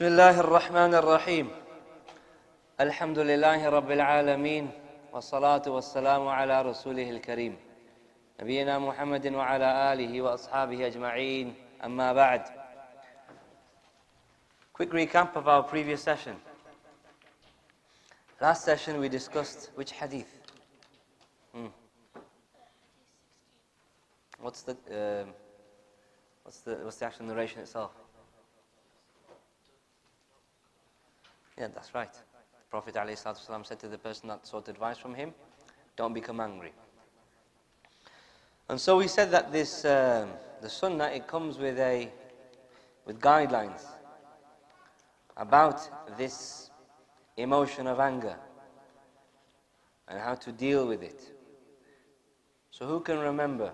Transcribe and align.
بسم 0.00 0.08
الله 0.08 0.40
الرحمن 0.40 0.94
الرحيم 0.94 1.50
الحمد 2.80 3.18
لله 3.18 3.68
رب 3.68 3.90
العالمين 3.90 4.70
والصلاة 5.12 5.62
والسلام 5.66 6.28
على 6.28 6.62
رسوله 6.62 7.10
الكريم 7.10 7.58
نبينا 8.40 8.78
محمد 8.78 9.26
وعلى 9.26 9.92
آله 9.92 10.22
وأصحابه 10.22 10.86
أجمعين 10.86 11.54
أما 11.84 12.12
بعد 12.12 12.42
Quick 14.72 14.90
recap 14.90 15.36
of 15.36 15.46
our 15.46 15.62
previous 15.62 16.02
session. 16.02 16.36
Last 18.40 18.64
session 18.64 19.00
we 19.00 19.10
discussed 19.10 19.70
which 19.74 19.92
hadith? 19.92 20.32
Hmm. 21.54 21.66
What's 24.40 24.62
the 24.62 24.72
um, 24.72 25.34
what's 26.44 26.60
the 26.60 26.76
what's 26.84 26.96
the 26.96 27.04
actual 27.04 27.26
narration 27.26 27.60
itself? 27.60 27.92
Yeah, 31.58 31.68
that's 31.74 31.94
right. 31.94 32.12
The 32.12 32.70
Prophet 32.70 32.94
ﷺ 32.94 33.66
said 33.66 33.78
to 33.80 33.88
the 33.88 33.98
person 33.98 34.28
that 34.28 34.46
sought 34.46 34.68
advice 34.68 34.98
from 34.98 35.14
him, 35.14 35.34
don't 35.96 36.14
become 36.14 36.40
angry. 36.40 36.72
And 38.68 38.80
so 38.80 38.96
we 38.98 39.08
said 39.08 39.30
that 39.32 39.52
this, 39.52 39.84
um, 39.84 40.30
the 40.62 40.70
sunnah, 40.70 41.08
it 41.08 41.26
comes 41.26 41.58
with 41.58 41.78
a, 41.78 42.08
with 43.04 43.20
guidelines 43.20 43.82
about 45.36 46.16
this 46.16 46.70
emotion 47.36 47.86
of 47.86 47.98
anger 47.98 48.36
and 50.08 50.20
how 50.20 50.34
to 50.34 50.52
deal 50.52 50.86
with 50.86 51.02
it. 51.02 51.32
So 52.70 52.86
who 52.86 53.00
can 53.00 53.18
remember 53.18 53.72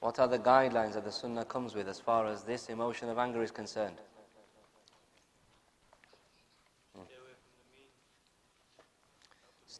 what 0.00 0.18
are 0.18 0.28
the 0.28 0.38
guidelines 0.38 0.94
that 0.94 1.04
the 1.04 1.12
sunnah 1.12 1.44
comes 1.44 1.74
with 1.74 1.88
as 1.88 2.00
far 2.00 2.26
as 2.26 2.42
this 2.42 2.68
emotion 2.68 3.08
of 3.08 3.18
anger 3.18 3.42
is 3.42 3.50
concerned? 3.52 3.96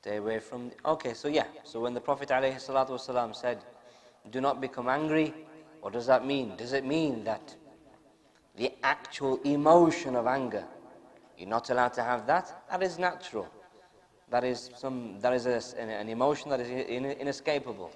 Stay 0.03 0.17
away 0.17 0.41
from. 0.41 0.73
Okay, 0.85 1.15
so 1.15 1.29
yeah. 1.29 1.47
So 1.63 1.79
when 1.79 1.95
the 1.95 2.01
Prophet 2.01 2.29
ﷺ 2.29 3.37
said, 3.37 3.59
Do 4.33 4.41
not 4.41 4.61
become 4.61 4.89
angry, 4.89 5.33
what 5.81 5.93
does 5.93 6.07
that 6.07 6.27
mean? 6.27 6.57
Does 6.57 6.73
it 6.73 6.85
mean 6.85 7.23
that 7.23 7.55
the 8.57 8.73
actual 8.83 9.41
emotion 9.45 10.17
of 10.17 10.27
anger, 10.27 10.65
you're 11.39 11.49
not 11.49 11.71
allowed 11.71 11.93
to 11.93 12.03
have 12.03 12.27
that? 12.27 12.65
That 12.69 12.83
is 12.83 12.99
natural. 12.99 13.47
That 14.29 14.43
is, 14.43 14.71
some, 14.75 15.21
that 15.21 15.35
is 15.35 15.47
a, 15.47 15.81
an 15.81 16.09
emotion 16.09 16.51
that 16.51 16.59
is 16.59 16.69
inescapable. 16.69 17.93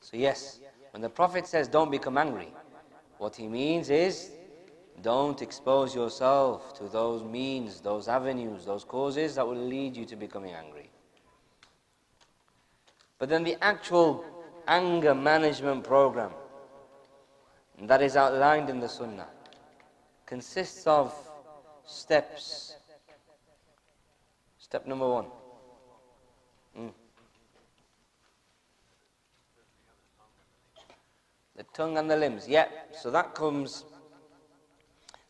So, 0.00 0.16
yes, 0.16 0.60
when 0.92 1.02
the 1.02 1.08
Prophet 1.10 1.48
says, 1.48 1.66
Don't 1.66 1.90
become 1.90 2.16
angry, 2.16 2.54
what 3.18 3.34
he 3.34 3.48
means 3.48 3.90
is, 3.90 4.30
don't 5.02 5.42
expose 5.42 5.92
yourself 5.92 6.72
to 6.78 6.84
those 6.84 7.24
means, 7.24 7.80
those 7.80 8.06
avenues, 8.06 8.64
those 8.64 8.84
causes 8.84 9.34
that 9.34 9.44
will 9.44 9.56
lead 9.56 9.96
you 9.96 10.04
to 10.04 10.14
becoming 10.14 10.54
angry. 10.54 10.83
But 13.24 13.30
then 13.30 13.42
the 13.42 13.56
actual 13.64 14.22
anger 14.68 15.14
management 15.14 15.82
program 15.82 16.30
that 17.84 18.02
is 18.02 18.18
outlined 18.18 18.68
in 18.68 18.80
the 18.80 18.86
Sunnah 18.86 19.28
consists 20.26 20.86
of 20.86 21.14
steps. 21.86 22.76
Step 24.58 24.86
number 24.86 25.08
one. 25.08 25.24
Mm. 26.78 26.92
The 31.56 31.62
tongue 31.72 31.96
and 31.96 32.10
the 32.10 32.18
limbs. 32.18 32.46
Yeah, 32.46 32.68
so 32.92 33.10
that 33.10 33.34
comes 33.34 33.86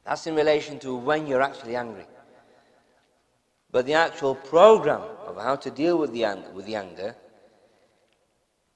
that's 0.04 0.26
in 0.26 0.34
relation 0.34 0.80
to 0.80 0.96
when 0.96 1.28
you're 1.28 1.42
actually 1.42 1.76
angry. 1.76 2.06
But 3.70 3.86
the 3.86 3.94
actual 3.94 4.34
program 4.34 5.02
of 5.28 5.36
how 5.36 5.54
to 5.54 5.70
deal 5.70 5.96
with 5.96 6.12
the, 6.12 6.42
with 6.52 6.66
the 6.66 6.74
anger 6.74 7.14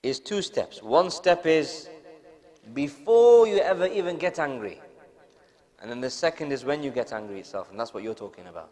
is 0.02 0.20
two 0.20 0.42
steps. 0.42 0.82
One 0.82 1.10
step 1.10 1.46
is 1.46 1.88
before 2.74 3.46
you 3.46 3.58
ever 3.58 3.86
even 3.86 4.18
get 4.18 4.38
angry. 4.38 4.80
And 5.80 5.90
then 5.90 6.00
the 6.00 6.10
second 6.10 6.52
is 6.52 6.64
when 6.64 6.82
you 6.82 6.90
get 6.90 7.12
angry 7.12 7.40
itself, 7.40 7.70
and 7.70 7.78
that's 7.78 7.94
what 7.94 8.02
you're 8.02 8.14
talking 8.14 8.46
about. 8.46 8.70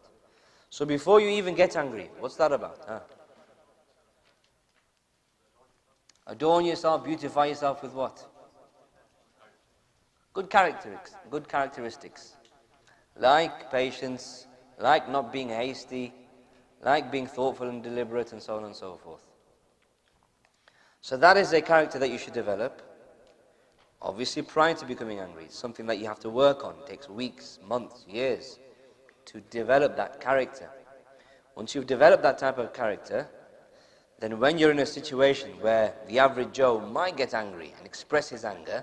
So 0.70 0.84
before 0.84 1.20
you 1.20 1.28
even 1.28 1.54
get 1.54 1.76
angry, 1.76 2.10
what's 2.18 2.36
that 2.36 2.52
about? 2.52 2.80
Huh? 2.86 3.00
Adorn 6.26 6.64
yourself, 6.64 7.04
beautify 7.04 7.46
yourself 7.46 7.82
with 7.82 7.92
what? 7.92 8.24
Good 10.32 10.50
characteristics. 10.50 11.12
Good 11.30 11.48
characteristics 11.48 12.36
like 13.18 13.70
patience, 13.70 14.46
like 14.78 15.08
not 15.08 15.32
being 15.32 15.48
hasty, 15.48 16.12
like 16.82 17.10
being 17.10 17.26
thoughtful 17.26 17.68
and 17.68 17.82
deliberate, 17.82 18.32
and 18.32 18.42
so 18.42 18.56
on 18.56 18.64
and 18.64 18.74
so 18.74 18.96
forth. 19.02 19.25
So, 21.06 21.16
that 21.18 21.36
is 21.36 21.52
a 21.52 21.60
character 21.60 22.00
that 22.00 22.10
you 22.10 22.18
should 22.18 22.32
develop. 22.32 22.82
Obviously, 24.02 24.42
prior 24.42 24.74
to 24.74 24.84
becoming 24.84 25.20
angry, 25.20 25.44
it's 25.44 25.56
something 25.56 25.86
that 25.86 26.00
you 26.00 26.06
have 26.06 26.18
to 26.18 26.30
work 26.30 26.64
on. 26.64 26.74
It 26.80 26.86
takes 26.88 27.08
weeks, 27.08 27.60
months, 27.64 28.04
years 28.08 28.58
to 29.26 29.40
develop 29.42 29.96
that 29.98 30.20
character. 30.20 30.68
Once 31.54 31.76
you've 31.76 31.86
developed 31.86 32.24
that 32.24 32.38
type 32.38 32.58
of 32.58 32.72
character, 32.72 33.28
then 34.18 34.40
when 34.40 34.58
you're 34.58 34.72
in 34.72 34.80
a 34.80 34.86
situation 34.86 35.50
where 35.60 35.94
the 36.08 36.18
average 36.18 36.50
Joe 36.50 36.80
might 36.80 37.16
get 37.16 37.34
angry 37.34 37.72
and 37.78 37.86
express 37.86 38.28
his 38.28 38.44
anger, 38.44 38.82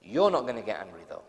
you're 0.00 0.30
not 0.30 0.44
going 0.44 0.56
to 0.56 0.62
get 0.62 0.80
angry 0.80 1.02
though. 1.06 1.24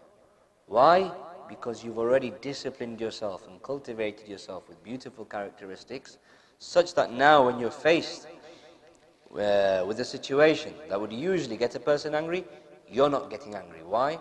Why? 0.68 1.12
because 1.52 1.84
you've 1.84 2.00
already 2.00 2.32
disciplined 2.40 3.02
yourself 3.02 3.46
and 3.50 3.62
cultivated 3.62 4.26
yourself 4.26 4.70
with 4.70 4.82
beautiful 4.86 5.26
characteristics, 5.26 6.18
such 6.60 6.94
that 6.96 7.12
now 7.12 7.46
when 7.46 7.60
you're 7.60 7.70
faced 7.70 8.28
uh, 9.34 9.84
with 9.88 10.00
a 10.00 10.06
situation 10.06 10.74
that 10.90 11.00
would 11.00 11.14
usually 11.14 11.58
get 11.58 11.76
a 11.76 11.80
person 11.80 12.16
angry, 12.16 12.44
you're 12.90 13.10
not 13.10 13.30
getting 13.30 13.56
angry. 13.56 13.82
Why? 13.84 14.20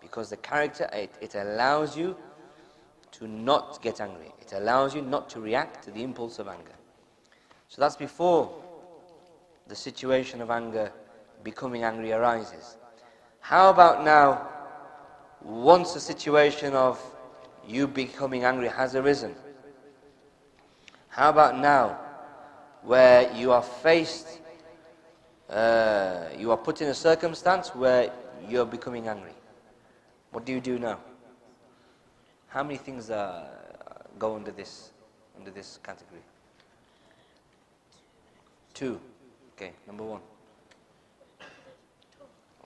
Because 0.00 0.30
the 0.30 0.36
character, 0.36 0.88
it, 0.92 1.14
it 1.20 1.34
allows 1.34 1.96
you 1.96 2.16
to 3.12 3.26
not 3.26 3.80
get 3.82 4.00
angry. 4.00 4.32
It 4.40 4.52
allows 4.52 4.94
you 4.94 5.02
not 5.02 5.28
to 5.30 5.40
react 5.40 5.84
to 5.84 5.90
the 5.90 6.02
impulse 6.02 6.38
of 6.38 6.48
anger. 6.48 6.74
So 7.68 7.80
that's 7.80 7.96
before 7.96 8.52
the 9.66 9.74
situation 9.74 10.40
of 10.40 10.50
anger, 10.50 10.92
becoming 11.42 11.82
angry 11.82 12.12
arises. 12.12 12.76
How 13.40 13.70
about 13.70 14.04
now 14.04 14.48
once 15.42 15.94
a 15.96 16.00
situation 16.00 16.74
of 16.74 17.02
you 17.66 17.86
becoming 17.86 18.44
angry 18.44 18.68
has 18.68 18.94
arisen, 18.94 19.34
how 21.08 21.30
about 21.30 21.58
now, 21.58 21.98
where 22.82 23.32
you 23.32 23.50
are 23.52 23.62
faced, 23.62 24.40
uh, 25.50 26.28
you 26.38 26.50
are 26.50 26.56
put 26.56 26.80
in 26.80 26.88
a 26.88 26.94
circumstance 26.94 27.74
where 27.74 28.10
you're 28.48 28.66
becoming 28.66 29.08
angry? 29.08 29.34
What 30.32 30.44
do 30.44 30.52
you 30.52 30.60
do 30.60 30.78
now? 30.78 30.98
How 32.48 32.62
many 32.62 32.76
things 32.76 33.10
uh, 33.10 33.48
go 34.18 34.36
under 34.36 34.50
this, 34.50 34.90
under 35.38 35.50
this 35.50 35.78
category? 35.82 36.22
Two. 38.74 39.00
Okay, 39.56 39.72
number 39.86 40.04
one. 40.04 40.20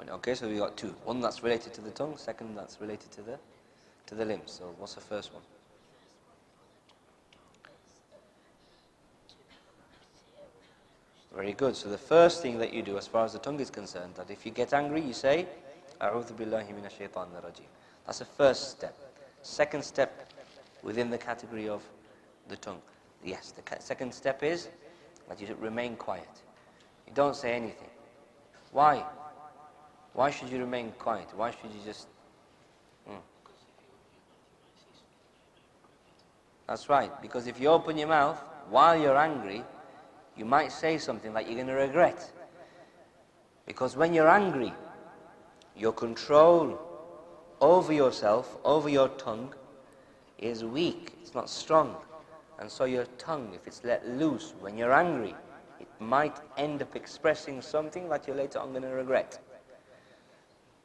Okay, 0.08 0.34
so 0.34 0.48
we 0.48 0.56
got 0.56 0.76
two. 0.76 0.94
One 1.04 1.20
that's 1.20 1.42
related 1.42 1.74
to 1.74 1.80
the 1.82 1.90
tongue, 1.90 2.16
second 2.16 2.56
that's 2.56 2.80
related 2.80 3.12
to 3.12 3.22
the 3.22 3.38
to 4.06 4.14
the 4.14 4.24
limbs. 4.24 4.50
So 4.50 4.74
what's 4.78 4.94
the 4.94 5.00
first 5.00 5.32
one? 5.32 5.42
Very 11.40 11.54
good. 11.54 11.74
So 11.74 11.88
the 11.88 11.96
first 11.96 12.42
thing 12.42 12.58
that 12.58 12.74
you 12.74 12.82
do 12.82 12.98
as 12.98 13.06
far 13.06 13.24
as 13.24 13.32
the 13.32 13.38
tongue 13.38 13.60
is 13.60 13.70
concerned, 13.70 14.14
that 14.16 14.30
if 14.30 14.44
you 14.44 14.52
get 14.52 14.74
angry, 14.74 15.00
you 15.00 15.14
say, 15.14 15.46
A'udhu 15.98 16.32
billahi 16.32 16.68
minash. 16.74 16.98
That's 18.04 18.18
the 18.18 18.26
first 18.26 18.72
step. 18.72 18.94
Second 19.40 19.82
step 19.82 20.34
within 20.82 21.08
the 21.08 21.16
category 21.16 21.66
of 21.66 21.82
the 22.48 22.56
tongue. 22.56 22.82
Yes, 23.24 23.52
the 23.52 23.62
second 23.80 24.12
step 24.12 24.42
is 24.42 24.68
that 25.30 25.40
you 25.40 25.56
remain 25.58 25.96
quiet. 25.96 26.28
You 27.06 27.14
don't 27.14 27.34
say 27.34 27.54
anything. 27.54 27.88
Why? 28.72 29.02
Why 30.12 30.30
should 30.30 30.50
you 30.50 30.58
remain 30.58 30.92
quiet? 30.98 31.28
Why 31.34 31.52
should 31.52 31.72
you 31.72 31.80
just. 31.86 32.06
Hmm. 33.08 33.16
That's 36.66 36.90
right, 36.90 37.10
because 37.22 37.46
if 37.46 37.58
you 37.58 37.68
open 37.68 37.96
your 37.96 38.08
mouth 38.08 38.38
while 38.68 39.00
you're 39.00 39.16
angry, 39.16 39.64
you 40.36 40.44
might 40.44 40.72
say 40.72 40.98
something 40.98 41.32
that 41.34 41.46
you're 41.46 41.56
going 41.56 41.66
to 41.66 41.74
regret. 41.74 42.30
Because 43.66 43.96
when 43.96 44.14
you're 44.14 44.28
angry, 44.28 44.72
your 45.76 45.92
control 45.92 46.78
over 47.60 47.92
yourself, 47.92 48.58
over 48.64 48.88
your 48.88 49.08
tongue, 49.10 49.54
is 50.38 50.64
weak, 50.64 51.12
it's 51.20 51.34
not 51.34 51.48
strong. 51.48 51.94
And 52.58 52.70
so 52.70 52.84
your 52.84 53.04
tongue, 53.18 53.52
if 53.54 53.66
it's 53.66 53.82
let 53.84 54.06
loose 54.08 54.54
when 54.60 54.76
you're 54.76 54.92
angry, 54.92 55.34
it 55.78 55.88
might 55.98 56.36
end 56.56 56.82
up 56.82 56.96
expressing 56.96 57.62
something 57.62 58.08
that 58.08 58.26
you're 58.26 58.36
later 58.36 58.58
on 58.58 58.70
going 58.70 58.82
to 58.82 58.88
regret. 58.88 59.38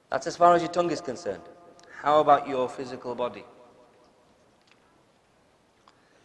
That's 0.10 0.28
as 0.28 0.38
far 0.38 0.54
as 0.54 0.62
your 0.62 0.72
tongue 0.72 0.92
is 0.92 1.02
concerned. 1.02 1.44
How 2.02 2.20
about 2.20 2.48
your 2.48 2.70
physical 2.70 3.16
body? 3.16 3.44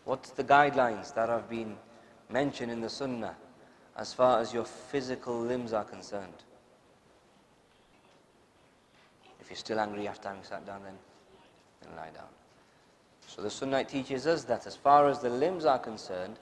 What's 0.05 0.31
the 0.31 0.45
guidelines 0.45 1.15
that 1.15 1.29
have 1.29 1.49
been 1.49 1.77
mentioned 2.32 2.71
in 2.71 2.81
the 2.81 2.88
Sunnah 2.88 3.37
as 3.97 4.12
far 4.12 4.41
as 4.41 4.53
your 4.53 4.65
physical 4.65 5.38
limbs 5.38 5.73
are 5.73 5.85
concerned? 5.85 6.44
If 9.41 9.50
you're 9.50 9.56
still 9.56 9.81
angry 9.81 10.06
after 10.06 10.29
having 10.29 10.44
sat 10.44 10.65
down, 10.67 10.82
then, 10.85 10.94
then 11.82 11.97
lie 11.97 12.11
down. 12.11 12.29
So 13.27 13.43
the 13.43 13.50
Sunnah 13.50 13.85
teaches 13.85 14.27
us 14.27 14.44
that 14.44 14.67
as 14.67 14.77
far 14.77 15.09
as 15.09 15.21
the 15.21 15.31
limbs 15.31 15.65
are 15.65 15.79
concerned, 15.79 16.38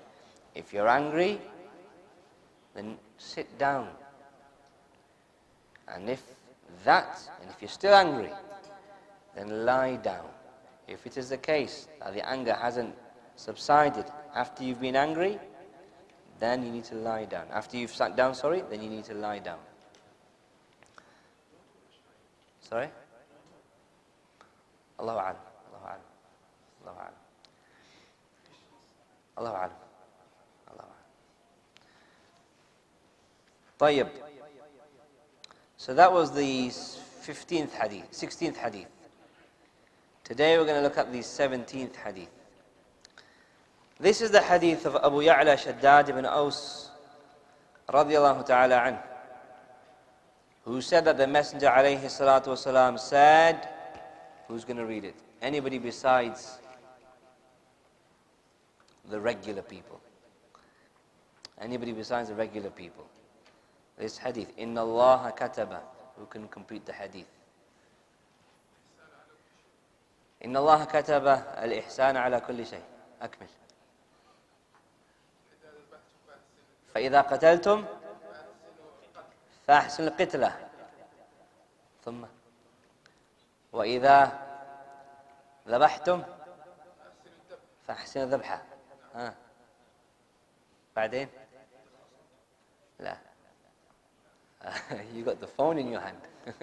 if 0.54 0.72
you're 0.72 0.88
angry, 0.88 1.40
then 2.74 2.96
sit 3.18 3.58
down. 3.58 3.88
And 5.86 6.08
if 6.08 6.22
that, 6.84 7.20
and 7.40 7.50
if 7.50 7.60
you're 7.60 7.68
still 7.68 7.94
angry, 7.94 8.30
then 9.34 9.64
lie 9.64 9.96
down. 9.96 10.26
If 10.86 11.06
it 11.06 11.16
is 11.16 11.28
the 11.28 11.36
case 11.36 11.88
that 12.00 12.14
the 12.14 12.28
anger 12.28 12.54
hasn't 12.54 12.94
subsided 13.36 14.06
after 14.34 14.64
you've 14.64 14.80
been 14.80 14.96
angry, 14.96 15.38
then 16.39 16.63
you 16.63 16.71
need 16.71 16.83
to 16.85 16.95
lie 16.95 17.25
down. 17.25 17.45
After 17.51 17.77
you've 17.77 17.93
sat 17.93 18.15
down, 18.15 18.35
sorry, 18.35 18.63
then 18.69 18.81
you 18.81 18.89
need 18.89 19.05
to 19.05 19.13
lie 19.13 19.39
down. 19.39 19.59
Sorry? 22.61 22.89
Allahu 24.99 25.19
Alam. 25.19 25.35
Allahu 25.69 25.85
Alam. 25.85 26.01
Allahu 26.83 26.99
Alam. 26.99 27.13
Allahu 29.37 29.55
Alam. 29.55 29.71
Allahu 30.69 30.87
Alam. 30.87 31.01
طيب. 33.79 34.07
So 35.77 35.93
that 35.93 36.11
was 36.11 36.31
the 36.31 36.69
15th 36.69 37.71
hadith, 37.71 38.11
16th 38.11 38.57
hadith. 38.57 38.87
Today 40.23 40.57
we're 40.57 40.65
going 40.65 40.77
to 40.77 40.81
look 40.81 40.97
at 40.97 41.11
the 41.11 41.19
17th 41.19 41.95
hadith. 41.97 42.29
This 43.99 44.21
is 44.21 44.31
the 44.31 44.41
hadith 44.41 44.85
of 44.85 44.95
Abu 44.95 45.21
Ya'la 45.23 45.57
Shaddad 45.57 46.09
ibn 46.09 46.25
Aus 46.25 46.89
radiallahu 47.89 48.45
ta'ala 48.45 48.75
anhu, 48.79 49.01
who 50.65 50.81
said 50.81 51.05
that 51.05 51.17
the 51.17 51.27
Messenger 51.27 51.67
alayhi 51.67 52.01
salatu 52.05 52.47
wasalam 52.47 52.99
said, 52.99 53.67
who's 54.47 54.65
going 54.65 54.77
to 54.77 54.85
read 54.85 55.03
it? 55.03 55.15
Anybody 55.41 55.77
besides 55.77 56.59
the 59.09 59.19
regular 59.19 59.61
people. 59.61 59.99
Anybody 61.61 61.91
besides 61.91 62.29
the 62.29 62.35
regular 62.35 62.69
people. 62.69 63.05
This 63.97 64.17
hadith, 64.17 64.51
Inna 64.57 64.81
Allah 64.81 65.33
kataba, 65.37 65.79
who 66.17 66.25
can 66.25 66.47
complete 66.47 66.85
the 66.85 66.93
hadith. 66.93 67.27
إن 70.45 70.57
الله 70.57 70.83
كتب 70.85 71.27
الإحسان 71.63 72.17
على 72.17 72.39
كل 72.39 72.65
شيء 72.65 72.83
أكمل 73.21 73.47
فإذا 76.94 77.20
قتلتم 77.20 77.84
فأحسن 79.66 80.08
القتلة. 80.08 80.68
ثم 82.04 82.24
وإذا 83.72 84.46
ذبحتم 85.68 86.22
فأحسن 87.86 88.20
الذبحة. 88.20 88.62
ها. 89.14 89.34
بعدين؟ 90.96 91.28
لا. 92.98 93.16
You 95.14 95.24
got 95.24 95.40
the 95.40 95.46
phone 95.46 95.78
in 95.78 95.92
your 95.92 96.00
hand. 96.00 96.22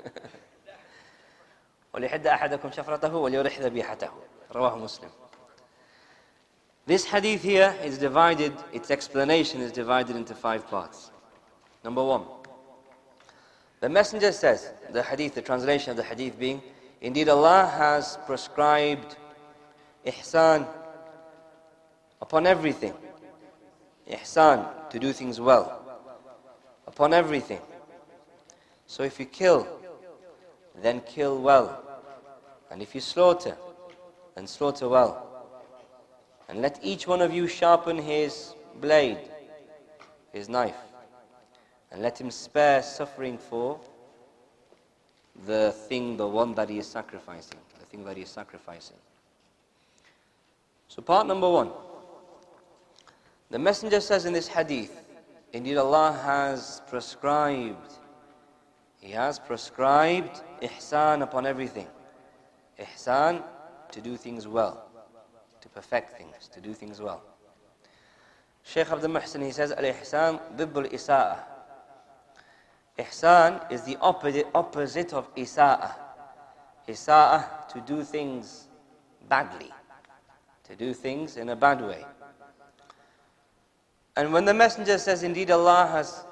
وليحد 1.93 2.27
أحدكم 2.27 2.71
شفرته 2.71 3.15
وليرح 3.15 3.59
ذبيحته. 3.59 4.11
رواه 4.51 4.77
مسلم. 4.77 5.09
This 6.87 7.03
hadith 7.03 7.41
here 7.41 7.75
is 7.83 7.97
divided, 7.97 8.53
its 8.71 8.91
explanation 8.91 9.59
is 9.59 9.71
divided 9.71 10.15
into 10.15 10.35
five 10.35 10.67
parts. 10.67 11.09
Number 11.83 12.03
one, 12.03 12.23
the 13.79 13.89
messenger 13.89 14.31
says, 14.31 14.71
the 14.91 15.01
hadith, 15.01 15.33
the 15.33 15.41
translation 15.41 15.91
of 15.91 15.97
the 15.97 16.03
hadith 16.03 16.37
being, 16.37 16.61
indeed 17.01 17.27
Allah 17.27 17.71
has 17.75 18.19
prescribed 18.27 19.15
ihsan 20.05 20.67
upon 22.21 22.45
everything. 22.45 22.93
Ihsan, 24.07 24.89
to 24.91 24.99
do 24.99 25.11
things 25.11 25.41
well. 25.41 25.81
Upon 26.85 27.13
everything. 27.13 27.61
So 28.85 29.01
if 29.01 29.19
you 29.19 29.25
kill, 29.25 29.67
then 30.83 31.01
kill 31.01 31.41
well. 31.41 31.81
And 32.69 32.83
if 32.83 32.93
you 32.93 33.01
slaughter, 33.01 33.57
then 34.35 34.45
slaughter 34.45 34.87
well. 34.87 35.34
And 36.47 36.61
let 36.61 36.79
each 36.83 37.07
one 37.07 37.21
of 37.21 37.33
you 37.33 37.47
sharpen 37.47 37.97
his 37.97 38.53
blade, 38.79 39.29
his 40.31 40.47
knife, 40.47 40.75
and 41.91 42.01
let 42.01 42.19
him 42.19 42.29
spare 42.29 42.83
suffering 42.83 43.37
for 43.37 43.79
the 45.45 45.71
thing, 45.87 46.17
the 46.17 46.27
one 46.27 46.53
that 46.55 46.69
he 46.69 46.77
is 46.77 46.87
sacrificing, 46.87 47.57
the 47.79 47.85
thing 47.85 48.03
that 48.05 48.15
he 48.15 48.23
is 48.23 48.29
sacrificing. 48.29 48.97
So, 50.87 51.01
part 51.01 51.27
number 51.27 51.49
one 51.49 51.71
the 53.49 53.59
Messenger 53.59 54.01
says 54.01 54.25
in 54.25 54.33
this 54.33 54.47
hadith, 54.47 55.05
indeed 55.53 55.77
Allah 55.77 56.19
has 56.23 56.81
prescribed, 56.87 57.93
He 58.99 59.11
has 59.11 59.39
prescribed 59.39 60.41
ihsan 60.61 61.21
upon 61.21 61.45
everything. 61.45 61.87
Ihsan, 62.79 63.43
to 63.91 64.01
do 64.01 64.17
things 64.17 64.47
well, 64.47 64.89
perfect 65.75 66.17
things, 66.17 66.47
to 66.47 66.61
do 66.61 66.73
things 66.73 67.01
well. 67.01 67.21
Shaykh 68.63 68.89
Abdul 68.91 69.11
Muhsin, 69.11 69.43
he 69.43 69.51
says, 69.51 69.73
Al-Ihsan 69.73 70.39
bibbul 70.57 70.89
isa'ah. 70.91 71.39
Ihsan 72.97 73.71
is 73.71 73.83
the 73.83 73.97
opposite, 73.99 74.47
opposite 74.55 75.13
of 75.13 75.35
isa'ah. 75.35 75.91
Isa'ah, 76.87 77.67
to 77.67 77.81
do 77.81 78.03
things 78.03 78.69
badly. 79.27 79.71
To 80.63 80.75
do 80.75 80.93
things 80.93 81.35
in 81.35 81.49
a 81.49 81.55
bad 81.55 81.81
way. 81.81 82.05
And 84.15 84.31
when 84.31 84.45
the 84.45 84.53
Messenger 84.53 84.97
says, 84.97 85.23
indeed 85.23 85.51
Allah 85.51 85.89
has 85.91 86.23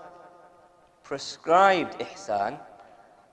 prescribed 1.04 2.00
ihsan, 2.00 2.58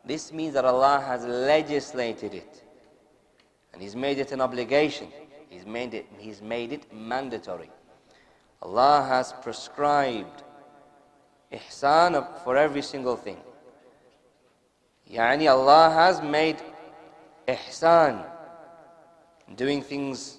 this 0.04 0.32
means 0.32 0.54
that 0.54 0.64
Allah 0.64 1.02
has 1.06 1.24
legislated 1.24 2.34
it. 2.34 2.64
And 3.72 3.80
He's 3.80 3.94
made 3.94 4.18
it 4.18 4.32
an 4.32 4.40
obligation. 4.40 5.08
He's 5.50 5.66
made 5.66 5.94
it, 5.94 6.06
he's 6.16 6.40
made 6.40 6.72
it 6.72 6.92
mandatory. 6.94 7.70
Allah 8.62 9.04
has 9.06 9.34
prescribed 9.42 10.44
ihsan 11.52 12.24
for 12.44 12.56
every 12.56 12.82
single 12.82 13.16
thing. 13.16 13.36
Yani 15.10 15.50
Allah 15.50 15.90
has 15.90 16.22
made 16.22 16.62
ihsan, 17.48 18.24
doing 19.56 19.82
things 19.82 20.38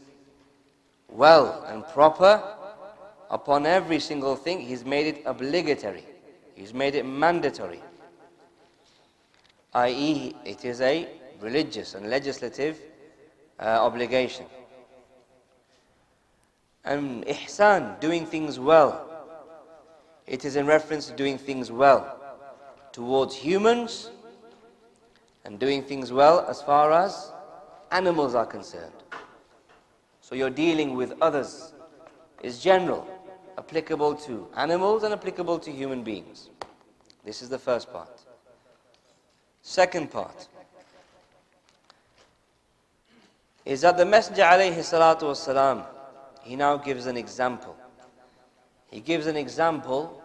well 1.09 1.65
and 1.67 1.85
proper 1.89 2.41
upon 3.29 3.65
every 3.65 3.99
single 3.99 4.37
thing. 4.37 4.61
He's 4.61 4.85
made 4.85 5.07
it 5.07 5.23
obligatory. 5.25 6.05
He's 6.55 6.73
made 6.73 6.95
it 6.95 7.05
mandatory. 7.05 7.81
I.e., 9.73 10.35
it 10.45 10.63
is 10.63 10.79
a 10.79 11.07
religious 11.41 11.95
and 11.95 12.09
legislative 12.09 12.79
uh, 13.59 13.63
obligation. 13.63 14.45
And 16.83 17.25
ihsan, 17.25 17.99
doing 17.99 18.25
things 18.25 18.59
well. 18.59 19.07
It 20.27 20.45
is 20.45 20.55
in 20.55 20.65
reference 20.65 21.07
to 21.07 21.15
doing 21.15 21.37
things 21.37 21.71
well 21.71 22.17
towards 22.91 23.35
humans 23.35 24.11
and 25.45 25.59
doing 25.59 25.83
things 25.83 26.11
well 26.11 26.45
as 26.47 26.61
far 26.61 26.91
as 26.91 27.31
animals 27.91 28.35
are 28.35 28.45
concerned. 28.45 28.91
So 30.21 30.35
you're 30.35 30.49
dealing 30.49 30.95
with 30.95 31.13
others 31.21 31.73
is 32.41 32.61
general, 32.61 33.07
applicable 33.57 34.15
to 34.15 34.47
animals 34.55 35.03
and 35.03 35.13
applicable 35.13 35.59
to 35.59 35.71
human 35.71 36.03
beings. 36.03 36.49
This 37.23 37.41
is 37.41 37.49
the 37.49 37.59
first 37.59 37.91
part. 37.91 38.21
Second 39.61 40.09
part. 40.09 40.47
is 43.65 43.81
that 43.81 43.97
the 43.97 44.05
Messenger 44.05 44.41
alayhi 44.41 44.83
he 46.43 46.55
now 46.55 46.77
gives 46.77 47.05
an 47.05 47.17
example. 47.17 47.75
He 48.89 48.99
gives 48.99 49.25
an 49.25 49.37
example 49.37 50.21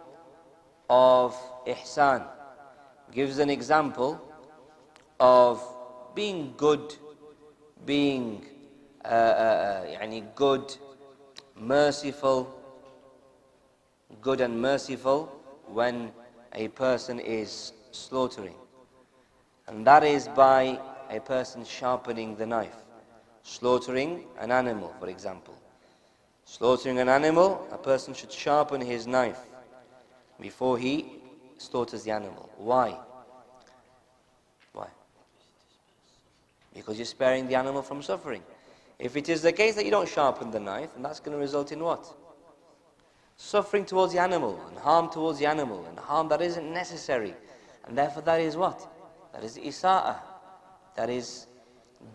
of 0.89 1.35
ihsan, 1.65 2.25
gives 3.11 3.39
an 3.39 3.49
example 3.49 4.21
of 5.19 5.61
being 6.15 6.53
good, 6.57 6.95
being 7.85 8.45
uh, 9.05 9.07
uh, 9.07 9.85
uh 10.01 10.21
good, 10.35 10.75
merciful, 11.55 12.53
good 14.21 14.41
and 14.41 14.61
merciful 14.61 15.25
when 15.67 16.11
a 16.53 16.67
person 16.69 17.19
is 17.19 17.73
slaughtering. 17.91 18.55
And 19.67 19.85
that 19.85 20.03
is 20.03 20.27
by 20.29 20.79
a 21.09 21.19
person 21.19 21.63
sharpening 21.63 22.35
the 22.35 22.45
knife 22.45 22.75
slaughtering 23.47 24.25
an 24.39 24.51
animal, 24.51 24.93
for 24.99 25.07
example. 25.07 25.55
Slaughtering 26.49 26.97
an 26.99 27.09
animal, 27.09 27.67
a 27.71 27.77
person 27.77 28.13
should 28.13 28.31
sharpen 28.31 28.79
his 28.79 29.05
knife 29.05 29.39
before 30.39 30.77
he 30.77 31.19
slaughters 31.57 32.03
the 32.03 32.11
animal. 32.11 32.49
Why? 32.55 32.97
Why? 34.71 34.87
Because 36.73 36.97
you're 36.97 37.05
sparing 37.05 37.47
the 37.47 37.55
animal 37.55 37.81
from 37.81 38.01
suffering. 38.01 38.41
If 38.97 39.17
it 39.17 39.27
is 39.27 39.41
the 39.41 39.51
case 39.51 39.75
that 39.75 39.83
you 39.83 39.91
don't 39.91 40.07
sharpen 40.07 40.49
the 40.49 40.59
knife, 40.61 40.89
then 40.93 41.03
that's 41.03 41.19
going 41.19 41.35
to 41.35 41.41
result 41.41 41.73
in 41.73 41.83
what? 41.83 42.15
Suffering 43.35 43.83
towards 43.83 44.13
the 44.13 44.19
animal, 44.19 44.57
and 44.69 44.77
harm 44.77 45.09
towards 45.09 45.39
the 45.39 45.45
animal, 45.45 45.85
and 45.85 45.99
harm 45.99 46.29
that 46.29 46.41
isn't 46.41 46.73
necessary. 46.73 47.35
And 47.85 47.97
therefore, 47.97 48.23
that 48.23 48.39
is 48.39 48.55
what? 48.55 48.87
That 49.33 49.43
is 49.43 49.57
isa'ah. 49.57 50.15
That 50.95 51.09
is 51.09 51.45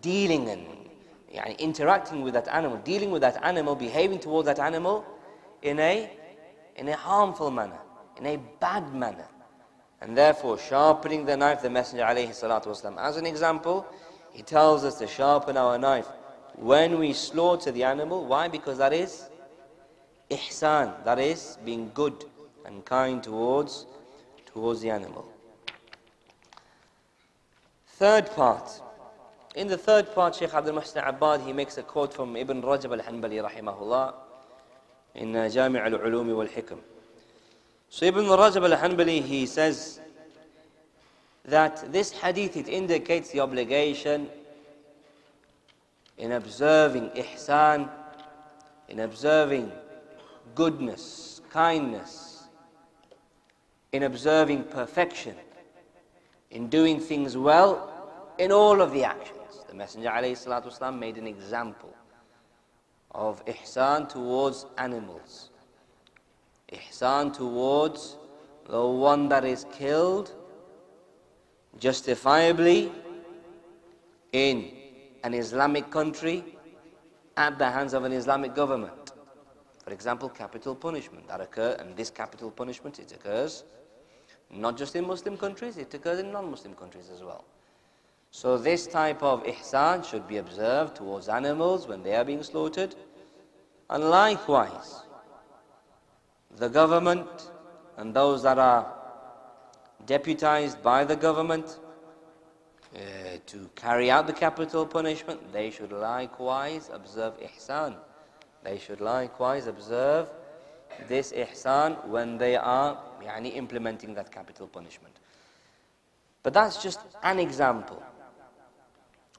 dealing 0.01 0.49
and 0.49 0.89
yani 1.34 1.58
interacting 1.58 2.22
with 2.22 2.34
that 2.34 2.48
animal, 2.48 2.78
dealing 2.78 3.10
with 3.10 3.22
that 3.22 3.42
animal, 3.44 3.74
behaving 3.74 4.18
towards 4.18 4.46
that 4.46 4.58
animal 4.58 5.04
in 5.62 5.78
a, 5.80 6.10
in 6.76 6.88
a 6.88 6.96
harmful 6.96 7.50
manner, 7.50 7.78
in 8.16 8.26
a 8.26 8.36
bad 8.60 8.94
manner. 8.94 9.28
And 10.00 10.16
therefore, 10.16 10.58
sharpening 10.58 11.26
the 11.26 11.36
knife, 11.36 11.62
the 11.62 11.70
Messenger 11.70 12.04
والسلام, 12.04 12.98
as 12.98 13.16
an 13.16 13.26
example, 13.26 13.86
he 14.30 14.42
tells 14.42 14.84
us 14.84 14.98
to 14.98 15.06
sharpen 15.06 15.56
our 15.56 15.76
knife 15.78 16.06
when 16.54 16.98
we 16.98 17.12
slaughter 17.12 17.72
the 17.72 17.82
animal. 17.84 18.24
Why? 18.24 18.48
Because 18.48 18.78
that 18.78 18.92
is 18.92 19.28
ihsan, 20.30 21.04
that 21.04 21.18
is 21.18 21.58
being 21.64 21.90
good 21.94 22.24
and 22.64 22.84
kind 22.84 23.22
towards, 23.22 23.86
towards 24.46 24.80
the 24.80 24.90
animal. 24.90 25.26
Third 27.86 28.30
part. 28.30 28.80
in 29.55 29.67
the 29.67 29.77
third 29.77 30.15
part, 30.15 30.35
Shaykh 30.35 30.51
Abdul 30.51 30.73
Muhsin 30.73 31.07
Abbad, 31.07 31.41
he 31.41 31.53
makes 31.53 31.77
a 31.77 31.83
quote 31.83 32.11
from 32.11 32.35
Ibn 32.35 32.63
Rajab 32.63 32.99
al-Hanbali 32.99 33.47
rahimahullah 33.47 34.13
in 35.13 35.35
uh, 35.35 35.47
Jami' 35.47 35.79
al-Ulumi 35.79 36.35
wal-Hikam. 36.35 36.79
So 37.89 38.07
Ibn 38.07 38.23
Rajab 38.23 38.67
al-Hanbali, 38.71 39.21
he 39.21 39.45
says 39.45 39.99
that 41.45 41.91
this 41.91 42.11
hadith, 42.11 42.57
it 42.57 42.67
indicates 42.67 43.29
the 43.29 43.41
obligation 43.41 44.27
in 46.17 46.31
observing 46.31 47.09
ihsan, 47.09 47.87
in 48.89 49.01
observing 49.01 49.71
goodness, 50.55 51.41
kindness, 51.51 52.45
in 53.91 54.01
observing 54.01 54.63
perfection, 54.63 55.35
in 56.49 56.69
doing 56.69 56.99
things 56.99 57.37
well, 57.37 57.89
in 58.39 58.51
all 58.51 58.81
of 58.81 58.91
the 58.93 59.03
actions. 59.03 59.42
The 59.72 59.74
Messenger 59.74 60.10
والسلام, 60.10 60.98
made 60.98 61.16
an 61.16 61.26
example 61.26 61.94
of 63.12 63.44
ihsan 63.46 64.08
towards 64.08 64.66
animals. 64.76 65.50
Ihsan 66.72 67.32
towards 67.32 68.16
the 68.66 68.86
one 68.86 69.28
that 69.28 69.44
is 69.44 69.64
killed 69.72 70.32
justifiably 71.78 72.92
in 74.32 74.70
an 75.22 75.34
Islamic 75.34 75.90
country 75.90 76.44
at 77.36 77.58
the 77.58 77.70
hands 77.70 77.94
of 77.94 78.04
an 78.04 78.12
Islamic 78.12 78.54
government. 78.54 79.12
For 79.84 79.92
example, 79.92 80.28
capital 80.28 80.74
punishment 80.74 81.26
that 81.28 81.40
occur, 81.40 81.76
and 81.78 81.96
this 81.96 82.10
capital 82.10 82.50
punishment 82.50 82.98
it 82.98 83.12
occurs 83.12 83.64
not 84.50 84.76
just 84.76 84.96
in 84.96 85.06
Muslim 85.06 85.36
countries, 85.36 85.76
it 85.76 85.92
occurs 85.92 86.18
in 86.18 86.32
non-Muslim 86.32 86.74
countries 86.74 87.10
as 87.14 87.22
well. 87.22 87.44
So 88.33 88.57
this 88.57 88.87
type 88.87 89.21
of 89.21 89.43
ihsan 89.43 90.03
should 90.03 90.27
be 90.27 90.37
observed 90.37 90.95
towards 90.95 91.29
animals 91.29 91.87
when 91.87 92.01
they 92.01 92.15
are 92.15 92.25
being 92.25 92.41
slaughtered. 92.41 92.95
And 93.91 94.05
likewise, 94.09 95.03
the 96.57 96.67
government 96.67 97.51
and 97.97 98.11
those 98.11 98.41
that 98.41 98.57
are 98.57 98.91
deputized 100.07 100.81
by 100.81 101.03
the 101.03 101.15
government 101.15 101.77
uh, 102.95 102.99
to 103.45 103.69
carry 103.75 104.09
out 104.09 104.25
the 104.25 104.33
capital 104.33 104.87
punishment, 104.87 105.53
they 105.53 105.69
should 105.69 105.91
likewise 105.91 106.89
observe 106.91 107.39
ihsan. 107.39 107.95
They 108.63 108.79
should 108.79 108.99
likewise 108.99 109.67
observe 109.67 110.27
this 111.07 111.31
ihsan 111.33 112.03
when 112.07 112.39
they 112.39 112.55
are 112.55 112.97
yani, 113.23 113.55
implementing 113.55 114.15
that 114.15 114.31
capital 114.31 114.67
punishment. 114.67 115.19
But 116.41 116.53
that's 116.53 116.81
just 116.81 116.99
an 117.21 117.37
example 117.39 118.03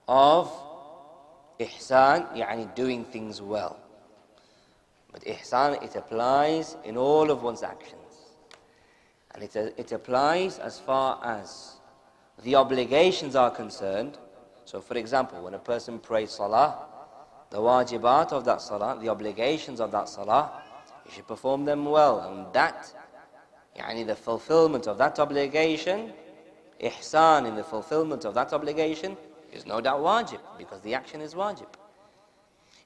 of 0.08 0.52
ihsan, 1.58 2.36
yani 2.36 2.74
doing 2.74 3.04
things 3.04 3.40
well. 3.40 3.78
But 5.12 5.22
ihsan, 5.24 5.82
it 5.82 5.94
applies 5.96 6.76
in 6.84 6.96
all 6.96 7.30
of 7.30 7.42
one's 7.42 7.62
actions. 7.62 8.00
And 9.34 9.42
it, 9.42 9.56
it 9.56 9.92
applies 9.92 10.58
as 10.58 10.78
far 10.78 11.20
as 11.24 11.76
the 12.42 12.54
obligations 12.56 13.36
are 13.36 13.50
concerned. 13.50 14.18
So, 14.64 14.80
for 14.80 14.96
example, 14.96 15.42
when 15.42 15.54
a 15.54 15.58
person 15.58 15.98
prays 15.98 16.32
salah, 16.32 16.86
the 17.50 17.58
wajibat 17.58 18.32
of 18.32 18.44
that 18.44 18.60
salah, 18.60 18.98
the 19.00 19.08
obligations 19.08 19.80
of 19.80 19.92
that 19.92 20.08
salah, 20.08 20.62
he 21.04 21.12
should 21.12 21.26
perform 21.28 21.64
them 21.64 21.84
well. 21.84 22.20
And 22.20 22.52
that, 22.52 22.92
yani 23.78 24.06
the 24.06 24.16
fulfillment 24.16 24.86
of 24.86 24.98
that 24.98 25.18
obligation, 25.18 26.12
ihsan 26.82 27.46
in 27.46 27.54
the 27.54 27.64
fulfillment 27.64 28.24
of 28.24 28.34
that 28.34 28.52
obligation, 28.52 29.16
is 29.54 29.66
no 29.66 29.80
doubt 29.80 30.00
wajib 30.00 30.40
because 30.58 30.80
the 30.82 30.94
action 30.94 31.20
is 31.20 31.34
wajib. 31.34 31.68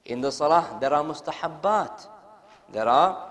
In 0.05 0.21
the 0.21 0.31
salah, 0.31 0.77
there 0.79 0.93
are 0.93 1.03
mustahabbat. 1.03 2.07
There 2.71 2.87
are 2.87 3.29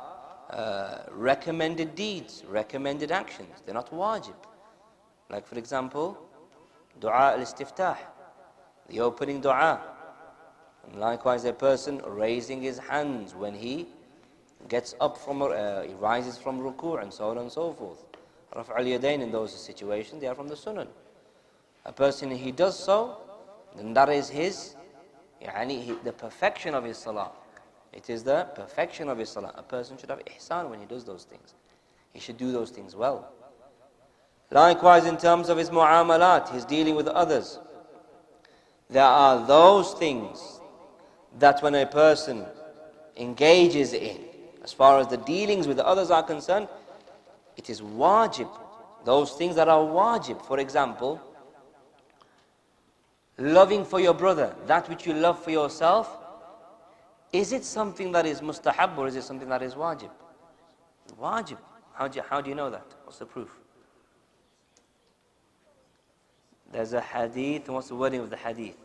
uh, 0.50 0.98
recommended 1.12 1.94
deeds, 1.94 2.44
recommended 2.48 3.10
actions. 3.10 3.62
They're 3.64 3.74
not 3.74 3.90
wajib. 3.90 4.34
Like, 5.30 5.46
for 5.46 5.58
example, 5.58 6.18
dua 7.00 7.34
al-istiftah, 7.36 7.96
the 8.88 9.00
opening 9.00 9.40
dua. 9.40 9.80
And 10.86 11.00
likewise, 11.00 11.44
a 11.44 11.52
person 11.52 12.00
raising 12.06 12.62
his 12.62 12.78
hands 12.78 13.34
when 13.34 13.54
he 13.54 13.88
gets 14.68 14.94
up 15.00 15.16
from, 15.16 15.42
uh, 15.42 15.82
he 15.82 15.94
rises 15.94 16.38
from 16.38 16.60
ruku' 16.60 17.00
and 17.02 17.12
so 17.12 17.30
on 17.30 17.38
and 17.38 17.52
so 17.52 17.72
forth. 17.72 18.04
Raf 18.54 18.70
al-yadain 18.70 19.20
in 19.20 19.30
those 19.30 19.54
situations, 19.54 20.20
they 20.20 20.26
are 20.26 20.34
from 20.34 20.48
the 20.48 20.56
sunnah. 20.56 20.86
A 21.84 21.92
person, 21.92 22.30
he 22.30 22.50
does 22.50 22.78
so, 22.78 23.18
then 23.76 23.94
that 23.94 24.08
is 24.08 24.28
his, 24.28 24.74
the 25.40 26.14
perfection 26.16 26.74
of 26.74 26.84
his 26.84 26.98
salah. 26.98 27.30
It 27.92 28.10
is 28.10 28.22
the 28.22 28.46
perfection 28.54 29.08
of 29.08 29.18
his 29.18 29.30
salah. 29.30 29.52
A 29.56 29.62
person 29.62 29.96
should 29.96 30.10
have 30.10 30.20
ihsan 30.24 30.68
when 30.68 30.80
he 30.80 30.86
does 30.86 31.04
those 31.04 31.24
things. 31.24 31.54
He 32.12 32.20
should 32.20 32.36
do 32.36 32.52
those 32.52 32.70
things 32.70 32.94
well. 32.96 33.32
Likewise, 34.50 35.04
in 35.04 35.16
terms 35.16 35.48
of 35.48 35.58
his 35.58 35.70
mu'amalat, 35.70 36.48
his 36.50 36.64
dealing 36.64 36.94
with 36.94 37.06
others, 37.06 37.58
there 38.88 39.04
are 39.04 39.46
those 39.46 39.92
things 39.94 40.60
that 41.38 41.62
when 41.62 41.74
a 41.74 41.86
person 41.86 42.46
engages 43.16 43.92
in, 43.92 44.18
as 44.64 44.72
far 44.72 44.98
as 44.98 45.06
the 45.08 45.18
dealings 45.18 45.66
with 45.66 45.78
others 45.78 46.10
are 46.10 46.22
concerned, 46.22 46.68
it 47.56 47.68
is 47.68 47.82
wajib. 47.82 48.48
Those 49.04 49.32
things 49.32 49.54
that 49.56 49.68
are 49.68 49.80
wajib, 49.80 50.44
for 50.46 50.58
example, 50.58 51.20
loving 53.38 53.84
for 53.84 54.00
your 54.00 54.14
brother, 54.14 54.54
that 54.66 54.88
which 54.88 55.06
you 55.06 55.14
love 55.14 55.42
for 55.42 55.50
yourself, 55.50 56.18
is 57.32 57.52
it 57.52 57.64
something 57.64 58.12
that 58.12 58.26
is 58.26 58.40
mustahab 58.40 58.96
or 58.98 59.06
is 59.06 59.16
it 59.16 59.22
something 59.22 59.48
that 59.48 59.62
is 59.62 59.74
wajib? 59.74 60.10
Wajib. 61.20 61.58
How 61.94 62.08
do 62.08 62.16
you, 62.16 62.24
how 62.28 62.40
do 62.40 62.48
you 62.50 62.56
know 62.56 62.70
that? 62.70 62.86
What's 63.04 63.18
the 63.18 63.26
proof? 63.26 63.50
There's 66.72 66.92
a 66.92 67.00
hadith, 67.00 67.66
and 67.66 67.74
what's 67.74 67.88
the 67.88 67.94
wording 67.94 68.20
of 68.20 68.30
the 68.30 68.36
hadith? 68.36 68.76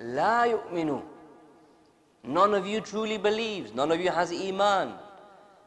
لا 0.00 0.46
yu'minu. 0.46 1.02
None 2.24 2.54
of 2.54 2.66
you 2.66 2.80
truly 2.80 3.18
believes, 3.18 3.74
none 3.74 3.90
of 3.90 4.00
you 4.00 4.10
has 4.10 4.32
iman. 4.32 4.94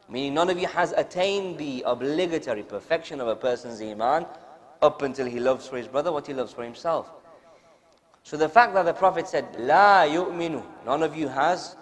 Meaning 0.08 0.34
none 0.34 0.50
of 0.50 0.58
you 0.58 0.66
has 0.68 0.92
attained 0.92 1.58
the 1.58 1.82
obligatory 1.86 2.62
perfection 2.62 3.20
of 3.20 3.28
a 3.28 3.36
person's 3.36 3.80
iman 3.80 4.26
up 4.84 5.00
until 5.02 5.26
he 5.26 5.40
loves 5.40 5.66
for 5.66 5.78
his 5.78 5.88
brother 5.88 6.12
what 6.12 6.26
he 6.26 6.34
loves 6.34 6.52
for 6.52 6.62
himself. 6.62 7.10
So 8.22 8.36
the 8.36 8.48
fact 8.48 8.74
that 8.74 8.84
the 8.84 8.92
Prophet 8.92 9.26
said, 9.26 9.46
La 9.58 10.02
yu'minu, 10.04 10.62
none 10.84 11.02
of 11.02 11.16
you 11.16 11.28
has 11.28 11.76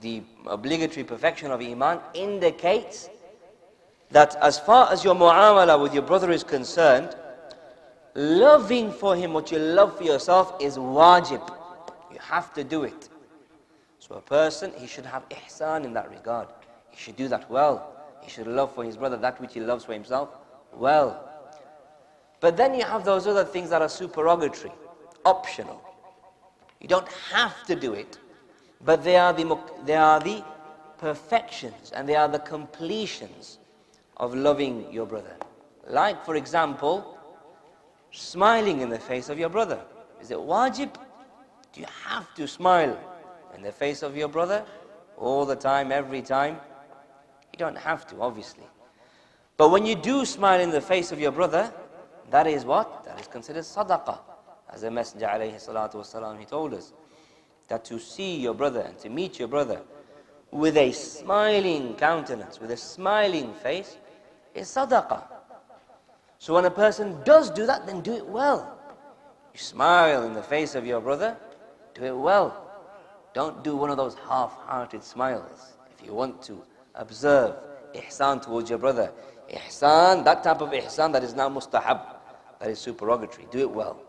the 0.00 0.22
obligatory 0.46 1.04
perfection 1.04 1.50
of 1.50 1.60
Iman, 1.60 2.00
indicates 2.14 3.08
that 4.10 4.36
as 4.42 4.58
far 4.58 4.92
as 4.92 5.04
your 5.04 5.14
mu'amala 5.14 5.80
with 5.80 5.94
your 5.94 6.02
brother 6.02 6.30
is 6.30 6.44
concerned, 6.44 7.16
loving 8.14 8.92
for 8.92 9.16
him 9.16 9.32
what 9.32 9.50
you 9.50 9.58
love 9.58 9.96
for 9.96 10.04
yourself 10.04 10.54
is 10.60 10.76
wajib. 10.76 11.42
You 12.12 12.18
have 12.20 12.52
to 12.54 12.64
do 12.64 12.82
it. 12.84 13.08
So 14.00 14.16
a 14.16 14.20
person, 14.20 14.72
he 14.76 14.86
should 14.86 15.06
have 15.06 15.26
ihsan 15.30 15.84
in 15.84 15.94
that 15.94 16.10
regard. 16.10 16.48
He 16.90 16.98
should 16.98 17.16
do 17.16 17.28
that 17.28 17.50
well. 17.50 17.88
He 18.22 18.30
should 18.30 18.46
love 18.46 18.74
for 18.74 18.84
his 18.84 18.96
brother 18.96 19.16
that 19.18 19.40
which 19.40 19.54
he 19.54 19.60
loves 19.60 19.84
for 19.84 19.92
himself 19.92 20.28
well. 20.74 21.31
But 22.42 22.56
then 22.56 22.74
you 22.74 22.82
have 22.84 23.04
those 23.04 23.28
other 23.28 23.44
things 23.44 23.70
that 23.70 23.82
are 23.82 23.88
supererogatory, 23.88 24.72
optional. 25.24 25.80
You 26.80 26.88
don't 26.88 27.06
have 27.30 27.64
to 27.66 27.76
do 27.76 27.92
it, 27.92 28.18
but 28.84 29.04
they 29.04 29.16
are 29.16 29.32
the, 29.32 29.56
they 29.86 29.94
are 29.94 30.18
the 30.18 30.44
perfections 30.98 31.92
and 31.92 32.08
they 32.08 32.16
are 32.16 32.26
the 32.26 32.40
completions 32.40 33.58
of 34.16 34.34
loving 34.34 34.92
your 34.92 35.06
brother. 35.06 35.36
Like, 35.88 36.24
for 36.24 36.34
example, 36.34 37.16
smiling 38.10 38.80
in 38.80 38.88
the 38.88 38.98
face 38.98 39.28
of 39.28 39.38
your 39.38 39.48
brother. 39.48 39.80
Is 40.20 40.32
it 40.32 40.38
wajib? 40.38 40.92
Do 41.72 41.80
you 41.80 41.86
have 42.04 42.34
to 42.34 42.48
smile 42.48 42.98
in 43.54 43.62
the 43.62 43.72
face 43.72 44.02
of 44.02 44.16
your 44.16 44.28
brother 44.28 44.64
all 45.16 45.46
the 45.46 45.56
time, 45.56 45.92
every 45.92 46.22
time? 46.22 46.56
You 47.52 47.58
don't 47.58 47.78
have 47.78 48.04
to, 48.08 48.20
obviously. 48.20 48.66
But 49.56 49.70
when 49.70 49.86
you 49.86 49.94
do 49.94 50.24
smile 50.24 50.60
in 50.60 50.70
the 50.70 50.80
face 50.80 51.12
of 51.12 51.20
your 51.20 51.30
brother, 51.30 51.72
that 52.30 52.46
is 52.46 52.64
what? 52.64 53.04
That 53.04 53.20
is 53.20 53.26
considered 53.26 53.64
sadaqah. 53.64 54.18
As 54.70 54.80
the 54.82 54.90
Messenger 54.90 55.26
alayhi 55.26 55.56
salatu 55.56 55.96
wasalam, 55.96 56.38
he 56.38 56.44
told 56.44 56.72
us 56.74 56.92
that 57.68 57.84
to 57.86 57.98
see 57.98 58.36
your 58.36 58.54
brother 58.54 58.80
and 58.80 58.98
to 58.98 59.08
meet 59.08 59.38
your 59.38 59.48
brother 59.48 59.82
with 60.50 60.76
a 60.76 60.92
smiling 60.92 61.94
countenance, 61.94 62.60
with 62.60 62.70
a 62.70 62.76
smiling 62.76 63.54
face, 63.54 63.96
is 64.54 64.68
sadaqah. 64.68 65.24
So 66.38 66.54
when 66.54 66.64
a 66.64 66.70
person 66.70 67.22
does 67.24 67.50
do 67.50 67.66
that, 67.66 67.86
then 67.86 68.00
do 68.00 68.14
it 68.14 68.26
well. 68.26 68.78
You 69.54 69.60
smile 69.60 70.24
in 70.24 70.34
the 70.34 70.42
face 70.42 70.74
of 70.74 70.86
your 70.86 71.00
brother, 71.00 71.36
do 71.94 72.04
it 72.04 72.16
well. 72.16 72.70
Don't 73.34 73.62
do 73.62 73.76
one 73.76 73.90
of 73.90 73.96
those 73.96 74.14
half-hearted 74.28 75.02
smiles. 75.02 75.74
If 75.98 76.04
you 76.04 76.14
want 76.14 76.42
to 76.42 76.62
observe 76.94 77.54
ihsan 77.94 78.42
towards 78.42 78.68
your 78.68 78.78
brother, 78.78 79.12
ihsan, 79.51 80.23
that 80.25 80.43
type 80.43 80.61
of 80.61 80.69
ihsan 80.71 81.13
that 81.13 81.23
is 81.23 81.33
now 81.33 81.49
mustahab, 81.49 82.01
that 82.59 82.69
is 82.69 82.79
supererogatory. 82.79 83.47
Do 83.51 83.59
it 83.59 83.69
well. 83.69 83.99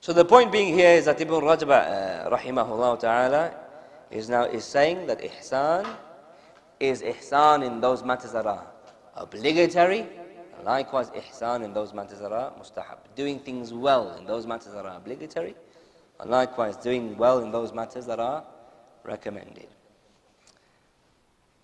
So 0.00 0.12
the 0.12 0.24
point 0.24 0.50
being 0.50 0.74
here 0.74 0.90
is 0.90 1.04
that 1.04 1.20
Ibn 1.20 1.34
Rajab, 1.34 1.70
uh, 1.70 2.36
rahimahullah 2.36 2.98
ta'ala, 2.98 3.54
is 4.10 4.28
now 4.28 4.44
is 4.44 4.64
saying 4.64 5.06
that 5.06 5.20
ihsan 5.20 5.86
is 6.80 7.02
ihsan 7.02 7.64
in 7.64 7.80
those 7.80 8.02
matters 8.02 8.32
that 8.32 8.46
are 8.46 8.66
obligatory, 9.14 10.06
likewise 10.64 11.08
ihsan 11.10 11.64
in 11.64 11.72
those 11.72 11.94
matters 11.94 12.18
that 12.18 12.32
are 12.32 12.52
mustahab. 12.52 12.98
Doing 13.14 13.38
things 13.38 13.72
well 13.72 14.16
in 14.16 14.26
those 14.26 14.46
matters 14.46 14.72
that 14.72 14.84
are 14.84 14.96
obligatory, 14.96 15.54
and 16.20 16.30
likewise 16.30 16.76
doing 16.76 17.16
well 17.16 17.38
in 17.38 17.52
those 17.52 17.72
matters 17.72 18.06
that 18.06 18.18
are 18.18 18.44
recommended. 19.04 19.68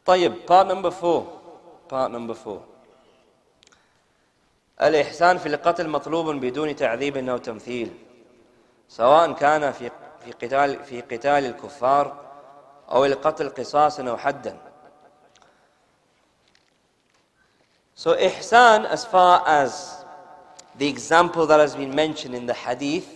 طيب, 0.07 0.47
part 0.47 0.68
number 0.68 0.90
four. 0.90 1.41
Part 1.88 2.12
number 2.12 2.34
four. 2.34 2.62
الإحسان 4.82 5.38
في 5.38 5.46
القتل 5.46 5.90
مطلوب 5.90 6.30
بدون 6.36 6.75
تعذيب 6.75 7.18
أو 7.30 7.38
تمثيل 7.38 7.92
سواء 8.90 9.32
كان 9.32 9.72
في 9.72 9.92
في 10.25 10.32
قتال 10.32 10.84
في 10.84 11.02
قتال 11.02 11.46
الكفار 11.46 12.24
أو 12.92 13.06
القتل 13.06 13.50
قصاصا 13.50 14.10
أو 14.10 14.18
حدا 14.18 14.58
So 17.96 18.16
ihsan 18.16 18.86
as 18.86 19.06
far 19.06 19.44
as 19.48 20.04
the 20.78 20.88
example 20.88 21.46
that 21.46 21.60
has 21.60 21.75
been 21.75 21.94
mentioned 21.96 22.36
in 22.36 22.46
the 22.46 22.54
hadith 22.54 23.08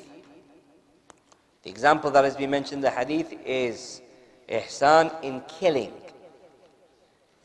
the 1.64 1.70
example 1.70 2.12
that 2.12 2.24
has 2.24 2.36
been 2.38 2.52
mentioned 2.52 2.86
in 2.86 2.90
the 2.90 2.92
hadith 2.92 3.34
is 3.46 4.02
ihsan 4.48 5.12
in 5.24 5.42
killing 5.60 5.92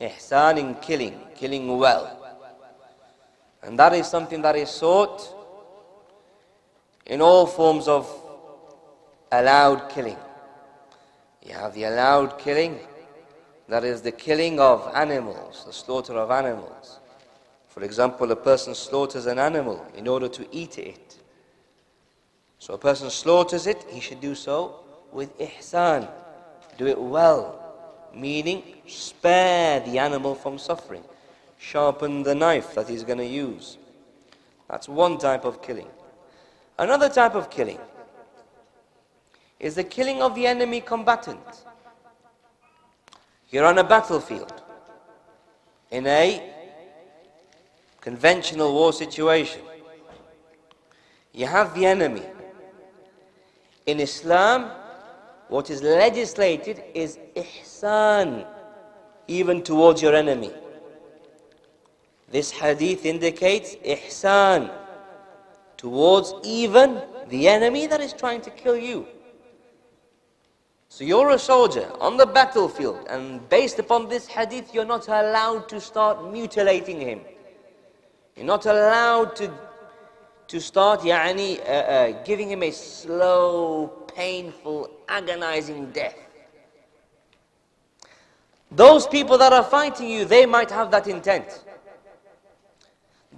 ihsan 0.08 0.58
in 0.58 0.74
killing 0.76 1.18
killing 1.34 1.78
well 1.78 2.18
and 3.62 3.78
that 3.78 3.92
is 3.94 4.06
something 4.06 4.42
that 4.42 4.56
is 4.56 4.70
sought 4.70 5.22
in 7.06 7.20
all 7.20 7.46
forms 7.46 7.88
of 7.88 8.08
allowed 9.30 9.88
killing. 9.88 10.16
You 11.44 11.54
have 11.54 11.74
the 11.74 11.84
allowed 11.84 12.38
killing, 12.38 12.78
that 13.68 13.84
is 13.84 14.02
the 14.02 14.12
killing 14.12 14.60
of 14.60 14.90
animals, 14.94 15.64
the 15.64 15.72
slaughter 15.72 16.14
of 16.14 16.30
animals. 16.30 17.00
For 17.68 17.82
example, 17.82 18.30
a 18.30 18.36
person 18.36 18.74
slaughters 18.74 19.26
an 19.26 19.38
animal 19.38 19.84
in 19.96 20.06
order 20.06 20.28
to 20.28 20.46
eat 20.52 20.78
it. 20.78 21.18
So 22.58 22.74
a 22.74 22.78
person 22.78 23.10
slaughters 23.10 23.66
it, 23.66 23.84
he 23.88 23.98
should 23.98 24.20
do 24.20 24.34
so 24.34 24.80
with 25.10 25.36
ihsan. 25.38 26.08
Do 26.78 26.86
it 26.86 27.00
well, 27.00 27.61
meaning 28.14 28.62
spare 28.86 29.80
the 29.80 29.98
animal 29.98 30.34
from 30.34 30.58
suffering. 30.58 31.02
Sharpen 31.58 32.22
the 32.22 32.34
knife 32.34 32.74
that 32.74 32.88
he's 32.88 33.04
going 33.04 33.18
to 33.18 33.26
use. 33.26 33.78
That's 34.68 34.88
one 34.88 35.18
type 35.18 35.44
of 35.44 35.62
killing. 35.62 35.88
Another 36.78 37.08
type 37.08 37.34
of 37.34 37.50
killing 37.50 37.78
is 39.60 39.76
the 39.76 39.84
killing 39.84 40.20
of 40.22 40.34
the 40.34 40.46
enemy 40.46 40.80
combatant. 40.80 41.64
You're 43.50 43.66
on 43.66 43.78
a 43.78 43.84
battlefield 43.84 44.52
in 45.90 46.06
a 46.06 46.50
conventional 48.00 48.72
war 48.72 48.92
situation. 48.92 49.60
You 51.32 51.46
have 51.46 51.74
the 51.74 51.86
enemy. 51.86 52.22
In 53.86 54.00
Islam, 54.00 54.70
what 55.52 55.68
is 55.68 55.82
legislated 55.82 56.82
is 56.94 57.18
ihsan, 57.36 58.46
even 59.28 59.62
towards 59.62 60.00
your 60.00 60.14
enemy. 60.14 60.50
This 62.30 62.50
hadith 62.50 63.04
indicates 63.04 63.76
ihsan 63.84 64.72
towards 65.76 66.32
even 66.42 67.02
the 67.28 67.48
enemy 67.48 67.86
that 67.86 68.00
is 68.00 68.14
trying 68.14 68.40
to 68.40 68.50
kill 68.50 68.78
you. 68.78 69.06
So 70.88 71.04
you're 71.04 71.30
a 71.30 71.38
soldier 71.38 71.86
on 72.00 72.16
the 72.16 72.24
battlefield, 72.24 73.06
and 73.10 73.46
based 73.50 73.78
upon 73.78 74.08
this 74.08 74.26
hadith, 74.26 74.72
you're 74.72 74.86
not 74.96 75.08
allowed 75.08 75.68
to 75.68 75.82
start 75.82 76.32
mutilating 76.32 76.98
him. 76.98 77.20
You're 78.36 78.46
not 78.46 78.64
allowed 78.64 79.36
to, 79.36 79.52
to 80.52 80.60
start 80.60 81.00
yani, 81.00 81.58
uh, 81.60 81.62
uh, 81.62 82.24
giving 82.24 82.50
him 82.50 82.62
a 82.62 82.70
slow, 82.70 83.86
painful, 84.14 84.90
agonizing 85.08 85.90
death. 85.92 86.14
Those 88.70 89.06
people 89.06 89.38
that 89.38 89.54
are 89.54 89.64
fighting 89.64 90.10
you, 90.10 90.26
they 90.26 90.44
might 90.44 90.70
have 90.70 90.90
that 90.90 91.06
intent. 91.06 91.64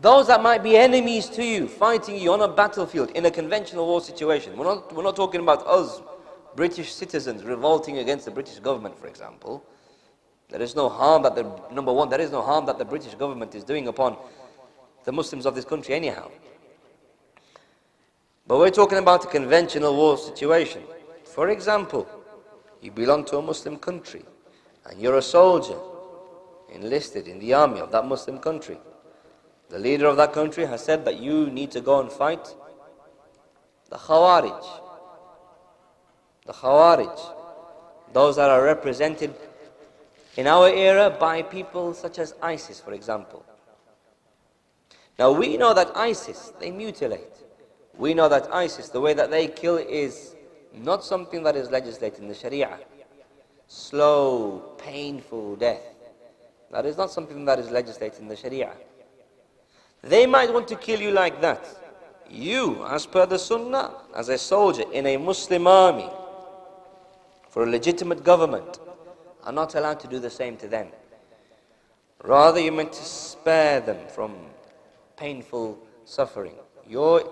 Those 0.00 0.26
that 0.26 0.42
might 0.42 0.64
be 0.64 0.76
enemies 0.76 1.28
to 1.30 1.44
you, 1.44 1.68
fighting 1.68 2.16
you 2.16 2.32
on 2.32 2.40
a 2.40 2.48
battlefield 2.48 3.10
in 3.10 3.26
a 3.26 3.30
conventional 3.30 3.86
war 3.86 4.00
situation. 4.00 4.56
We're 4.56 4.64
not, 4.64 4.92
we're 4.92 5.04
not 5.04 5.14
talking 5.14 5.40
about 5.40 5.64
us, 5.68 6.02
British 6.56 6.92
citizens, 6.92 7.44
revolting 7.44 7.98
against 7.98 8.24
the 8.24 8.32
British 8.32 8.58
government, 8.58 8.98
for 8.98 9.06
example. 9.06 9.64
There 10.48 10.60
is 10.60 10.74
no 10.74 10.88
harm 10.88 11.22
that 11.22 11.36
the, 11.36 11.44
number 11.72 11.92
one, 11.92 12.08
there 12.08 12.20
is 12.20 12.32
no 12.32 12.42
harm 12.42 12.66
that 12.66 12.78
the 12.78 12.84
British 12.84 13.14
government 13.14 13.54
is 13.54 13.62
doing 13.62 13.86
upon 13.86 14.16
the 15.04 15.12
Muslims 15.12 15.46
of 15.46 15.54
this 15.54 15.64
country, 15.64 15.94
anyhow. 15.94 16.28
But 18.46 18.58
we're 18.58 18.70
talking 18.70 18.98
about 18.98 19.24
a 19.24 19.28
conventional 19.28 19.96
war 19.96 20.18
situation. 20.18 20.82
For 21.24 21.48
example, 21.48 22.06
you 22.82 22.90
belong 22.90 23.24
to 23.26 23.38
a 23.38 23.42
Muslim 23.42 23.78
country 23.78 24.22
and 24.84 25.00
you're 25.00 25.16
a 25.16 25.22
soldier 25.22 25.78
enlisted 26.70 27.26
in 27.26 27.38
the 27.38 27.54
army 27.54 27.80
of 27.80 27.90
that 27.92 28.04
Muslim 28.06 28.38
country. 28.38 28.78
The 29.70 29.78
leader 29.78 30.06
of 30.06 30.18
that 30.18 30.34
country 30.34 30.66
has 30.66 30.84
said 30.84 31.06
that 31.06 31.18
you 31.20 31.48
need 31.50 31.70
to 31.70 31.80
go 31.80 32.00
and 32.00 32.12
fight 32.12 32.54
the 33.88 33.96
Khawarij. 33.96 34.64
The 36.46 36.52
Khawarij. 36.52 37.18
Those 38.12 38.36
that 38.36 38.50
are 38.50 38.62
represented 38.62 39.34
in 40.36 40.46
our 40.46 40.68
era 40.68 41.16
by 41.18 41.42
people 41.42 41.94
such 41.94 42.18
as 42.18 42.34
ISIS, 42.42 42.78
for 42.80 42.92
example. 42.92 43.44
Now 45.18 45.32
we 45.32 45.56
know 45.56 45.72
that 45.72 45.96
ISIS, 45.96 46.52
they 46.60 46.70
mutilate. 46.70 47.43
We 47.96 48.14
know 48.14 48.28
that 48.28 48.52
ISIS, 48.52 48.88
the 48.88 49.00
way 49.00 49.14
that 49.14 49.30
they 49.30 49.46
kill 49.48 49.76
is 49.76 50.34
not 50.72 51.04
something 51.04 51.42
that 51.44 51.56
is 51.56 51.70
legislated 51.70 52.20
in 52.20 52.28
the 52.28 52.34
Sharia. 52.34 52.78
Slow, 53.68 54.74
painful 54.78 55.56
death. 55.56 55.82
That 56.70 56.86
is 56.86 56.96
not 56.96 57.10
something 57.10 57.44
that 57.44 57.58
is 57.58 57.70
legislated 57.70 58.20
in 58.20 58.28
the 58.28 58.36
Sharia. 58.36 58.72
They 60.02 60.26
might 60.26 60.52
want 60.52 60.68
to 60.68 60.76
kill 60.76 61.00
you 61.00 61.12
like 61.12 61.40
that. 61.40 61.64
You, 62.28 62.84
as 62.86 63.06
per 63.06 63.26
the 63.26 63.38
Sunnah, 63.38 63.92
as 64.14 64.28
a 64.28 64.38
soldier 64.38 64.84
in 64.92 65.06
a 65.06 65.16
Muslim 65.16 65.66
army, 65.66 66.10
for 67.48 67.62
a 67.62 67.70
legitimate 67.70 68.24
government, 68.24 68.80
are 69.44 69.52
not 69.52 69.74
allowed 69.76 70.00
to 70.00 70.08
do 70.08 70.18
the 70.18 70.30
same 70.30 70.56
to 70.56 70.66
them. 70.66 70.88
Rather, 72.22 72.58
you're 72.58 72.72
meant 72.72 72.92
to 72.92 73.04
spare 73.04 73.80
them 73.80 73.98
from 74.08 74.34
painful 75.16 75.78
suffering. 76.04 76.54
Your 76.88 77.22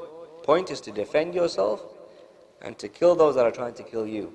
point 0.42 0.70
is 0.70 0.80
to 0.82 0.92
defend 0.92 1.34
yourself 1.34 1.82
and 2.60 2.78
to 2.78 2.88
kill 2.88 3.14
those 3.14 3.34
that 3.34 3.44
are 3.44 3.50
trying 3.50 3.74
to 3.74 3.82
kill 3.82 4.06
you. 4.06 4.32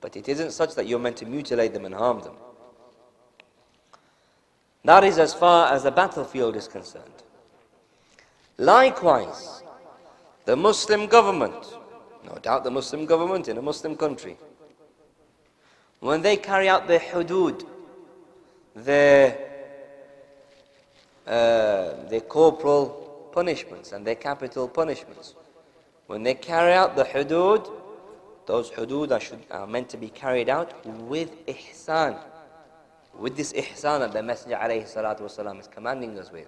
But 0.00 0.16
it 0.16 0.28
isn't 0.28 0.52
such 0.52 0.74
that 0.74 0.86
you're 0.86 0.98
meant 0.98 1.18
to 1.18 1.26
mutilate 1.26 1.74
them 1.74 1.84
and 1.84 1.94
harm 1.94 2.20
them. 2.20 2.34
That 4.84 5.04
is 5.04 5.18
as 5.18 5.34
far 5.34 5.72
as 5.72 5.82
the 5.82 5.90
battlefield 5.90 6.56
is 6.56 6.66
concerned. 6.66 7.22
Likewise, 8.56 9.62
the 10.46 10.56
Muslim 10.56 11.06
government, 11.06 11.74
no 12.26 12.34
doubt 12.42 12.64
the 12.64 12.70
Muslim 12.70 13.04
government 13.06 13.48
in 13.48 13.58
a 13.58 13.62
Muslim 13.62 13.96
country, 13.96 14.36
when 16.00 16.22
they 16.22 16.36
carry 16.36 16.68
out 16.68 16.88
their 16.88 16.98
hudud, 16.98 17.66
their, 18.74 19.36
uh, 21.26 22.08
their 22.08 22.22
corporal 22.26 23.09
punishments 23.31 23.91
and 23.91 24.05
their 24.05 24.15
capital 24.15 24.67
punishments, 24.67 25.35
when 26.07 26.23
they 26.23 26.33
carry 26.33 26.73
out 26.73 26.95
the 26.95 27.03
hudud, 27.03 27.69
those 28.45 28.69
hudud 28.71 29.11
are, 29.11 29.19
should, 29.19 29.39
are 29.49 29.67
meant 29.67 29.89
to 29.89 29.97
be 29.97 30.09
carried 30.09 30.49
out 30.49 30.85
with 30.85 31.45
ihsan. 31.47 32.19
With 33.17 33.35
this 33.35 33.53
ihsan 33.53 33.99
that 34.01 34.11
the 34.11 34.21
Messenger 34.21 34.57
والسلام, 34.57 35.59
is 35.59 35.67
commanding 35.67 36.17
us 36.19 36.31
with. 36.31 36.47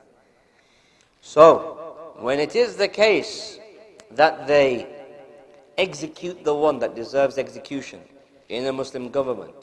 So, 1.22 2.14
when 2.20 2.40
it 2.40 2.56
is 2.56 2.76
the 2.76 2.88
case 2.88 3.60
that 4.12 4.48
they 4.48 4.88
execute 5.78 6.44
the 6.44 6.54
one 6.54 6.80
that 6.80 6.96
deserves 6.96 7.38
execution 7.38 8.02
in 8.50 8.66
a 8.66 8.74
Muslim 8.74 9.10
government, 9.10 9.56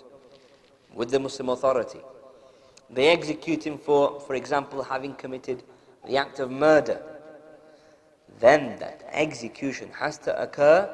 with 0.94 1.10
the 1.10 1.18
Muslim 1.18 1.48
authority, 1.48 2.00
they 2.90 3.08
execute 3.08 3.64
him 3.66 3.78
for, 3.78 4.20
for 4.20 4.34
example, 4.34 4.82
having 4.82 5.14
committed 5.14 5.62
the 6.05 6.17
act 6.17 6.39
of 6.39 6.51
murder, 6.51 7.01
then 8.39 8.77
that 8.79 9.03
execution 9.11 9.89
has 9.91 10.17
to 10.19 10.41
occur 10.41 10.89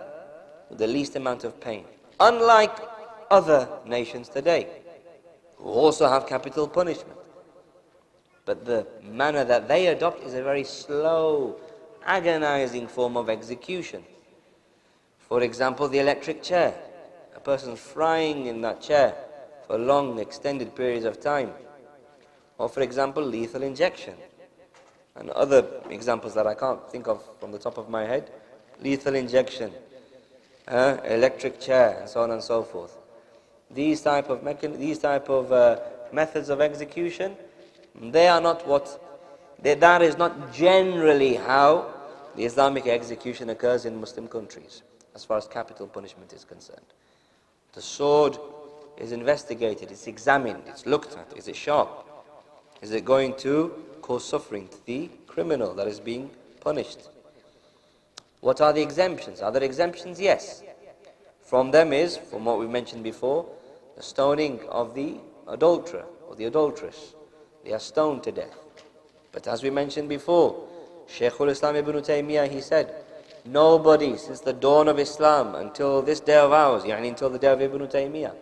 with 0.70 0.80
the 0.80 0.88
least 0.88 1.15
amount 1.15 1.44
of 1.44 1.60
pain. 1.60 1.86
Unlike 2.20 2.78
other 3.30 3.68
nations 3.86 4.30
today, 4.30 4.68
who 5.58 5.70
also 5.70 6.08
have 6.08 6.28
capital 6.28 6.68
punishment. 6.68 7.18
But 8.46 8.65
the 8.65 8.86
manner 9.04 9.44
that 9.44 9.68
they 9.68 9.88
adopt 9.88 10.24
is 10.24 10.34
a 10.34 10.44
very 10.44 10.63
slow, 10.63 11.60
agonizing 12.06 12.88
form 12.88 13.18
of 13.18 13.30
execution. 13.30 14.04
For 15.18 15.41
example, 15.41 15.88
the 15.88 16.00
electric 16.00 16.44
chair. 16.44 16.74
A 17.36 17.39
person 17.39 17.76
frying 17.76 18.46
in 18.46 18.62
that 18.62 18.82
chair 18.82 19.15
for 19.68 19.78
long, 19.78 20.20
extended 20.20 20.76
periods 20.76 21.06
of 21.06 21.20
time. 21.20 21.52
Or, 22.58 22.70
for 22.70 22.82
example, 22.82 23.24
lethal 23.24 23.63
injection. 23.63 24.15
And 25.15 25.30
other 25.32 25.65
examples 25.89 26.34
that 26.34 26.45
I 26.45 26.56
can't 26.56 26.89
think 26.91 27.08
of 27.08 27.23
from 27.39 27.51
the 27.51 27.60
top 27.60 27.78
of 27.78 27.89
my 27.89 28.04
head. 28.04 28.30
Lethal 28.82 29.15
injection, 29.15 29.71
uh, 30.67 30.97
electric 31.06 31.62
chair, 31.62 31.97
and 32.01 32.10
so 32.10 32.21
on 32.21 32.32
and 32.32 32.43
so 32.43 32.63
forth. 32.63 32.97
These 33.71 34.01
type 34.01 34.30
of, 34.30 34.43
these 34.78 34.99
type 34.99 35.30
of 35.30 35.51
uh, 35.51 35.80
methods 36.12 36.49
of 36.49 36.60
execution, 36.62 37.36
they 38.01 38.28
are 38.28 38.41
not 38.41 38.67
what, 38.67 39.01
they, 39.62 39.75
that 39.75 40.01
is 40.01 40.17
not 40.17 40.54
generally 40.54 41.36
how 41.36 41.93
the 42.36 42.43
Islamic 42.43 42.86
execution 42.88 43.49
occurs 43.49 43.86
in 43.86 43.99
Muslim 43.99 44.28
countries, 44.28 44.84
as 45.15 45.23
far 45.23 45.38
as 45.38 45.47
capital 45.47 45.88
punishment 45.88 46.34
is 46.34 46.43
concerned. 46.43 46.86
The 47.73 47.82
sword 47.82 48.38
is 48.97 49.12
investigated, 49.12 49.91
it's 49.91 50.08
examined, 50.08 50.63
it's 50.67 50.86
looked 50.86 51.15
at. 51.17 51.38
Is 51.38 51.47
it 51.47 51.56
sharp? 51.56 52.06
Is 52.82 52.91
it 52.91 53.06
going 53.06 53.36
to 53.38 53.73
cause 54.06 54.24
suffering 54.24 54.68
to 54.68 54.86
the 54.86 55.10
criminal 55.26 55.74
that 55.74 55.88
is 55.88 56.00
being 56.00 56.30
punished? 56.62 57.00
What 58.41 58.62
are 58.62 58.72
the 58.72 58.82
exemptions? 58.82 59.41
Are 59.41 59.52
there 59.52 59.63
exemptions? 59.63 60.22
Yes. 60.22 60.62
From 61.41 61.72
them 61.72 61.91
is, 61.91 62.15
from 62.15 62.46
what 62.46 62.60
we 62.60 62.68
mentioned 62.68 63.04
before, 63.04 63.48
the 63.98 64.04
stoning 64.04 64.60
of 64.70 64.94
the 64.94 65.18
adulterer 65.48 66.06
or 66.28 66.36
the 66.36 66.46
adulteress. 66.46 67.15
They 67.63 67.74
are 67.74 67.80
stoned 67.80 68.22
to 68.24 68.32
death. 68.32 68.56
But 69.32 69.48
as 69.48 69.63
we 69.63 69.72
mentioned 69.72 70.08
before, 70.08 70.68
Shaykhul 71.10 71.50
Islam 71.50 71.76
ibn 71.76 71.96
Taymiyyah, 71.96 72.48
he 72.48 72.62
said, 72.62 72.94
nobody 73.44 74.18
since 74.18 74.39
the 74.39 74.54
dawn 74.54 74.88
of 74.88 75.00
Islam 75.00 75.56
until 75.56 76.04
this 76.04 76.20
day 76.20 76.38
of 76.38 76.52
ours, 76.52 76.84
yani 76.84 77.10
until 77.10 77.32
the 77.32 77.39
day 77.39 77.52
of 77.52 77.60
Ibn 77.60 77.88
Taymiyyah, 77.88 78.36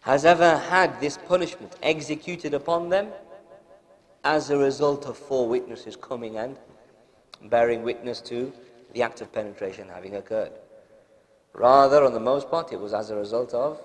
has 0.00 0.24
ever 0.24 0.56
had 0.56 0.98
this 0.98 1.18
punishment 1.18 1.76
executed 1.82 2.54
upon 2.54 2.88
them 2.88 3.08
as 4.24 4.50
a 4.50 4.56
result 4.56 5.06
of 5.06 5.16
four 5.16 5.48
witnesses 5.48 5.96
coming 5.96 6.36
and 6.36 6.56
bearing 7.44 7.82
witness 7.82 8.20
to 8.20 8.52
the 8.92 9.02
act 9.02 9.20
of 9.20 9.32
penetration 9.32 9.88
having 9.88 10.16
occurred. 10.16 10.52
Rather, 11.54 12.04
on 12.04 12.12
the 12.12 12.20
most 12.20 12.50
part, 12.50 12.72
it 12.72 12.80
was 12.80 12.94
as 12.94 13.10
a 13.10 13.16
result 13.16 13.52
of 13.52 13.80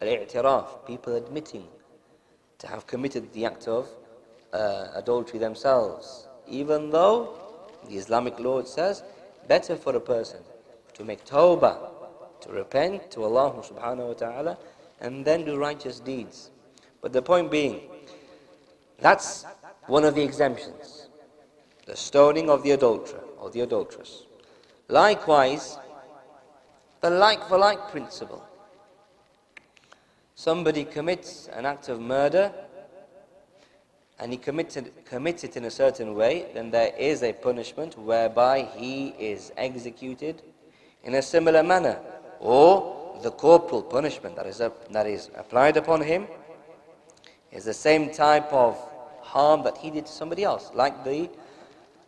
al-i'tiraf, 0.00 0.86
people 0.86 1.14
admitting 1.16 1.66
to 2.58 2.66
have 2.66 2.86
committed 2.86 3.32
the 3.32 3.44
act 3.44 3.68
of 3.68 3.88
uh, 4.52 4.88
adultery 4.94 5.38
themselves. 5.38 6.28
Even 6.46 6.90
though 6.90 7.34
the 7.88 7.96
Islamic 7.96 8.38
law 8.38 8.62
says, 8.62 9.02
better 9.48 9.76
for 9.76 9.96
a 9.96 10.00
person 10.00 10.40
to 10.94 11.04
make 11.04 11.24
tawbah, 11.24 11.78
to 12.40 12.52
repent 12.52 13.10
to 13.10 13.24
Allah 13.24 13.62
subhanahu 13.62 14.08
wa 14.08 14.14
ta'ala, 14.14 14.58
and 15.00 15.24
then 15.24 15.44
do 15.44 15.56
righteous 15.56 16.00
deeds. 16.00 16.50
But 17.00 17.12
the 17.12 17.22
point 17.22 17.50
being, 17.50 17.80
that's 19.00 19.44
one 19.86 20.04
of 20.04 20.14
the 20.14 20.22
exemptions 20.22 21.08
the 21.86 21.96
stoning 21.96 22.48
of 22.48 22.62
the 22.62 22.70
adulterer 22.70 23.20
or 23.38 23.50
the 23.50 23.60
adulteress. 23.60 24.22
Likewise, 24.88 25.78
the 27.00 27.10
like 27.10 27.46
for 27.48 27.58
like 27.58 27.90
principle. 27.90 28.46
Somebody 30.34 30.84
commits 30.84 31.48
an 31.52 31.66
act 31.66 31.88
of 31.88 32.00
murder 32.00 32.52
and 34.18 34.30
he 34.30 34.38
committed, 34.38 34.92
commits 35.04 35.42
it 35.42 35.56
in 35.56 35.64
a 35.64 35.70
certain 35.70 36.14
way, 36.14 36.46
then 36.54 36.70
there 36.70 36.92
is 36.96 37.22
a 37.22 37.32
punishment 37.32 37.98
whereby 37.98 38.68
he 38.76 39.08
is 39.18 39.52
executed 39.56 40.42
in 41.02 41.14
a 41.14 41.22
similar 41.22 41.62
manner. 41.62 41.98
Or 42.38 43.18
the 43.22 43.32
corporal 43.32 43.82
punishment 43.82 44.36
that 44.36 44.46
is, 44.46 44.58
that 44.58 45.06
is 45.06 45.30
applied 45.36 45.76
upon 45.76 46.02
him 46.02 46.28
is 47.52 47.64
the 47.64 47.74
same 47.74 48.10
type 48.10 48.52
of 48.52 48.76
harm 49.20 49.62
that 49.64 49.76
he 49.78 49.90
did 49.90 50.06
to 50.06 50.12
somebody 50.12 50.42
else, 50.44 50.70
like 50.74 51.04
the 51.04 51.28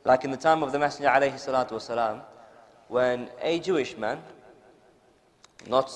like 0.04 0.24
in 0.24 0.30
the 0.30 0.36
time 0.36 0.62
of 0.62 0.72
the 0.72 0.78
Messenger 0.78 1.08
alayhi 1.08 2.22
when 2.88 3.28
a 3.40 3.58
Jewish 3.60 3.96
man, 3.96 4.18
not, 5.66 5.90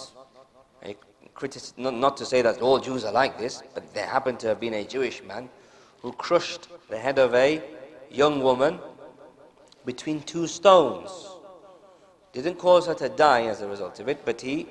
a 0.83 0.97
critic, 1.35 1.63
not, 1.77 1.95
not 1.95 2.17
to 2.17 2.25
say 2.25 2.41
that 2.41 2.63
all 2.63 2.79
Jews 2.79 3.05
are 3.05 3.13
like 3.13 3.39
this, 3.39 3.63
but 3.75 3.93
there 3.93 4.07
happened 4.07 4.41
to 4.41 4.49
have 4.49 4.61
been 4.61 4.73
a 4.75 4.85
Jewish 4.85 5.23
man 5.23 5.51
who 6.01 6.13
crushed 6.13 6.69
the 6.89 6.97
head 6.97 7.19
of 7.19 7.35
a 7.35 7.63
young 8.11 8.43
woman 8.43 8.79
between 9.85 10.23
two 10.23 10.47
stones. 10.47 11.29
Didn't 12.33 12.57
cause 12.57 12.87
her 12.87 12.95
to 12.95 13.11
die 13.11 13.43
as 13.43 13.61
a 13.61 13.69
result 13.69 14.01
of 14.01 14.09
it, 14.09 14.25
but 14.25 14.41
he 14.41 14.67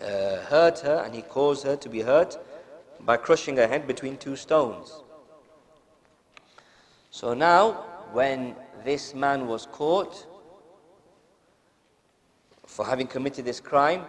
uh, 0.00 0.36
hurt 0.42 0.78
her 0.80 1.02
and 1.04 1.12
he 1.14 1.22
caused 1.22 1.64
her 1.64 1.76
to 1.76 1.88
be 1.88 2.02
hurt 2.02 2.36
by 3.01 3.17
crushing 3.17 3.57
her 3.57 3.67
head 3.67 3.87
between 3.87 4.17
two 4.17 4.35
stones. 4.35 5.01
So 7.11 7.33
now, 7.33 7.71
when 8.11 8.55
this 8.83 9.13
man 9.13 9.47
was 9.47 9.65
caught 9.71 10.25
for 12.65 12.85
having 12.85 13.07
committed 13.07 13.45
this 13.45 13.59
crime, 13.59 14.03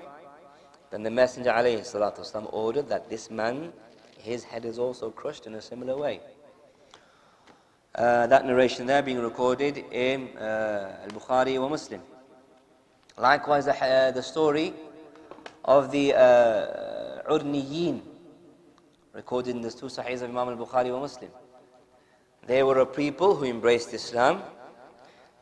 then 0.90 1.02
the 1.02 1.11
Messenger 1.11 1.50
والسلام, 1.50 2.48
ordered 2.52 2.88
that 2.88 3.09
this 3.09 3.31
man, 3.31 3.72
his 4.18 4.44
head 4.44 4.64
is 4.64 4.78
also 4.78 5.11
crushed 5.11 5.46
in 5.46 5.54
a 5.54 5.62
similar 5.62 5.96
way. 5.96 6.20
Uh, 7.94 8.26
that 8.26 8.44
narration 8.46 8.87
there 8.87 9.02
being 9.02 9.18
recorded 9.18 9.78
in 9.90 10.28
uh, 10.37 11.04
Al-Bukhari 11.04 11.61
wa 11.61 11.68
Muslim. 11.68 12.00
Likewise, 13.16 13.64
the, 13.64 13.74
uh, 13.85 14.11
the 14.12 14.22
story 14.22 14.72
of 15.64 15.90
the 15.90 16.14
uh, 16.14 17.33
Urniyin, 17.33 18.00
recorded 19.12 19.57
in 19.57 19.62
the 19.62 19.70
two 19.70 19.87
Sahihs 19.87 20.22
of 20.22 20.31
Imam 20.31 20.48
Al-Bukhari 20.48 20.92
wa 20.92 21.00
Muslim. 21.00 21.31
They 22.46 22.62
were 22.62 22.78
a 22.78 22.87
people 22.87 23.35
who 23.35 23.44
embraced 23.44 23.92
Islam. 23.92 24.42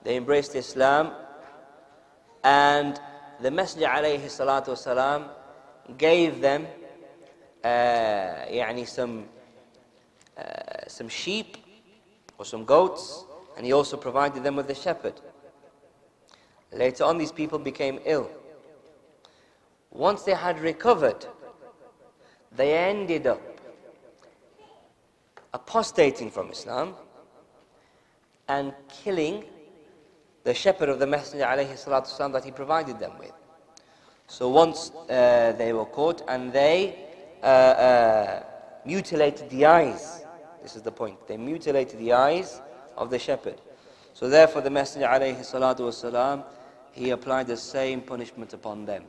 They 0.03 0.17
embraced 0.17 0.55
Islam 0.55 1.13
and 2.43 3.01
the 3.41 3.51
Messenger 3.51 3.87
alayhi 3.87 4.23
salatu 4.27 4.69
wasalam 4.69 5.29
gave 5.99 6.41
them 6.41 6.67
uh, 7.65 7.69
يعني 7.69 8.87
some, 8.87 9.25
uh, 10.39 10.43
some 10.87 11.09
sheep 11.09 11.57
or 12.39 12.45
some 12.45 12.65
goats 12.65 13.25
and 13.57 13.67
he 13.67 13.73
also 13.73 13.97
provided 13.97 14.45
them 14.45 14.57
with 14.57 14.71
a 14.71 14.75
shepherd. 14.75 15.15
Later 16.73 17.05
on 17.05 17.19
these 17.19 17.33
people 17.33 17.59
became 17.59 17.99
ill. 18.05 18.31
Once 19.91 20.23
they 20.23 20.35
had 20.35 20.61
recovered, 20.61 21.27
they 22.53 22.77
ended 22.77 23.27
up 23.27 23.41
apostating 25.53 26.31
from 26.31 26.51
Islam 26.51 26.95
and 28.49 28.73
killing 28.89 29.45
the 30.45 30.55
shepherd 30.55 30.89
of 30.89 30.99
the 30.99 31.07
Messenger 31.07 31.45
والسلام, 31.45 32.33
that 32.33 32.45
he 32.45 32.51
provided 32.51 32.99
them 32.99 33.13
with. 33.19 33.33
So 34.29 34.49
once 34.49 34.91
uh, 35.09 35.55
they 35.57 35.73
were 35.73 35.85
caught 35.87 36.23
and 36.29 36.53
they 36.53 36.97
uh, 37.43 37.47
uh, 37.47 38.43
mutilated 38.85 39.51
the 39.51 39.67
eyes. 39.67 40.25
This 40.63 40.77
is 40.77 40.83
the 40.83 40.93
point. 40.93 41.27
They 41.27 41.37
mutilated 41.37 41.99
the 41.99 42.13
eyes 42.13 42.61
of 42.97 43.11
the 43.11 43.19
shepherd. 43.19 43.61
So 44.15 44.29
therefore 44.29 44.63
the 44.63 44.71
Messenger 44.71 45.07
والسلام, 45.09 46.45
he 46.93 47.11
applied 47.11 47.47
the 47.47 47.57
same 47.57 48.01
punishment 48.01 48.53
upon 48.53 48.85
them. 48.87 49.05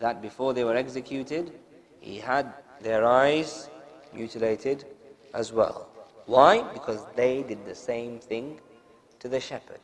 that 0.00 0.20
before 0.20 0.52
they 0.52 0.64
were 0.64 0.76
executed, 0.76 1.52
he 2.00 2.18
had 2.18 2.52
their 2.80 3.04
eyes 3.04 3.68
mutilated 4.12 4.84
as 5.33 5.51
well. 5.51 5.87
Why? 6.25 6.61
Because 6.73 7.05
they 7.15 7.43
did 7.43 7.65
the 7.65 7.75
same 7.75 8.19
thing 8.19 8.59
to 9.19 9.27
the 9.27 9.39
shepherd. 9.39 9.79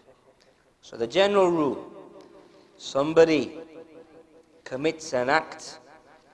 So 0.81 0.97
the 0.97 1.07
general 1.07 1.49
rule, 1.49 1.91
somebody 2.77 3.57
commits 4.63 5.13
an 5.13 5.29
act 5.29 5.79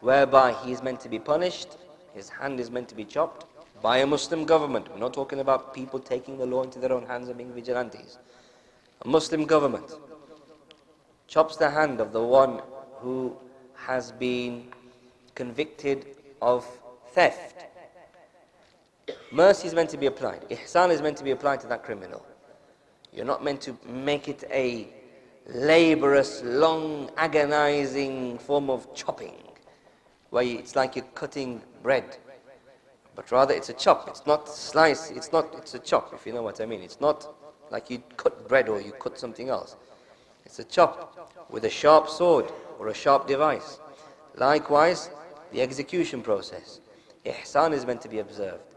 whereby 0.01 0.53
he 0.63 0.71
is 0.71 0.81
meant 0.83 0.99
to 1.01 1.09
be 1.09 1.19
punished, 1.19 1.77
his 2.13 2.29
hand 2.29 2.59
is 2.59 2.69
meant 2.69 2.89
to 2.89 2.95
be 2.95 3.05
chopped 3.05 3.45
by 3.81 3.99
a 3.99 4.05
Muslim 4.05 4.45
government. 4.45 4.91
We're 4.91 4.99
not 4.99 5.13
talking 5.13 5.39
about 5.39 5.73
people 5.73 5.99
taking 5.99 6.37
the 6.37 6.45
law 6.45 6.63
into 6.63 6.79
their 6.79 6.91
own 6.91 7.05
hands 7.05 7.29
and 7.29 7.37
being 7.37 7.53
vigilantes. 7.53 8.17
A 9.03 9.07
Muslim 9.07 9.45
government 9.45 9.91
chops 11.27 11.55
the 11.55 11.69
hand 11.69 11.99
of 11.99 12.11
the 12.11 12.21
one 12.21 12.61
who 12.99 13.35
has 13.75 14.11
been 14.11 14.67
convicted 15.33 16.05
of 16.41 16.65
theft. 17.13 17.70
Mercy 19.31 19.67
is 19.67 19.73
meant 19.73 19.89
to 19.89 19.97
be 19.97 20.07
applied. 20.07 20.41
Ihsan 20.49 20.89
is 20.89 21.01
meant 21.01 21.15
to 21.17 21.23
be 21.23 21.31
applied 21.31 21.61
to 21.61 21.67
that 21.67 21.83
criminal. 21.83 22.25
You're 23.13 23.25
not 23.25 23.43
meant 23.43 23.61
to 23.61 23.77
make 23.85 24.27
it 24.27 24.43
a 24.51 24.87
laborious, 25.47 26.41
long, 26.43 27.09
agonizing 27.15 28.39
form 28.39 28.69
of 28.69 28.93
chopping, 28.93 29.35
where 30.31 30.43
it's 30.43 30.75
like 30.75 30.97
you're 30.97 31.05
cutting 31.15 31.61
bread. 31.81 32.17
But 33.15 33.31
rather 33.31 33.53
it's 33.53 33.69
a 33.69 33.73
chop. 33.73 34.09
It's 34.09 34.25
not 34.25 34.49
slice. 34.49 35.11
It's 35.11 35.31
not, 35.31 35.53
it's 35.57 35.75
a 35.75 35.79
chop, 35.79 36.13
if 36.13 36.25
you 36.25 36.33
know 36.33 36.41
what 36.41 36.59
I 36.59 36.65
mean. 36.65 36.81
It's 36.81 36.99
not 36.99 37.33
like 37.69 37.89
you 37.89 37.99
cut 38.17 38.49
bread 38.49 38.67
or 38.67 38.81
you 38.81 38.91
cut 38.91 39.17
something 39.17 39.47
else. 39.47 39.77
It's 40.45 40.59
a 40.59 40.65
chop 40.65 41.47
with 41.49 41.63
a 41.63 41.69
sharp 41.69 42.09
sword 42.09 42.51
or 42.79 42.89
a 42.89 42.93
sharp 42.93 43.27
device. 43.27 43.79
Likewise, 44.35 45.09
the 45.53 45.61
execution 45.61 46.21
process. 46.21 46.81
Ihsan 47.25 47.71
is 47.71 47.85
meant 47.85 48.01
to 48.01 48.09
be 48.09 48.19
observed. 48.19 48.70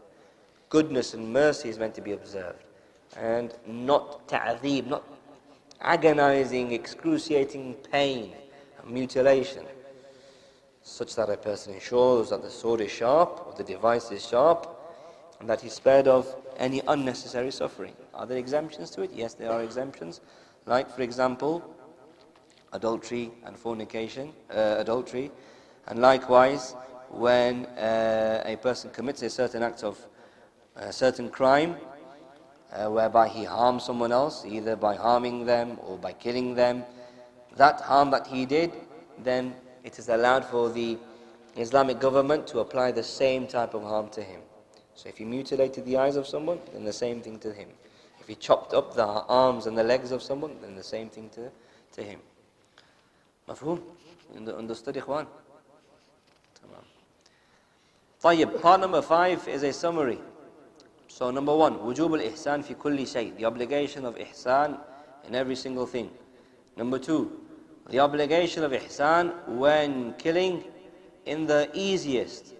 Goodness 0.75 1.13
and 1.13 1.31
mercy 1.31 1.69
is 1.69 1.79
meant 1.79 1.95
to 1.95 2.01
be 2.01 2.11
observed. 2.11 2.65
And 3.15 3.53
not 3.65 4.27
ta'zeeb, 4.27 4.87
not 4.87 5.05
agonizing, 5.79 6.73
excruciating 6.73 7.75
pain 7.93 8.33
mutilation. 8.85 9.63
Such 10.83 11.15
that 11.15 11.29
a 11.29 11.37
person 11.37 11.75
ensures 11.75 12.29
that 12.31 12.41
the 12.41 12.49
sword 12.49 12.81
is 12.81 12.91
sharp, 12.91 13.47
or 13.47 13.53
the 13.53 13.63
device 13.63 14.11
is 14.11 14.27
sharp, 14.27 14.67
and 15.39 15.49
that 15.49 15.61
he's 15.61 15.71
spared 15.71 16.09
of 16.09 16.27
any 16.57 16.81
unnecessary 16.89 17.51
suffering. 17.51 17.93
Are 18.13 18.25
there 18.25 18.37
exemptions 18.37 18.89
to 18.95 19.03
it? 19.03 19.11
Yes, 19.13 19.33
there 19.33 19.53
are 19.53 19.63
exemptions. 19.63 20.19
Like, 20.65 20.93
for 20.93 21.03
example, 21.03 21.63
adultery 22.73 23.31
and 23.45 23.57
fornication, 23.57 24.33
uh, 24.51 24.75
adultery, 24.79 25.31
and 25.87 25.99
likewise, 25.99 26.75
when 27.11 27.65
uh, 27.77 28.43
a 28.45 28.57
person 28.57 28.89
commits 28.89 29.21
a 29.21 29.29
certain 29.29 29.63
act 29.63 29.81
of 29.81 30.05
a 30.75 30.91
certain 30.91 31.29
crime 31.29 31.75
uh, 32.73 32.89
whereby 32.89 33.27
he 33.27 33.43
harmed 33.43 33.81
someone 33.81 34.11
else, 34.11 34.45
either 34.45 34.75
by 34.75 34.95
harming 34.95 35.45
them 35.45 35.77
or 35.85 35.97
by 35.97 36.11
killing 36.13 36.55
them, 36.55 36.83
that 37.55 37.79
harm 37.81 38.11
that 38.11 38.27
he 38.27 38.45
did, 38.45 38.71
then 39.23 39.55
it 39.83 39.97
is 39.97 40.09
allowed 40.09 40.43
for 40.43 40.69
the 40.69 40.97
Islamic 41.55 41.99
government 41.99 42.45
to 42.47 42.59
apply 42.59 42.91
the 42.91 43.03
same 43.03 43.47
type 43.47 43.73
of 43.73 43.83
harm 43.83 44.09
to 44.09 44.21
him. 44.21 44.41
So 44.93 45.09
if 45.09 45.17
he 45.17 45.25
mutilated 45.25 45.85
the 45.85 45.97
eyes 45.97 46.15
of 46.15 46.27
someone, 46.27 46.59
then 46.73 46.83
the 46.83 46.93
same 46.93 47.21
thing 47.21 47.39
to 47.39 47.53
him. 47.53 47.69
If 48.19 48.27
he 48.27 48.35
chopped 48.35 48.73
up 48.73 48.95
the 48.95 49.05
arms 49.05 49.67
and 49.67 49.77
the 49.77 49.83
legs 49.83 50.11
of 50.11 50.21
someone, 50.21 50.55
then 50.61 50.75
the 50.75 50.83
same 50.83 51.09
thing 51.09 51.29
to, 51.31 51.51
to 51.93 52.01
him. 52.01 52.19
Mafhum? 53.47 53.81
Understood, 54.35 54.95
Ikhwan? 54.95 55.27
Tamam. 56.59 56.83
Tayyib. 58.21 58.61
Part 58.61 58.81
number 58.81 59.01
five 59.01 59.47
is 59.47 59.63
a 59.63 59.71
summary. 59.71 60.19
So 61.14 61.30
number 61.30 61.54
one, 61.54 61.78
وجوب 61.78 62.14
الإحسان 62.14 62.62
في 62.62 62.74
كل 62.74 63.06
شيء. 63.06 63.36
The 63.36 63.44
obligation 63.44 64.04
of 64.04 64.16
ihsan 64.16 64.78
in 65.26 65.34
every 65.34 65.56
single 65.56 65.86
thing. 65.86 66.10
Number 66.76 66.98
two, 66.98 67.40
the 67.88 68.00
obligation 68.00 68.64
of 68.64 68.72
ihsan 68.72 69.46
when 69.48 70.14
killing 70.14 70.64
in 71.26 71.46
the 71.46 71.68
easiest, 71.74 72.54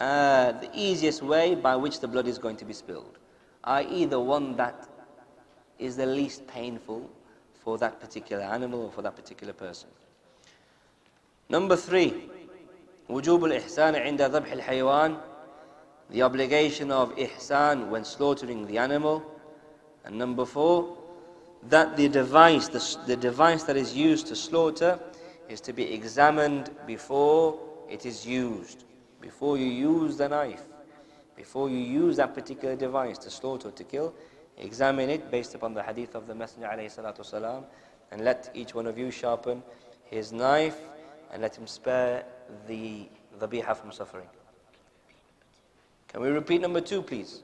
uh, 0.00 0.52
the 0.52 0.70
easiest 0.74 1.22
way 1.22 1.54
by 1.54 1.76
which 1.76 2.00
the 2.00 2.08
blood 2.08 2.26
is 2.26 2.38
going 2.38 2.56
to 2.56 2.64
be 2.64 2.72
spilled, 2.72 3.18
i.e., 3.64 4.04
the 4.04 4.20
one 4.20 4.56
that 4.56 4.88
is 5.78 5.96
the 5.96 6.06
least 6.06 6.46
painful 6.46 7.08
for 7.62 7.78
that 7.78 8.00
particular 8.00 8.42
animal 8.42 8.82
or 8.82 8.92
for 8.92 9.02
that 9.02 9.16
particular 9.16 9.52
person. 9.52 9.88
Number 11.48 11.76
three, 11.76 12.28
وجوب 13.08 13.44
الإحسان 13.44 13.94
عند 13.94 14.22
ذبح 14.22 14.52
الحيوان 14.52 15.16
the 16.10 16.22
obligation 16.22 16.90
of 16.90 17.14
ihsan 17.16 17.88
when 17.88 18.04
slaughtering 18.04 18.66
the 18.66 18.78
animal. 18.78 19.22
And 20.04 20.18
number 20.18 20.44
four, 20.44 20.96
that 21.68 21.96
the 21.96 22.08
device, 22.08 22.68
the, 22.68 22.98
the 23.06 23.16
device 23.16 23.64
that 23.64 23.76
is 23.76 23.94
used 23.94 24.26
to 24.28 24.36
slaughter 24.36 24.98
is 25.48 25.60
to 25.62 25.72
be 25.72 25.92
examined 25.92 26.70
before 26.86 27.58
it 27.88 28.06
is 28.06 28.26
used. 28.26 28.84
Before 29.20 29.56
you 29.56 29.66
use 29.66 30.16
the 30.16 30.28
knife, 30.28 30.62
before 31.36 31.68
you 31.68 31.78
use 31.78 32.16
that 32.16 32.34
particular 32.34 32.76
device 32.76 33.18
to 33.18 33.30
slaughter, 33.30 33.70
to 33.70 33.84
kill, 33.84 34.14
examine 34.58 35.10
it 35.10 35.30
based 35.30 35.54
upon 35.54 35.74
the 35.74 35.82
hadith 35.82 36.14
of 36.14 36.26
the 36.26 36.34
Messenger 36.34 36.68
والسلام, 36.68 37.64
and 38.12 38.22
let 38.22 38.50
each 38.54 38.74
one 38.74 38.86
of 38.86 38.96
you 38.96 39.10
sharpen 39.10 39.62
his 40.04 40.32
knife 40.32 40.78
and 41.32 41.42
let 41.42 41.56
him 41.56 41.66
spare 41.66 42.24
the 42.68 43.08
dhabiha 43.40 43.76
from 43.76 43.90
suffering. 43.90 44.28
Can 46.10 46.20
we 46.22 46.28
repeat 46.28 46.60
number 46.60 46.80
two, 46.80 47.02
please? 47.02 47.42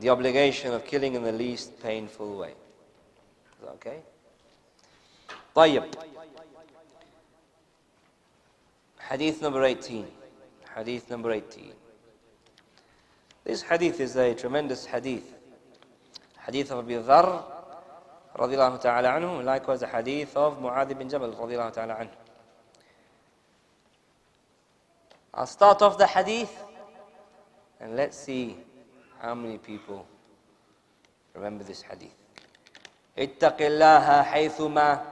The 0.00 0.08
obligation 0.08 0.72
of 0.72 0.84
killing 0.84 1.14
in 1.14 1.22
the 1.22 1.32
least 1.32 1.80
painful 1.82 2.38
way. 2.38 2.50
Is 2.50 3.60
that 3.62 3.70
okay? 3.70 3.98
طيب. 5.54 5.94
Hadith 8.98 9.42
number 9.42 9.62
18. 9.62 10.06
Hadith 10.74 11.10
number 11.10 11.30
18. 11.30 11.72
This 13.44 13.62
hadith 13.62 14.00
is 14.00 14.16
a 14.16 14.34
tremendous 14.34 14.86
hadith. 14.86 15.34
Hadith 16.44 16.70
of 16.70 16.78
Abu 16.80 17.02
Dharr 17.02 17.44
رضي 18.36 18.54
الله 18.54 18.76
تعالى 18.76 19.08
عنه 19.08 19.44
likewise 19.44 19.82
a 19.82 19.86
hadith 19.86 20.36
of 20.36 20.58
Mu'adh 20.60 20.98
bin 20.98 21.08
Jabal 21.08 21.32
رضي 21.38 21.54
الله 21.54 21.70
تعالى 21.70 21.92
عنه 21.92 22.10
I'll 25.38 25.46
start 25.46 25.82
off 25.82 25.98
the 25.98 26.06
hadith 26.06 26.52
and 27.80 27.96
let's 27.96 28.16
see 28.16 28.56
how 29.20 29.34
many 29.34 29.58
people 29.58 30.06
remember 31.34 31.64
this 31.64 31.82
hadith. 31.82 32.14
اتق 33.18 33.62
الله 33.62 34.22
حيثما 34.22 35.04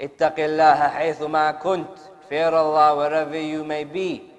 اتق 0.00 0.38
الله 0.38 0.88
حيثما 0.88 1.50
كنت 1.50 1.98
fear 2.30 2.54
Allah 2.54 2.96
wherever 2.96 3.40
you 3.40 3.64
may 3.64 3.84
be 3.84 4.30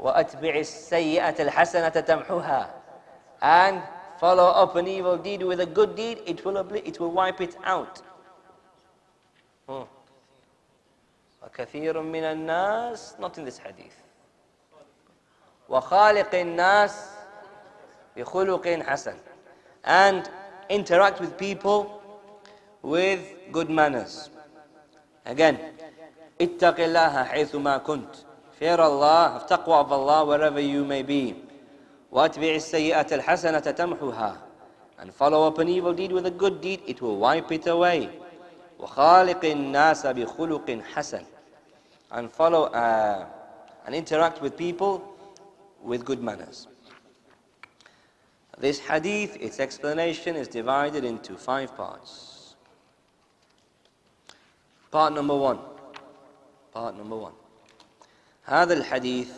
وأتبع 0.00 0.54
السيئة 0.54 1.42
الحسنة 1.42 1.88
تمحوها 1.88 2.70
and 3.42 3.82
follow 4.18 4.46
up 4.48 4.76
an 4.76 4.88
evil 4.88 5.16
deed 5.16 5.42
with 5.42 5.60
a 5.60 5.66
good 5.66 5.94
deed 5.94 6.18
it 6.26 6.44
will, 6.44 6.56
it 6.74 6.98
will 7.00 7.10
wipe 7.10 7.40
it 7.40 7.56
out 7.64 8.00
hmm. 9.68 9.82
وكثير 11.45 12.01
من 12.01 12.23
الناس 12.23 13.15
not 13.19 13.37
in 13.37 13.45
this 13.45 13.57
hadith 13.59 13.97
وخالق 15.69 16.35
الناس 16.35 17.09
بخلق 18.17 18.67
حسن 18.67 19.17
and 19.85 20.29
interact 20.69 21.19
with 21.19 21.37
people 21.37 22.01
with 22.83 23.19
good 23.51 23.69
manners 23.69 24.29
again 25.25 25.57
اتق 26.41 26.79
الله 26.79 27.23
حيثما 27.23 27.77
كنت 27.77 28.15
fear 28.59 28.79
Allah 28.79 29.39
have 29.39 29.47
taqwa 29.47 29.81
of 29.81 29.91
Allah 29.91 30.25
wherever 30.25 30.59
you 30.59 30.83
may 30.85 31.03
be 31.03 31.35
واتبع 32.11 32.55
السيئة 32.55 33.15
الحسنة 33.15 33.59
تمحوها 33.59 34.37
and 34.99 35.13
follow 35.13 35.45
up 35.47 35.57
an 35.59 35.67
evil 35.69 35.93
deed 35.93 36.11
with 36.11 36.25
a 36.25 36.31
good 36.31 36.61
deed 36.61 36.81
it 36.87 37.01
will 37.01 37.17
wipe 37.17 37.51
it 37.51 37.67
away 37.67 38.09
وخالق 38.79 39.45
الناس 39.45 40.07
بخلق 40.07 40.79
حسن 40.93 41.23
and 42.14 42.30
follow 42.30 42.64
uh, 42.64 43.26
and 43.86 43.94
interact 43.94 44.40
with 44.42 44.56
people 44.56 45.02
with 45.82 46.04
good 46.04 46.22
manners. 46.22 46.66
This 48.58 48.78
hadith, 48.78 49.36
its 49.40 49.58
explanation 49.58 50.36
is 50.36 50.46
divided 50.46 51.04
into 51.04 51.34
five 51.34 51.74
parts. 51.76 52.54
Part 54.90 55.14
number 55.14 55.34
one. 55.34 55.58
Part 56.72 56.96
number 56.96 57.16
one. 57.16 57.32
هذا 58.44 58.74
الحديث 58.74 59.30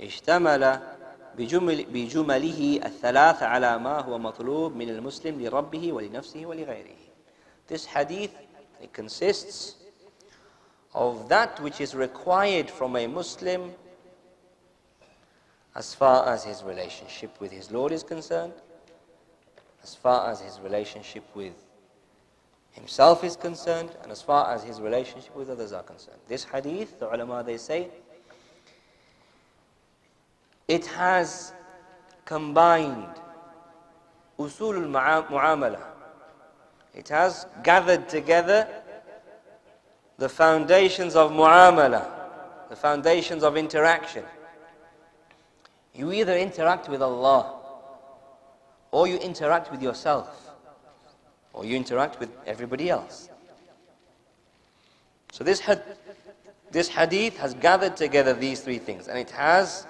اشتمل 0.00 0.80
بجمل 1.38 1.84
بجمله 1.84 2.80
الثلاث 2.84 3.42
على 3.42 3.78
ما 3.78 4.00
هو 4.00 4.18
مطلوب 4.18 4.76
من 4.76 4.88
المسلم 4.88 5.42
لربه 5.42 5.92
ولنفسه 5.92 6.46
ولغيره. 6.46 6.96
This 7.68 7.84
hadith 7.84 8.30
it 8.80 8.92
consists 8.92 9.74
of 10.93 11.29
that 11.29 11.59
which 11.61 11.79
is 11.79 11.95
required 11.95 12.69
from 12.69 12.95
a 12.95 13.07
Muslim 13.07 13.71
as 15.75 15.93
far 15.93 16.27
as 16.27 16.43
his 16.43 16.63
relationship 16.63 17.39
with 17.39 17.51
his 17.51 17.71
Lord 17.71 17.91
is 17.91 18.03
concerned, 18.03 18.53
as 19.83 19.95
far 19.95 20.29
as 20.29 20.41
his 20.41 20.59
relationship 20.59 21.23
with 21.33 21.53
himself 22.71 23.23
is 23.23 23.35
concerned, 23.35 23.91
and 24.03 24.11
as 24.11 24.21
far 24.21 24.53
as 24.53 24.63
his 24.63 24.81
relationship 24.81 25.35
with 25.35 25.49
others 25.49 25.71
are 25.71 25.83
concerned. 25.83 26.19
This 26.27 26.43
hadith, 26.43 26.99
the 26.99 27.13
ulama 27.13 27.43
they 27.43 27.57
say, 27.57 27.89
it 30.67 30.85
has 30.87 31.53
combined 32.25 33.19
usul 34.39 34.75
al-mu'amala. 34.75 35.81
It 36.93 37.07
has 37.09 37.45
gathered 37.63 38.09
together 38.09 38.67
the 40.21 40.29
foundations 40.29 41.15
of 41.15 41.31
mu'amala, 41.31 42.07
the 42.69 42.75
foundations 42.75 43.41
of 43.41 43.57
interaction. 43.57 44.23
You 45.95 46.11
either 46.11 46.37
interact 46.37 46.87
with 46.87 47.01
Allah, 47.01 47.55
or 48.91 49.07
you 49.07 49.17
interact 49.17 49.71
with 49.71 49.81
yourself, 49.81 50.51
or 51.53 51.65
you 51.65 51.75
interact 51.75 52.19
with 52.19 52.29
everybody 52.45 52.91
else. 52.91 53.31
So 55.31 55.43
this, 55.43 55.59
had, 55.59 55.81
this 56.69 56.87
hadith 56.87 57.37
has 57.37 57.55
gathered 57.55 57.97
together 57.97 58.35
these 58.35 58.61
three 58.61 58.77
things, 58.77 59.07
and 59.07 59.17
it 59.17 59.31
has 59.31 59.87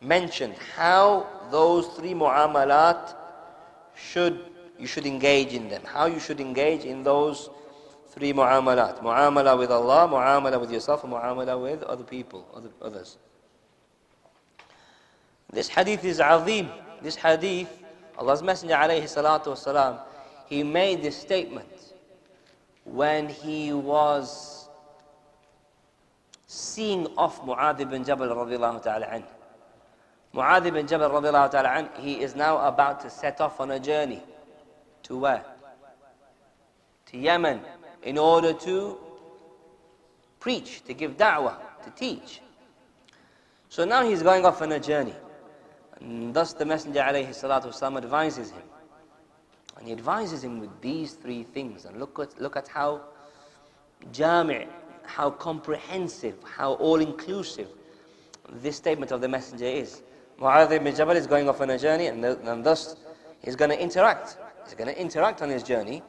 mentioned 0.00 0.54
how 0.76 1.26
those 1.50 1.88
three 1.88 2.14
mu'amalat 2.14 3.14
should 3.94 4.46
you 4.78 4.86
should 4.86 5.04
engage 5.04 5.52
in 5.52 5.68
them. 5.68 5.82
How 5.84 6.06
you 6.06 6.18
should 6.18 6.40
engage 6.40 6.86
in 6.86 7.02
those 7.02 7.50
three 8.10 8.32
mu'amalat. 8.32 9.02
Mu'amala 9.02 9.58
with 9.58 9.70
Allah, 9.70 10.08
mu'amala 10.08 10.60
with 10.60 10.70
yourself, 10.70 11.04
and 11.04 11.12
mu'amala 11.12 11.60
with 11.60 11.82
other 11.84 12.04
people, 12.04 12.46
other, 12.54 12.70
others. 12.82 13.16
This 15.52 15.68
hadith 15.68 16.04
is 16.04 16.20
azim. 16.20 16.68
This 17.02 17.16
hadith, 17.16 17.68
Allah's 18.18 18.42
Messenger 18.42 18.74
alayhi 18.74 19.04
salatu 19.04 19.46
wasalam, 19.46 20.00
he 20.46 20.62
made 20.62 21.02
this 21.02 21.16
statement 21.16 21.94
when 22.84 23.28
he 23.28 23.72
was 23.72 24.68
seeing 26.46 27.06
off 27.16 27.44
Mu'adh 27.44 27.80
ibn 27.80 28.04
Jabal 28.04 28.28
radiallahu 28.28 28.82
ta'ala 28.82 29.06
anhu. 29.06 29.24
Mu'adh 30.34 30.66
ibn 30.66 30.86
Jabal 30.86 31.10
radiallahu 31.10 31.50
ta'ala 31.50 31.68
anhu, 31.68 32.00
he 32.00 32.20
is 32.20 32.34
now 32.34 32.58
about 32.66 33.00
to 33.00 33.10
set 33.10 33.40
off 33.40 33.60
on 33.60 33.70
a 33.70 33.78
journey. 33.78 34.22
To 35.04 35.16
where? 35.16 35.44
To 37.06 37.16
Yemen, 37.18 37.60
in 38.02 38.18
order 38.18 38.52
to 38.52 38.98
preach, 40.38 40.82
to 40.84 40.94
give 40.94 41.16
da'wah, 41.16 41.56
to 41.84 41.90
teach. 41.90 42.40
So 43.68 43.84
now 43.84 44.04
he's 44.04 44.22
going 44.22 44.44
off 44.44 44.62
on 44.62 44.72
a 44.72 44.80
journey. 44.80 45.14
And 46.00 46.34
thus 46.34 46.54
the 46.54 46.64
Messenger 46.64 47.00
wasalam 47.00 47.96
advises 47.98 48.50
him. 48.50 48.62
And 49.76 49.86
he 49.86 49.92
advises 49.92 50.42
him 50.42 50.60
with 50.60 50.70
these 50.80 51.12
three 51.12 51.42
things. 51.42 51.84
And 51.84 52.00
look 52.00 52.18
at, 52.18 52.40
look 52.40 52.56
at 52.56 52.68
how 52.68 53.02
jami', 54.12 54.66
how 55.04 55.30
comprehensive, 55.30 56.36
how 56.42 56.74
all-inclusive 56.74 57.68
this 58.54 58.76
statement 58.76 59.12
of 59.12 59.20
the 59.20 59.28
Messenger 59.28 59.66
is. 59.66 60.02
Mu'adh 60.40 60.72
ibn 60.72 60.94
Jabal 60.94 61.16
is 61.16 61.26
going 61.26 61.48
off 61.48 61.60
on 61.60 61.70
a 61.70 61.78
journey 61.78 62.06
and, 62.06 62.24
and 62.24 62.64
thus 62.64 62.96
he's 63.44 63.56
going 63.56 63.70
to 63.70 63.80
interact. 63.80 64.38
He's 64.64 64.74
going 64.74 64.88
to 64.88 64.98
interact 64.98 65.42
on 65.42 65.50
his 65.50 65.62
journey 65.62 66.02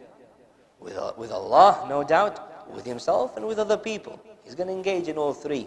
with, 0.80 0.98
with 1.16 1.32
Allah, 1.32 1.86
no 1.88 2.02
doubt, 2.02 2.70
with 2.72 2.84
himself 2.84 3.36
and 3.36 3.46
with 3.46 3.58
other 3.58 3.76
people. 3.76 4.20
He's 4.44 4.54
going 4.54 4.68
to 4.68 4.72
engage 4.72 5.08
in 5.08 5.16
all 5.18 5.32
three. 5.32 5.66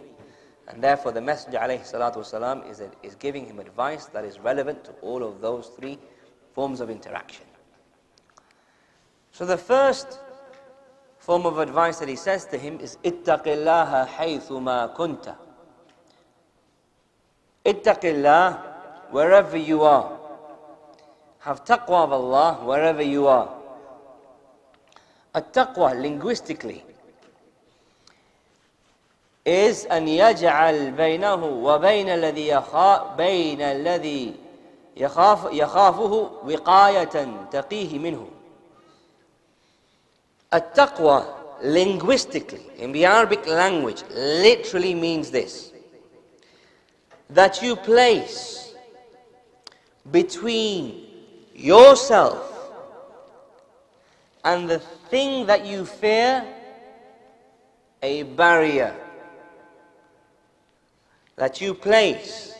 And 0.68 0.84
therefore 0.84 1.12
the 1.12 1.22
Messenger 1.22 1.58
والسلام, 1.60 2.70
is, 2.70 2.82
is 3.02 3.16
giving 3.16 3.46
him 3.46 3.60
advice 3.60 4.06
that 4.08 4.24
is 4.24 4.40
relevant 4.40 4.84
to 4.86 4.92
all 5.02 5.24
of 5.24 5.42
those 5.42 5.68
three 5.70 5.98
forms 6.54 6.80
of 6.80 6.90
interaction. 6.90 7.46
So 9.32 9.46
the 9.46 9.58
first 9.58 10.20
form 11.18 11.46
of 11.46 11.60
advice 11.60 12.00
that 12.00 12.10
he 12.10 12.16
says 12.16 12.46
to 12.46 12.58
him 12.58 12.80
is 12.80 12.98
اتق 13.04 13.44
الله 13.44 14.06
حيث 14.06 14.52
ما 14.52 14.96
كنت 14.96 15.36
Ittaqillah 17.66 19.12
wherever 19.12 19.58
you 19.58 19.84
are. 19.84 20.18
Have 21.40 21.64
taqwa 21.66 22.04
of 22.04 22.12
Allah 22.14 22.60
wherever 22.64 23.02
you 23.02 23.28
are. 23.28 23.54
At-taqwa 25.34 25.94
linguistically 25.94 26.84
is 29.46 29.86
أن 29.86 30.08
يجعل 30.08 30.92
بينه 30.92 31.46
وبين 31.46 32.10
الذي 32.10 32.48
يخاف 32.48 33.18
بين 33.18 33.62
الذي 33.62 34.36
يخاف 34.98 35.54
يخافه 35.54 36.32
وقاية 36.44 37.46
تقيه 37.52 38.00
منه. 38.00 38.28
At-taqwa 40.52 41.26
linguistically 41.62 42.66
in 42.78 42.92
the 42.92 43.06
Arabic 43.06 43.46
language 43.46 44.04
literally 44.16 44.96
means 44.96 45.30
this 45.32 45.72
that 47.30 47.62
you 47.62 47.76
place 47.76 48.74
between 50.10 51.06
yourself 51.54 52.72
and 54.44 54.70
the 54.70 54.80
thing 55.11 55.47
that 55.47 55.65
you 55.67 55.85
fear 55.85 56.45
a 58.03 58.23
barrier 58.23 58.95
that 61.37 61.61
you 61.61 61.75
place 61.75 62.55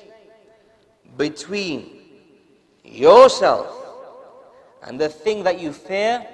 between 1.17 2.01
yourself 2.85 3.69
and 4.83 5.01
the 5.01 5.09
thing 5.09 5.43
that 5.45 5.61
you 5.61 5.73
fear 5.73 6.27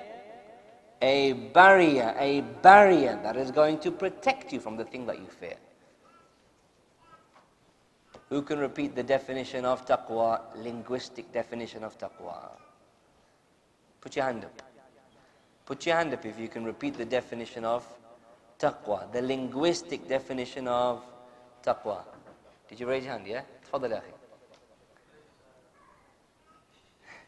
a 1.03 1.33
barrier 1.55 2.14
a 2.18 2.40
barrier 2.62 3.18
that 3.23 3.37
is 3.37 3.51
going 3.51 3.79
to 3.79 3.90
protect 3.90 4.53
you 4.53 4.61
from 4.61 4.77
the 4.77 4.85
thing 4.85 5.07
that 5.07 5.18
you 5.18 5.27
fear 5.27 5.57
who 8.31 8.42
can 8.42 8.61
repeat 8.61 8.94
the 8.94 9.03
definition 9.03 9.64
of 9.64 9.85
taqwa, 9.85 10.40
linguistic 10.57 11.31
definition 11.33 11.83
of 11.83 11.99
taqwa? 11.99 12.53
Put 14.01 14.16
your 14.16 14.25
hand 14.25 14.44
up. 14.44 14.69
Put 15.69 15.86
your 15.86 15.95
hand 15.95 16.13
up 16.13 16.26
if 16.26 16.39
you 16.39 16.48
can 16.48 16.63
repeat 16.63 16.95
the 16.98 17.06
definition 17.06 17.65
of 17.65 17.86
taqwa, 18.60 19.12
the 19.12 19.21
linguistic 19.21 20.08
definition 20.08 20.67
of 20.67 21.04
taqwa. 21.63 22.04
Did 22.69 22.80
you 22.80 22.88
raise 22.88 23.04
your 23.04 23.13
hand, 23.13 23.28
yeah? 23.28 23.41
تفضل 23.71 23.91
يا 23.91 24.02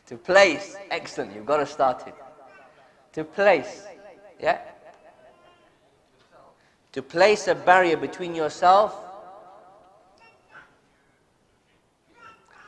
To 0.08 0.18
place, 0.18 0.78
excellent, 0.90 1.36
you've 1.36 1.46
got 1.46 1.58
to 1.58 1.66
start 1.66 2.08
it. 2.08 2.16
To 3.14 3.24
place, 3.24 3.84
yeah? 4.40 4.60
To 6.94 7.02
place 7.02 7.48
a 7.48 7.56
barrier 7.56 7.98
between 7.98 8.34
yourself 8.34 8.96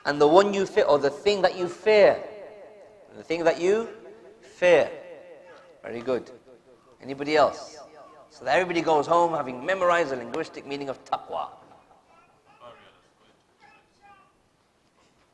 and 0.06 0.20
the 0.20 0.28
one 0.28 0.54
you 0.54 0.66
fear, 0.66 0.86
or 0.86 0.98
the 0.98 1.10
thing 1.10 1.42
that 1.44 1.58
you 1.58 1.70
fear. 1.70 2.18
The 3.16 3.24
thing 3.24 3.44
that 3.44 3.62
you 3.62 3.88
fear. 4.42 4.90
Very 5.85 6.01
good. 6.01 6.31
Anybody 7.03 7.37
else? 7.37 7.79
So 8.31 8.45
that 8.47 8.55
everybody 8.55 8.81
goes 8.81 9.07
home 9.07 9.35
having 9.35 9.65
memorized 9.65 10.11
the 10.11 10.17
linguistic 10.17 10.67
meaning 10.67 10.89
of 10.89 11.05
taqwa. 11.05 11.49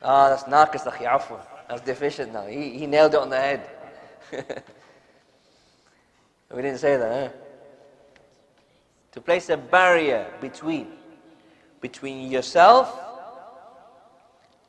Ah, 0.02 0.28
that's 0.28 0.42
naqis. 0.44 0.84
That's 1.68 1.82
deficient 1.82 2.32
now. 2.32 2.46
He, 2.46 2.78
he 2.78 2.86
nailed 2.86 3.14
it 3.14 3.20
on 3.20 3.30
the 3.30 3.36
head. 3.36 3.70
we 6.50 6.62
didn't 6.62 6.78
say 6.78 6.96
that, 6.96 7.30
huh? 7.30 7.36
To 9.12 9.20
place 9.20 9.48
a 9.50 9.56
barrier 9.56 10.26
between, 10.40 10.88
between 11.80 12.28
yourself 12.30 12.98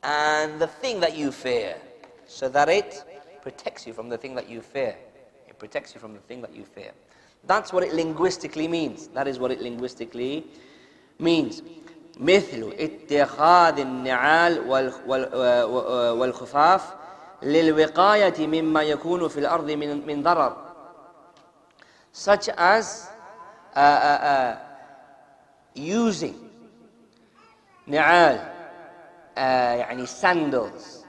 and 0.04 0.60
the 0.60 0.68
thing 0.68 1.00
that 1.00 1.16
you 1.16 1.32
fear, 1.32 1.76
so 2.26 2.48
that 2.50 2.68
it 2.68 3.04
protects 3.42 3.86
you 3.86 3.92
from 3.92 4.08
the 4.08 4.18
thing 4.18 4.36
that 4.36 4.48
you 4.48 4.60
fear 4.60 4.96
It 5.61 5.61
protects 5.61 5.93
you 5.93 5.99
from 5.99 6.13
the 6.13 6.19
thing 6.21 6.41
that 6.41 6.55
you 6.55 6.63
fear. 6.63 6.91
That's 7.45 7.71
what 7.73 7.83
it 7.83 7.93
linguistically 7.93 8.67
means. 8.67 9.07
That 9.09 9.27
is 9.27 9.39
what 9.39 9.51
it 9.51 9.61
linguistically 9.61 10.45
means. 11.19 11.61
مثل 12.19 12.73
اتخاذ 12.79 13.79
النعال 13.79 14.69
والخفاف 16.19 16.93
للوقاية 17.43 18.47
مما 18.47 18.81
يكون 18.81 19.27
في 19.27 19.39
الأرض 19.39 19.71
من 19.71 20.07
من 20.07 20.23
ضرر 20.23 20.57
such 22.13 22.49
as 22.49 23.07
uh, 23.75 23.79
uh, 23.79 24.19
uh, 24.23 24.55
using 25.75 26.33
نعال 27.87 28.39
uh, 29.35 29.39
يعني 29.39 30.05
sandals 30.07 31.05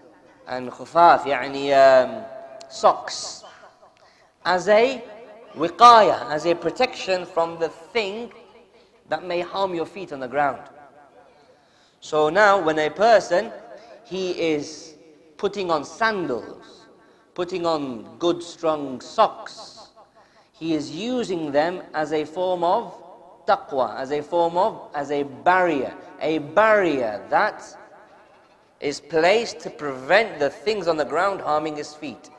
and 0.48 0.70
خفاف 0.70 1.26
يعني 1.26 1.74
um, 1.74 2.22
socks 2.70 3.41
as 4.45 4.67
a 4.67 5.03
wiqaya, 5.55 6.29
as 6.29 6.45
a 6.45 6.55
protection 6.55 7.25
from 7.25 7.59
the 7.59 7.69
thing 7.69 8.31
that 9.09 9.25
may 9.25 9.41
harm 9.41 9.75
your 9.75 9.85
feet 9.85 10.11
on 10.11 10.19
the 10.19 10.27
ground. 10.27 10.61
So 11.99 12.29
now 12.29 12.61
when 12.61 12.79
a 12.79 12.89
person, 12.89 13.51
he 14.03 14.31
is 14.31 14.95
putting 15.37 15.71
on 15.71 15.85
sandals, 15.85 16.87
putting 17.33 17.65
on 17.65 18.17
good 18.17 18.43
strong 18.43 18.99
socks, 19.01 19.89
he 20.51 20.73
is 20.73 20.91
using 20.91 21.51
them 21.51 21.81
as 21.93 22.13
a 22.13 22.25
form 22.25 22.63
of 22.63 22.93
taqwa, 23.45 23.97
as 23.97 24.11
a 24.11 24.21
form 24.21 24.57
of, 24.57 24.89
as 24.93 25.11
a 25.11 25.23
barrier, 25.23 25.93
a 26.21 26.37
barrier 26.39 27.25
that 27.29 27.63
is 28.79 28.99
placed 28.99 29.59
to 29.61 29.69
prevent 29.69 30.39
the 30.39 30.49
things 30.49 30.87
on 30.87 30.97
the 30.97 31.05
ground 31.05 31.41
harming 31.41 31.75
his 31.75 31.93
feet. 31.93 32.29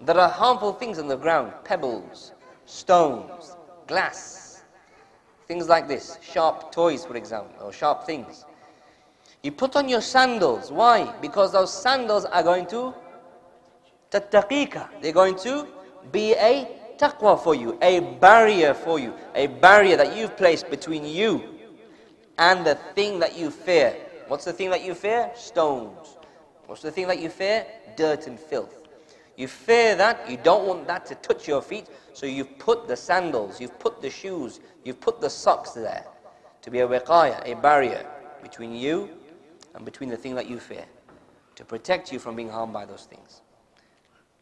There 0.00 0.18
are 0.18 0.28
harmful 0.28 0.72
things 0.72 0.98
on 0.98 1.08
the 1.08 1.16
ground, 1.16 1.52
pebbles, 1.64 2.32
stones, 2.66 3.56
glass, 3.86 4.62
things 5.46 5.68
like 5.68 5.88
this, 5.88 6.18
sharp 6.22 6.70
toys, 6.70 7.04
for 7.04 7.16
example, 7.16 7.66
or 7.66 7.72
sharp 7.72 8.06
things. 8.06 8.44
You 9.42 9.52
put 9.52 9.76
on 9.76 9.88
your 9.88 10.00
sandals. 10.00 10.70
Why? 10.70 11.12
Because 11.20 11.52
those 11.52 11.72
sandals 11.72 12.24
are 12.26 12.42
going 12.42 12.66
to 12.66 12.94
tattaqika. 14.10 14.88
They're 15.00 15.12
going 15.12 15.36
to 15.36 15.66
be 16.12 16.34
a 16.34 16.68
taqwa 16.98 17.42
for 17.42 17.54
you, 17.54 17.78
a 17.82 18.00
barrier 18.00 18.74
for 18.74 18.98
you, 18.98 19.14
a 19.34 19.46
barrier 19.46 19.96
that 19.96 20.16
you've 20.16 20.36
placed 20.36 20.70
between 20.70 21.04
you 21.04 21.42
and 22.38 22.64
the 22.64 22.76
thing 22.94 23.18
that 23.18 23.36
you 23.36 23.50
fear. 23.50 23.96
What's 24.28 24.44
the 24.44 24.52
thing 24.52 24.70
that 24.70 24.84
you 24.84 24.94
fear? 24.94 25.30
Stones. 25.34 26.16
What's 26.66 26.82
the 26.82 26.90
thing 26.90 27.08
that 27.08 27.20
you 27.20 27.30
fear? 27.30 27.66
Dirt 27.96 28.26
and 28.26 28.38
filth. 28.38 28.77
You 29.38 29.46
fear 29.46 29.94
that, 29.94 30.28
you 30.28 30.36
don't 30.36 30.66
want 30.66 30.88
that 30.88 31.06
to 31.06 31.14
touch 31.14 31.46
your 31.46 31.62
feet, 31.62 31.86
so 32.12 32.26
you've 32.26 32.58
put 32.58 32.88
the 32.88 32.96
sandals, 32.96 33.60
you've 33.60 33.78
put 33.78 34.02
the 34.02 34.10
shoes, 34.10 34.58
you've 34.84 35.00
put 35.00 35.20
the 35.20 35.30
socks 35.30 35.70
there 35.70 36.04
to 36.60 36.70
be 36.72 36.80
a 36.80 36.88
wiqaya, 36.88 37.40
a 37.46 37.54
barrier 37.54 38.04
between 38.42 38.74
you 38.74 39.08
and 39.76 39.84
between 39.84 40.08
the 40.08 40.16
thing 40.16 40.34
that 40.34 40.48
you 40.48 40.58
fear, 40.58 40.84
to 41.54 41.64
protect 41.64 42.12
you 42.12 42.18
from 42.18 42.34
being 42.34 42.48
harmed 42.48 42.72
by 42.72 42.84
those 42.84 43.04
things. 43.04 43.42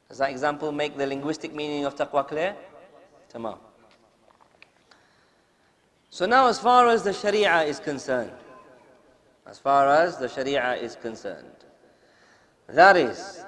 Does 0.08 0.16
that 0.16 0.30
example 0.30 0.72
make 0.72 0.96
the 0.96 1.06
linguistic 1.06 1.54
meaning 1.54 1.84
of 1.84 1.94
taqwa 1.94 2.26
clear? 2.26 2.56
Tamam. 3.30 3.58
So 6.08 6.24
now 6.24 6.46
as 6.46 6.58
far 6.58 6.88
as 6.88 7.02
the 7.02 7.12
sharia 7.12 7.64
is 7.64 7.80
concerned, 7.80 8.32
as 9.46 9.58
far 9.58 9.88
as 9.88 10.16
the 10.16 10.28
sharia 10.30 10.76
is 10.76 10.96
concerned, 10.96 11.66
that 12.68 12.96
is 12.96 13.44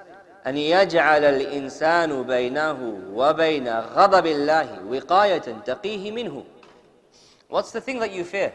أن 0.47 0.57
يجعل 0.57 1.25
الإنسان 1.25 2.23
بينه 2.23 3.01
وبين 3.15 3.69
غضب 3.69 4.27
الله 4.27 4.85
وقاية 4.87 5.39
تقيه 5.67 6.11
منه 6.13 6.45
What's 7.49 7.73
the 7.73 7.81
thing 7.81 7.99
that 8.01 8.13
you 8.13 8.25
fear? 8.25 8.53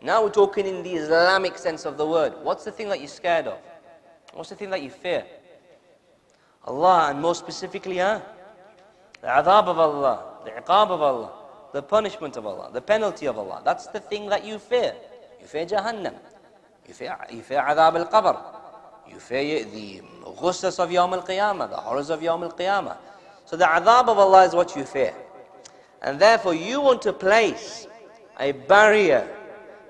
Now 0.00 0.22
we're 0.22 0.30
talking 0.30 0.66
in 0.66 0.82
the 0.82 0.94
Islamic 0.94 1.58
sense 1.58 1.84
of 1.84 1.98
the 1.98 2.06
word. 2.06 2.32
What's 2.42 2.64
the 2.64 2.72
thing 2.72 2.88
that 2.88 3.00
you're 3.00 3.08
scared 3.08 3.46
of? 3.46 3.58
What's 4.32 4.48
the 4.48 4.54
thing 4.54 4.70
that 4.70 4.80
you 4.82 4.90
fear? 4.90 5.24
Allah 6.64 7.08
and 7.10 7.20
more 7.20 7.34
specifically, 7.34 7.98
huh? 7.98 8.20
the 9.20 9.26
adhab 9.26 9.66
of 9.66 9.78
Allah, 9.78 10.22
the 10.44 10.50
iqab 10.52 10.90
of 10.90 11.02
Allah, 11.02 11.32
the 11.72 11.82
punishment 11.82 12.36
of 12.36 12.46
Allah, 12.46 12.70
the 12.72 12.80
penalty 12.80 13.26
of 13.26 13.36
Allah. 13.38 13.60
That's 13.64 13.86
the 13.88 14.00
thing 14.00 14.28
that 14.28 14.44
you 14.44 14.58
fear. 14.58 14.94
You 15.40 15.46
fear 15.46 15.66
Jahannam. 15.66 16.14
You 16.86 16.94
fear, 16.94 17.16
you 17.30 17.42
fear 17.42 17.60
adhab 17.60 17.96
al-qabr. 17.96 18.57
You 19.08 19.18
fear 19.18 19.64
the 19.64 20.02
ghusas 20.24 20.78
of 20.78 20.90
Yawm 20.90 21.12
al-Qiyamah, 21.12 21.70
the 21.70 21.76
horrors 21.76 22.10
of 22.10 22.20
Yawm 22.20 22.42
al-Qiyamah. 22.42 22.96
So 23.44 23.56
the 23.56 23.64
adhab 23.64 24.08
of 24.08 24.18
Allah 24.18 24.44
is 24.44 24.54
what 24.54 24.76
you 24.76 24.84
fear. 24.84 25.14
And 26.02 26.18
therefore 26.20 26.54
you 26.54 26.80
want 26.80 27.02
to 27.02 27.12
place 27.12 27.86
a 28.38 28.52
barrier 28.52 29.28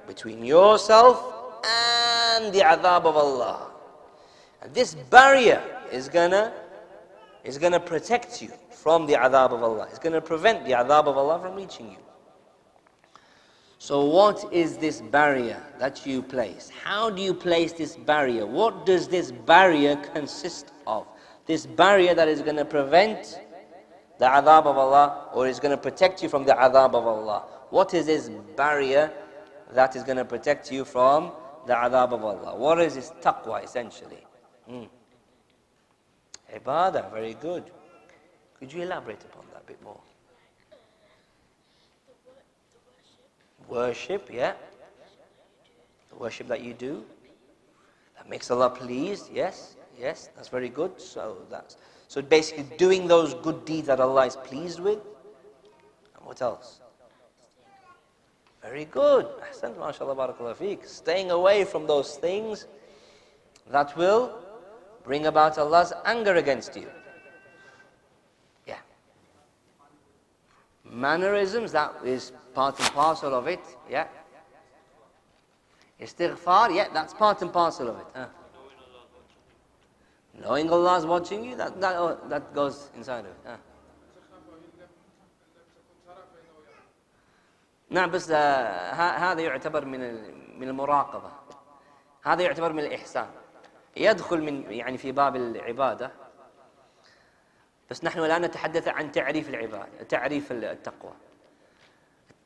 between 0.07 0.45
yourself 0.45 1.23
and 1.65 2.53
the 2.53 2.61
adhab 2.61 3.05
of 3.05 3.17
Allah. 3.17 3.71
And 4.63 4.73
this 4.73 4.95
barrier 4.95 5.63
is 5.93 6.09
gonna 6.09 6.53
is 7.45 7.59
gonna 7.59 7.81
protect 7.81 8.43
you 8.43 8.51
from 8.71 9.07
the 9.07 9.15
adhab 9.15 9.53
of 9.53 9.63
Allah. 9.63 9.87
It's 9.91 9.99
gonna 9.99 10.21
prevent 10.21 10.65
the 10.65 10.73
adhab 10.73 11.07
of 11.07 11.17
Allah 11.17 11.39
from 11.41 11.55
reaching 11.55 11.91
you. 11.91 11.99
So, 13.81 14.05
what 14.05 14.53
is 14.53 14.77
this 14.77 15.01
barrier 15.01 15.63
that 15.79 16.05
you 16.05 16.21
place? 16.21 16.69
How 16.83 17.11
do 17.11 17.23
you 17.23 17.33
place 17.33 17.73
this 17.73 17.97
barrier? 17.97 18.45
What 18.45 18.85
does 18.85 19.07
this 19.07 19.31
barrier 19.31 19.95
consist 19.97 20.73
of? 20.87 21.07
This 21.47 21.65
barrier 21.65 22.13
that 22.15 22.27
is 22.27 22.43
going 22.43 22.57
to 22.57 22.65
prevent 22.65 23.41
the 24.19 24.27
adhab 24.27 24.67
of 24.67 24.77
Allah 24.77 25.29
or 25.33 25.47
is 25.47 25.61
going 25.61 25.71
to 25.71 25.81
protect 25.81 26.23
you 26.23 26.29
from 26.29 26.45
the 26.45 26.55
adhab 26.55 26.95
of 26.95 27.07
Allah. 27.07 27.45
What 27.71 27.95
is 27.95 28.07
this 28.07 28.31
barrier 28.57 29.13
that 29.73 29.95
is 29.95 30.03
going 30.03 30.19
to 30.19 30.25
protect 30.25 30.73
you 30.73 30.85
from 30.85 31.31
the 31.67 31.75
adhab 31.75 32.13
of 32.13 32.25
Allah? 32.25 32.57
What 32.57 32.81
is 32.81 32.97
this 32.97 33.13
taqwa 33.23 33.63
essentially? 33.63 34.27
Mm. 34.69 34.89
Ibadah, 36.53 37.13
very 37.13 37.35
good. 37.35 37.71
Could 38.59 38.73
you 38.73 38.83
elaborate 38.83 39.23
upon 39.23 39.45
that 39.53 39.63
a 39.63 39.67
bit 39.67 39.81
more? 39.83 40.01
Worship, 43.69 44.31
yeah. 44.33 44.55
The 46.11 46.17
worship 46.17 46.49
that 46.49 46.63
you 46.63 46.73
do. 46.73 47.05
That 48.17 48.29
makes 48.29 48.51
Allah 48.51 48.71
pleased, 48.71 49.31
yes, 49.33 49.77
yes, 49.99 50.31
that's 50.35 50.49
very 50.49 50.69
good. 50.69 51.01
So 51.01 51.37
that's 51.51 51.77
so 52.09 52.23
basically 52.23 52.65
doing 52.79 53.07
those 53.07 53.35
good 53.35 53.65
deeds 53.65 53.87
that 53.87 54.01
Allah 54.01 54.27
is 54.27 54.37
pleased 54.37 54.81
with. 54.81 54.99
And 56.17 56.25
what 56.25 56.41
else? 56.41 56.81
Very 58.63 58.87
good. 58.87 59.27
Ahsan, 59.53 59.79
mashallah, 59.79 60.17
barakallah 60.17 60.57
feek. 60.57 60.87
Staying 60.87 61.31
away 61.31 61.65
from 61.65 61.87
those 61.87 62.17
things 62.17 62.67
that 63.71 63.97
will 63.97 64.35
bring 65.05 65.27
about 65.27 65.59
Allah's 65.59 65.93
anger 66.05 66.35
against 66.37 66.75
you. 66.75 66.89
Mannerisms, 70.88 71.72
that 71.72 71.94
is 72.04 72.32
part 72.54 72.80
and 72.80 72.90
parcel 72.90 73.34
of 73.34 73.48
it, 73.48 73.66
yeah. 73.90 74.08
Istighfar, 76.00 76.76
yeah, 76.76 76.88
that's 76.94 77.14
part 77.14 77.42
and 77.42 77.54
parcel 77.54 77.90
of 77.90 78.00
it. 78.00 78.06
Huh? 78.14 78.26
Knowing 80.42 80.70
Allah 80.70 80.98
is 80.98 81.06
watching 81.06 81.44
you, 81.46 81.56
that, 81.56 81.80
that, 81.80 81.96
oh, 81.96 82.18
that 82.28 82.54
goes 82.54 82.90
inside 82.96 83.20
of 83.20 83.32
it. 83.32 83.38
Huh? 83.46 83.58
نعم 87.94 88.12
بس 88.12 88.32
هذا 88.32 89.42
يعتبر 89.42 89.86
من 89.86 90.00
من 90.60 90.70
المراقبة 90.70 91.32
هذا 92.24 92.42
يعتبر 92.42 92.74
من 92.74 92.80
الإحسان 92.80 93.28
يدخل 93.98 94.42
من 94.42 94.72
يعني 94.72 94.98
في 94.98 95.12
باب 95.12 95.36
العبادة 95.36 96.12
بس 97.90 98.04
نحن 98.04 98.20
الآن 98.20 98.42
نتحدث 98.42 98.88
عن 98.88 99.12
تعريف 99.12 99.50
العبادة 99.50 100.04
تعريف 100.10 100.52
التقوى 100.52 101.14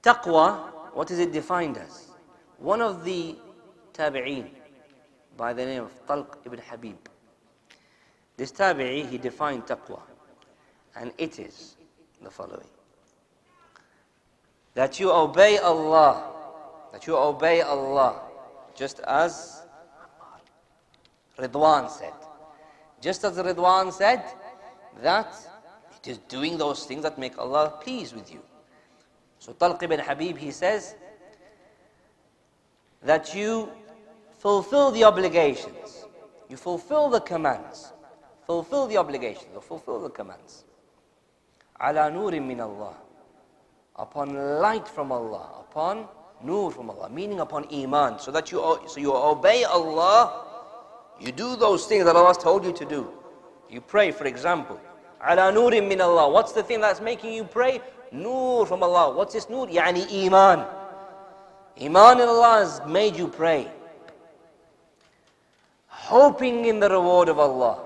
Taqwa, 0.03 0.93
what 0.93 1.11
is 1.11 1.19
it 1.19 1.33
defined 1.33 1.77
as? 1.77 2.11
One 2.59 2.81
of 2.81 3.03
the 3.03 3.35
tabi'een 3.93 4.47
by 5.35 5.53
the 5.53 5.65
name 5.65 5.83
of 5.83 6.07
Talq 6.07 6.37
ibn 6.45 6.59
Habib. 6.59 6.97
This 8.37 8.51
tabi'i, 8.51 9.09
he 9.09 9.17
defined 9.17 9.65
taqwa. 9.65 9.99
And 10.95 11.11
it 11.17 11.39
is 11.39 11.75
the 12.21 12.29
following. 12.29 12.69
That 14.75 14.99
you 14.99 15.11
obey 15.11 15.57
Allah. 15.57 16.31
That 16.93 17.05
you 17.05 17.17
obey 17.17 17.61
Allah. 17.61 18.21
Just 18.75 18.99
as 19.01 19.63
Ridwan 21.37 21.89
said. 21.89 22.13
Just 23.01 23.23
as 23.23 23.37
Ridwan 23.37 23.91
said, 23.91 24.23
that 25.00 25.34
it 26.02 26.10
is 26.10 26.18
doing 26.28 26.58
those 26.58 26.84
things 26.84 27.02
that 27.02 27.18
make 27.18 27.38
Allah 27.38 27.78
pleased 27.80 28.14
with 28.14 28.32
you. 28.32 28.40
So 29.38 29.52
Talq 29.52 29.82
ibn 29.82 30.00
Habib, 30.00 30.36
he 30.36 30.50
says 30.50 30.94
that 33.02 33.34
you 33.34 33.70
fulfill 34.38 34.90
the 34.90 35.04
obligations, 35.04 36.04
you 36.48 36.56
fulfill 36.56 37.08
the 37.08 37.20
commands, 37.20 37.92
fulfill 38.46 38.86
the 38.86 38.96
obligations, 38.96 39.50
or 39.54 39.62
fulfill 39.62 40.00
the 40.00 40.10
commands. 40.10 40.64
Ala 41.80 42.10
nurim 42.10 42.46
min 42.46 42.60
Allah, 42.60 42.94
upon 43.96 44.34
light 44.60 44.86
from 44.86 45.10
Allah, 45.10 45.64
upon 45.68 46.06
nur 46.42 46.70
from 46.70 46.90
Allah, 46.90 47.08
meaning 47.08 47.40
upon 47.40 47.66
iman, 47.72 48.18
so 48.18 48.30
that 48.30 48.50
you 48.52 48.58
so 48.86 49.00
you 49.00 49.14
obey 49.14 49.64
Allah, 49.64 50.46
you 51.20 51.32
do 51.32 51.56
those 51.56 51.86
things 51.86 52.04
that 52.04 52.14
Allah 52.16 52.28
has 52.28 52.38
told 52.38 52.64
you 52.64 52.72
to 52.72 52.84
do. 52.84 53.21
You 53.71 53.81
pray, 53.81 54.11
for 54.11 54.25
example. 54.25 54.79
Ala 55.21 55.51
nurim 55.51 55.87
min 55.87 56.01
Allah. 56.01 56.29
What's 56.29 56.51
the 56.51 56.63
thing 56.63 56.81
that's 56.81 57.01
making 57.01 57.33
you 57.33 57.43
pray? 57.43 57.81
Nur 58.11 58.65
from 58.65 58.83
Allah. 58.83 59.13
What's 59.15 59.33
this 59.33 59.49
nur? 59.49 59.67
Yani 59.67 60.25
Iman. 60.25 60.65
Iman 61.81 62.21
in 62.21 62.27
Allah 62.27 62.59
has 62.63 62.81
made 62.87 63.15
you 63.15 63.27
pray. 63.27 63.69
hoping 66.07 66.65
in 66.65 66.79
the 66.79 66.89
reward 66.89 67.27
of 67.27 67.37
Allah. 67.37 67.79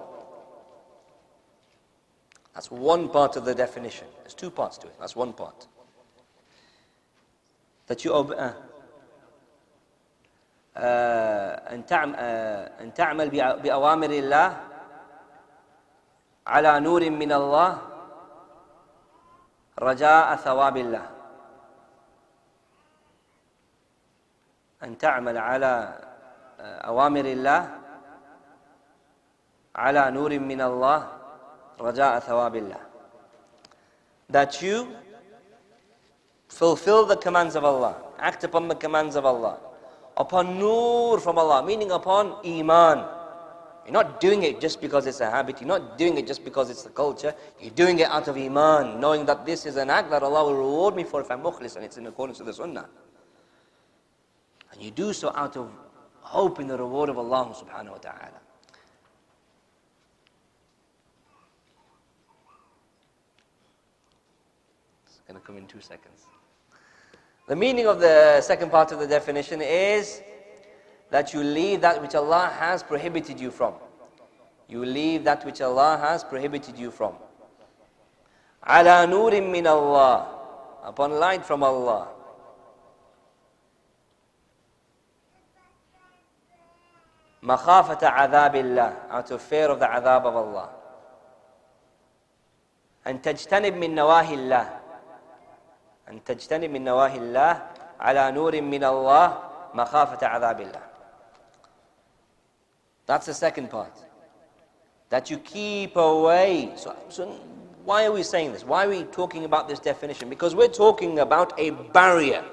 That's 2.53 2.69
one 2.69 3.09
part 3.09 3.35
of 3.35 3.45
the 3.45 3.55
definition. 3.55 4.07
There's 4.21 4.35
two 4.35 4.51
parts 4.51 4.77
to 4.79 4.87
it. 4.87 4.95
That's 4.99 5.15
one 5.15 5.33
part. 5.33 5.67
That 7.87 8.05
you 8.05 8.13
obey. 8.13 8.35
Uh, 8.35 8.53
أن 11.71 12.93
تعمل 12.95 13.29
بأوامر 13.29 14.09
الله 14.09 14.57
على 16.46 16.80
نور 16.80 17.10
من 17.10 17.32
الله 17.32 17.78
رجاء 19.78 20.36
ثواب 20.36 20.76
الله 20.76 21.06
أن 24.82 24.98
تعمل 24.98 25.38
على 25.38 25.98
أوامر 26.60 27.20
الله 27.24 27.62
على 29.76 30.10
نور 30.10 30.38
من 30.38 30.60
الله 30.60 31.00
رجاء 31.80 32.18
ثواب 32.18 32.54
الله 32.56 32.80
that 34.30 34.62
you 34.62 34.88
fulfill 36.48 37.04
the 37.06 37.16
commands 37.16 37.54
of 37.54 37.64
Allah 37.64 37.94
act 38.18 38.44
upon 38.44 38.68
the 38.68 38.74
commands 38.74 39.16
of 39.16 39.26
Allah 39.26 39.58
upon 40.16 40.58
nur 40.58 41.18
from 41.20 41.38
Allah 41.38 41.62
meaning 41.62 41.90
upon 41.90 42.34
iman 42.46 43.15
you're 43.86 43.92
not 43.92 44.18
doing 44.18 44.42
it 44.42 44.60
just 44.60 44.80
because 44.80 45.06
it's 45.06 45.20
a 45.20 45.30
habit. 45.30 45.60
You're 45.60 45.68
not 45.68 45.96
doing 45.96 46.18
it 46.18 46.26
just 46.26 46.44
because 46.44 46.70
it's 46.70 46.82
the 46.82 46.90
culture. 46.90 47.32
You're 47.60 47.70
doing 47.70 48.00
it 48.00 48.08
out 48.08 48.26
of 48.26 48.36
iman 48.36 48.98
knowing 48.98 49.24
that 49.26 49.46
this 49.46 49.64
is 49.64 49.76
an 49.76 49.90
act 49.90 50.10
that 50.10 50.24
Allah 50.24 50.44
will 50.44 50.56
reward 50.56 50.96
me 50.96 51.04
for 51.04 51.20
if 51.20 51.30
I'm 51.30 51.40
mukhlis 51.40 51.76
and 51.76 51.84
it's 51.84 51.96
in 51.96 52.04
accordance 52.08 52.40
with 52.40 52.48
the 52.48 52.54
sunnah. 52.54 52.88
And 54.72 54.82
you 54.82 54.90
do 54.90 55.12
so 55.12 55.32
out 55.36 55.56
of 55.56 55.70
hope 56.18 56.58
in 56.58 56.66
the 56.66 56.76
reward 56.76 57.10
of 57.10 57.16
Allah 57.16 57.54
subhanahu 57.54 57.92
wa 57.92 57.98
ta'ala. 57.98 58.40
It's 65.06 65.20
going 65.28 65.40
to 65.40 65.46
come 65.46 65.58
in 65.58 65.66
two 65.68 65.80
seconds. 65.80 66.26
The 67.46 67.54
meaning 67.54 67.86
of 67.86 68.00
the 68.00 68.40
second 68.40 68.72
part 68.72 68.90
of 68.90 68.98
the 68.98 69.06
definition 69.06 69.62
is 69.62 70.22
that 71.10 71.32
you 71.32 71.42
leave 71.42 71.80
that 71.82 72.00
which 72.02 72.14
Allah 72.14 72.52
has 72.58 72.82
prohibited 72.82 73.40
you 73.40 73.50
from. 73.50 73.74
You 74.68 74.84
leave 74.84 75.24
that 75.24 75.44
which 75.44 75.60
Allah 75.60 75.98
has 76.00 76.24
prohibited 76.24 76.76
you 76.78 76.90
from. 76.90 77.14
Ala 78.66 79.06
nurim 79.06 79.50
min 79.50 79.66
Allah. 79.66 80.26
Upon 80.84 81.12
light 81.12 81.44
from 81.44 81.62
Allah. 81.62 82.08
Makhafata 87.42 88.10
adhabillah. 88.12 89.08
Out 89.10 89.30
of 89.30 89.40
fear 89.40 89.68
of 89.70 89.78
the 89.78 89.86
adhab 89.86 90.24
of 90.24 90.34
Allah. 90.34 90.70
أن 93.06 93.22
تجتنب 93.22 93.74
من 93.74 93.94
نواهي 93.94 94.34
الله 94.34 94.66
أن 96.10 96.24
تجتنب 96.24 96.70
من 96.70 96.84
نواهي 96.84 97.18
الله 97.18 97.54
على 98.00 98.30
نور 98.30 98.60
من 98.60 98.84
الله 98.84 99.38
مخافة 99.74 100.26
عذاب 100.26 100.60
الله 100.60 100.95
that's 103.06 103.26
the 103.26 103.34
second 103.34 103.70
part. 103.70 103.92
That 105.10 105.30
you 105.30 105.38
keep 105.38 105.96
away. 105.96 106.72
So, 106.76 106.96
so 107.08 107.26
why 107.84 108.04
are 108.04 108.12
we 108.12 108.24
saying 108.24 108.52
this? 108.52 108.64
Why 108.64 108.84
are 108.84 108.88
we 108.88 109.04
talking 109.04 109.44
about 109.44 109.68
this 109.68 109.78
definition? 109.78 110.28
Because 110.28 110.54
we're 110.54 110.66
talking 110.68 111.20
about 111.20 111.58
a 111.58 111.70
barrier 111.70 112.44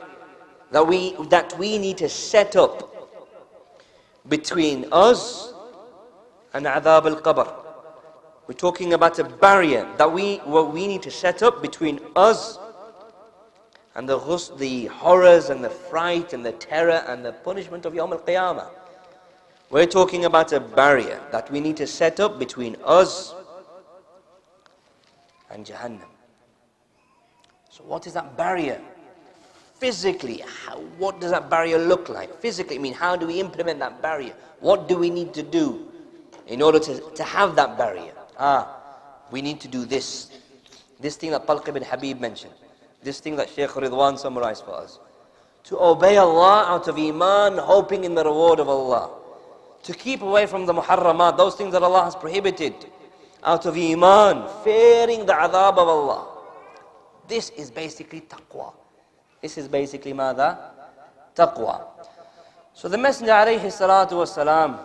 that 0.71 0.85
we, 0.85 1.15
that 1.29 1.57
we 1.57 1.77
need 1.77 1.97
to 1.97 2.09
set 2.09 2.55
up 2.55 2.89
between 4.29 4.85
us 4.91 5.53
and 6.53 6.65
adhab 6.65 7.05
al-qabr. 7.05 7.51
We're 8.47 8.53
talking 8.53 8.93
about 8.93 9.17
a 9.19 9.23
barrier 9.23 9.87
that 9.97 10.11
we, 10.11 10.37
what 10.37 10.71
we 10.71 10.85
need 10.85 11.01
to 11.03 11.11
set 11.11 11.41
up 11.41 11.61
between 11.61 11.99
us 12.15 12.59
and 13.95 14.07
the, 14.07 14.17
the 14.57 14.85
horrors 14.87 15.49
and 15.49 15.63
the 15.63 15.69
fright 15.69 16.33
and 16.33 16.45
the 16.45 16.51
terror 16.53 17.03
and 17.07 17.23
the 17.25 17.33
punishment 17.33 17.85
of 17.85 17.93
Yawm 17.93 18.11
al-Qiyamah. 18.11 18.69
We're 19.73 19.87
talking 19.87 20.25
about 20.25 20.53
a 20.53 20.59
barrier 20.59 21.19
that 21.31 21.49
we 21.49 21.59
need 21.59 21.77
to 21.77 21.87
set 21.87 22.19
up 22.19 22.37
between 22.37 22.75
us 22.85 23.33
and 25.49 25.65
Jahannam. 25.65 26.05
So 27.71 27.83
what 27.83 28.05
is 28.05 28.13
that 28.13 28.37
barrier? 28.37 28.79
Physically, 29.79 30.43
how, 30.63 30.77
what 30.99 31.19
does 31.19 31.31
that 31.31 31.49
barrier 31.49 31.79
look 31.79 32.07
like? 32.07 32.39
Physically, 32.39 32.75
I 32.75 32.77
mean, 32.77 32.93
how 32.93 33.15
do 33.15 33.25
we 33.25 33.39
implement 33.39 33.79
that 33.79 33.99
barrier? 33.99 34.35
What 34.59 34.87
do 34.87 34.95
we 34.95 35.09
need 35.09 35.33
to 35.33 35.41
do 35.41 35.91
in 36.45 36.61
order 36.61 36.77
to, 36.77 37.09
to 37.09 37.23
have 37.23 37.55
that 37.55 37.75
barrier? 37.75 38.13
Ah, 38.37 38.77
we 39.31 39.41
need 39.41 39.59
to 39.61 39.67
do 39.67 39.85
this. 39.85 40.37
This 40.99 41.15
thing 41.15 41.31
that 41.31 41.47
Talq 41.47 41.67
ibn 41.67 41.81
Habib 41.81 42.21
mentioned. 42.21 42.53
This 43.01 43.19
thing 43.19 43.35
that 43.37 43.49
Shaykh 43.49 43.71
Ridwan 43.71 44.19
summarized 44.19 44.65
for 44.65 44.75
us. 44.75 44.99
To 45.63 45.81
obey 45.81 46.17
Allah 46.17 46.65
out 46.67 46.87
of 46.87 46.99
Iman, 46.99 47.57
hoping 47.57 48.03
in 48.03 48.13
the 48.13 48.23
reward 48.23 48.59
of 48.59 48.69
Allah 48.69 49.22
to 49.83 49.93
keep 49.93 50.21
away 50.21 50.45
from 50.45 50.65
the 50.65 50.73
muharramat, 50.73 51.37
those 51.37 51.55
things 51.55 51.73
that 51.73 51.83
Allah 51.83 52.05
has 52.05 52.15
prohibited, 52.15 52.73
out 53.43 53.65
of 53.65 53.75
iman, 53.75 54.47
fearing 54.63 55.25
the 55.25 55.33
adhab 55.33 55.77
of 55.77 55.87
Allah. 55.87 56.27
This 57.27 57.49
is 57.51 57.69
basically 57.69 58.21
taqwa. 58.21 58.73
This 59.41 59.57
is 59.57 59.67
basically 59.67 60.13
mada? 60.13 60.71
Taqwa. 61.35 61.81
So 62.73 62.87
the 62.87 62.97
Messenger 62.97 63.33
alayhi 63.33 63.65
salatu 63.65 64.13
wasalam, 64.13 64.79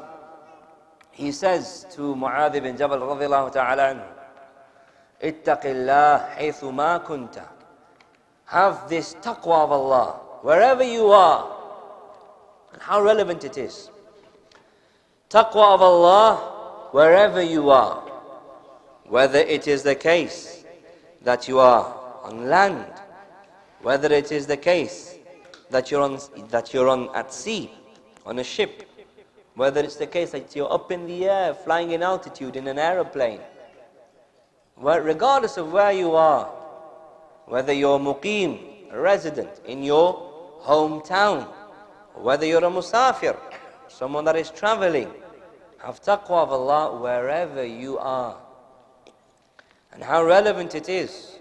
he 1.13 1.33
says 1.33 1.87
to 1.93 2.15
Mu'adh 2.15 2.55
ibn 2.57 2.77
Jabal 2.77 2.99
radiallahu 2.99 3.53
ta'ala 3.53 3.95
anhu, 3.95 4.07
اتق 5.23 5.65
have 8.45 8.89
this 8.89 9.15
taqwa 9.15 9.65
of 9.65 9.73
Allah 9.73 10.21
wherever 10.43 10.83
you 10.83 11.09
are 11.09 11.55
and 12.73 12.81
how 12.81 13.03
relevant 13.03 13.45
it 13.45 13.59
is 13.59 13.91
Taqwa 15.31 15.75
of 15.75 15.83
Allah 15.83 16.37
wherever 16.93 17.43
you 17.43 17.69
are, 17.69 18.01
whether 19.05 19.41
it 19.41 19.69
is 19.69 19.83
the 19.83 19.95
case 19.95 20.65
that 21.21 21.47
you 21.47 21.59
are 21.59 21.95
on 22.23 22.49
land, 22.49 22.93
whether 23.83 24.11
it 24.11 24.33
is 24.33 24.47
the 24.47 24.57
case 24.57 25.19
that 25.69 25.91
you're 25.91 26.01
on, 26.01 26.19
that 26.49 26.73
you're 26.73 26.89
on 26.89 27.15
at 27.15 27.35
sea, 27.35 27.71
on 28.25 28.39
a 28.39 28.45
ship, 28.45 28.89
whether 29.55 29.83
it's 29.83 29.97
the 29.97 30.07
case 30.07 30.31
that 30.31 30.57
you're 30.57 30.73
up 30.73 30.91
in 30.91 31.07
the 31.07 31.29
air, 31.29 31.53
flying 31.53 31.91
in 31.91 32.03
altitude 32.03 32.57
in 32.57 32.67
an 32.67 32.79
aeroplane, 32.79 33.41
regardless 34.79 35.59
of 35.59 35.71
where 35.71 35.93
you 35.93 36.15
are, 36.15 36.47
whether 37.45 37.75
you're 37.75 37.99
muqim, 37.99 38.91
a 38.91 38.99
resident 38.99 39.61
in 39.67 39.83
your 39.83 40.59
hometown, 40.63 41.47
whether 42.15 42.47
you're 42.47 42.65
a 42.65 42.71
musafir, 42.71 43.37
someone 43.89 44.25
that 44.25 44.37
is 44.37 44.51
traveling, 44.51 45.11
have 45.79 46.03
taqwa 46.03 46.43
of 46.43 46.53
Allah 46.53 47.01
wherever 47.01 47.65
you 47.65 47.99
are. 47.99 48.37
And 49.93 50.03
how 50.03 50.25
relevant 50.25 50.75
it 50.75 50.89
is 50.89 51.39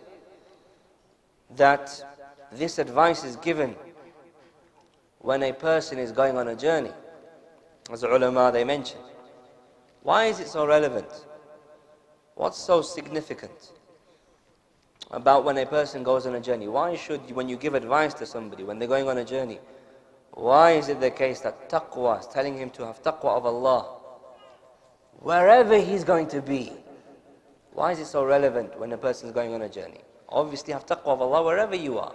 that 1.56 2.04
this 2.52 2.80
advice 2.80 3.24
is 3.24 3.36
given 3.38 3.76
when 5.20 5.44
a 5.44 5.54
person 5.54 6.00
is 6.00 6.12
going 6.12 6.38
on 6.38 6.48
a 6.48 6.56
journey. 6.56 6.92
As 7.92 8.02
the 8.02 8.14
ulama 8.14 8.52
they 8.52 8.64
mentioned. 8.64 9.04
Why 10.04 10.26
is 10.26 10.40
it 10.40 10.48
so 10.48 10.66
relevant? 10.66 11.08
What's 12.36 12.58
so 12.58 12.82
significant? 12.82 13.72
about 15.12 15.46
when 15.46 15.58
a 15.58 15.66
person 15.66 16.04
goes 16.04 16.26
on 16.26 16.36
a 16.36 16.40
journey. 16.40 16.68
Why 16.68 16.96
should, 16.96 17.32
when 17.32 17.48
you 17.48 17.56
give 17.56 17.76
advice 17.76 18.14
to 18.16 18.26
somebody, 18.26 18.64
when 18.64 18.80
they're 18.80 18.88
going 18.88 19.08
on 19.08 19.18
a 19.18 19.26
journey, 19.26 19.60
why 20.38 20.74
is 20.74 20.88
it 20.88 21.00
the 21.02 21.10
case 21.10 21.40
that 21.40 21.68
taqwa 21.68 22.20
is 22.20 22.28
telling 22.28 22.56
him 22.56 22.70
to 22.70 22.86
have 22.86 23.02
taqwa 23.02 23.38
of 23.38 23.48
Allah 23.48 23.98
wherever 25.20 25.76
he's 25.80 26.04
going 26.04 26.28
to 26.28 26.44
be? 26.44 26.74
Why 27.74 27.94
is 27.94 28.00
it 28.00 28.06
so 28.06 28.24
relevant 28.24 28.80
when 28.80 28.92
a 28.92 29.00
person 29.00 29.30
is 29.30 29.34
going 29.34 29.56
on 29.56 29.64
a 29.64 29.70
journey? 29.70 30.02
Obviously, 30.30 30.74
have 30.74 30.86
taqwa 30.86 31.14
of 31.14 31.22
Allah 31.24 31.42
wherever 31.44 31.76
you 31.76 31.98
are. 31.98 32.14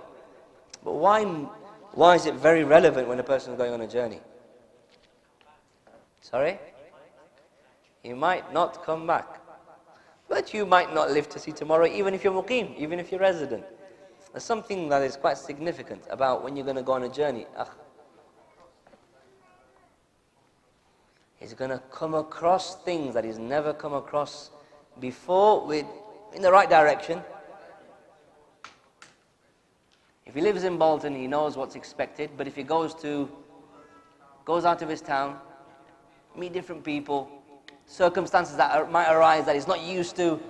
But 0.84 0.94
why, 0.94 1.24
why 1.24 2.14
is 2.14 2.26
it 2.26 2.34
very 2.34 2.62
relevant 2.62 3.08
when 3.08 3.18
a 3.18 3.24
person 3.24 3.54
is 3.54 3.58
going 3.58 3.72
on 3.72 3.80
a 3.80 3.88
journey? 3.88 4.20
Sorry? 6.20 6.60
He 8.04 8.12
might 8.12 8.52
not 8.52 8.84
come 8.84 9.04
back. 9.04 9.40
But 10.28 10.54
you 10.54 10.64
might 10.64 10.94
not 10.94 11.10
live 11.10 11.28
to 11.30 11.40
see 11.40 11.50
tomorrow, 11.50 11.86
even 11.86 12.14
if 12.14 12.22
you're 12.22 12.40
muqim, 12.40 12.78
even 12.78 13.00
if 13.00 13.10
you're 13.10 13.20
resident. 13.20 13.64
There's 14.30 14.44
something 14.44 14.88
that 14.90 15.02
is 15.02 15.16
quite 15.16 15.38
significant 15.38 16.04
about 16.08 16.44
when 16.44 16.54
you're 16.54 16.64
going 16.64 16.76
to 16.76 16.84
go 16.84 16.92
on 16.92 17.02
a 17.02 17.08
journey. 17.08 17.46
He's 21.42 21.54
going 21.54 21.70
to 21.70 21.82
come 21.90 22.14
across 22.14 22.76
things 22.76 23.14
that 23.14 23.24
he's 23.24 23.38
never 23.38 23.74
come 23.74 23.94
across 23.94 24.50
before 25.00 25.66
with, 25.66 25.84
in 26.32 26.40
the 26.40 26.52
right 26.52 26.70
direction. 26.70 27.20
If 30.24 30.36
he 30.36 30.40
lives 30.40 30.62
in 30.62 30.78
Bolton, 30.78 31.16
he 31.16 31.26
knows 31.26 31.56
what's 31.56 31.74
expected. 31.74 32.30
But 32.36 32.46
if 32.46 32.54
he 32.54 32.62
goes 32.62 32.94
to, 33.02 33.28
goes 34.44 34.64
out 34.64 34.82
of 34.82 34.88
his 34.88 35.00
town, 35.00 35.36
meet 36.36 36.52
different 36.52 36.84
people, 36.84 37.28
circumstances 37.86 38.56
that 38.56 38.76
are, 38.76 38.86
might 38.86 39.12
arise 39.12 39.44
that 39.46 39.56
he's 39.56 39.66
not 39.66 39.82
used 39.82 40.14
to, 40.16 40.40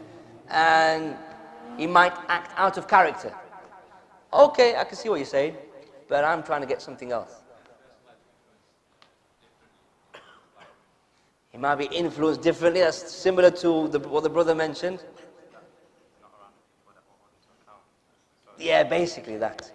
and 0.51 1.17
he 1.79 1.87
might 1.87 2.13
act 2.29 2.53
out 2.59 2.77
of 2.77 2.87
character. 2.87 3.35
Okay, 4.31 4.77
I 4.77 4.85
can 4.85 4.99
see 4.99 5.09
what 5.09 5.17
you're 5.17 5.25
saying, 5.25 5.57
but 6.07 6.23
I'm 6.23 6.43
trying 6.43 6.61
to 6.61 6.67
get 6.67 6.83
something 6.83 7.13
else. 7.13 7.42
He 11.53 11.59
might 11.59 11.77
be 11.77 11.85
influenced 11.85 12.41
differently. 12.41 12.81
That's 12.81 13.13
similar 13.13 13.51
to 13.51 13.89
the, 13.89 14.01
what 14.01 14.23
the 14.23 14.31
brother 14.31 14.55
mentioned. 14.55 15.05
Yeah, 18.59 18.85
basically 18.85 19.37
that. 19.37 19.71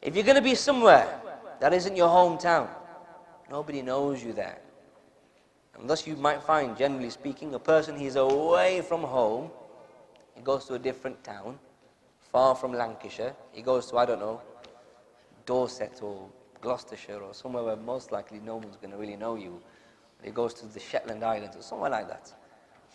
If 0.00 0.14
you're 0.14 0.24
going 0.24 0.36
to 0.36 0.42
be 0.42 0.54
somewhere 0.54 1.20
that 1.60 1.72
isn't 1.72 1.96
your 1.96 2.08
hometown, 2.08 2.68
nobody 3.50 3.82
knows 3.82 4.22
you 4.22 4.32
there. 4.32 4.58
And 5.76 5.90
thus 5.90 6.06
you 6.06 6.14
might 6.14 6.42
find, 6.42 6.76
generally 6.76 7.10
speaking, 7.10 7.54
a 7.54 7.58
person 7.58 7.98
he's 7.98 8.16
away 8.16 8.82
from 8.82 9.02
home, 9.02 9.50
he 10.36 10.42
goes 10.42 10.66
to 10.66 10.74
a 10.74 10.78
different 10.78 11.22
town, 11.24 11.58
far 12.30 12.54
from 12.54 12.72
Lancashire, 12.74 13.34
he 13.52 13.62
goes 13.62 13.86
to, 13.90 13.96
I 13.96 14.06
don't 14.06 14.20
know, 14.20 14.40
Dorset 15.46 16.00
or 16.02 16.28
Gloucestershire 16.60 17.20
or 17.20 17.34
somewhere 17.34 17.64
where 17.64 17.76
most 17.76 18.12
likely 18.12 18.40
no 18.40 18.56
one's 18.56 18.76
going 18.76 18.90
to 18.90 18.96
really 18.96 19.16
know 19.16 19.34
you. 19.34 19.60
He 20.24 20.30
goes 20.30 20.54
to 20.54 20.66
the 20.66 20.80
Shetland 20.80 21.22
Islands 21.22 21.54
or 21.54 21.62
somewhere 21.62 21.90
like 21.90 22.08
that. 22.08 22.32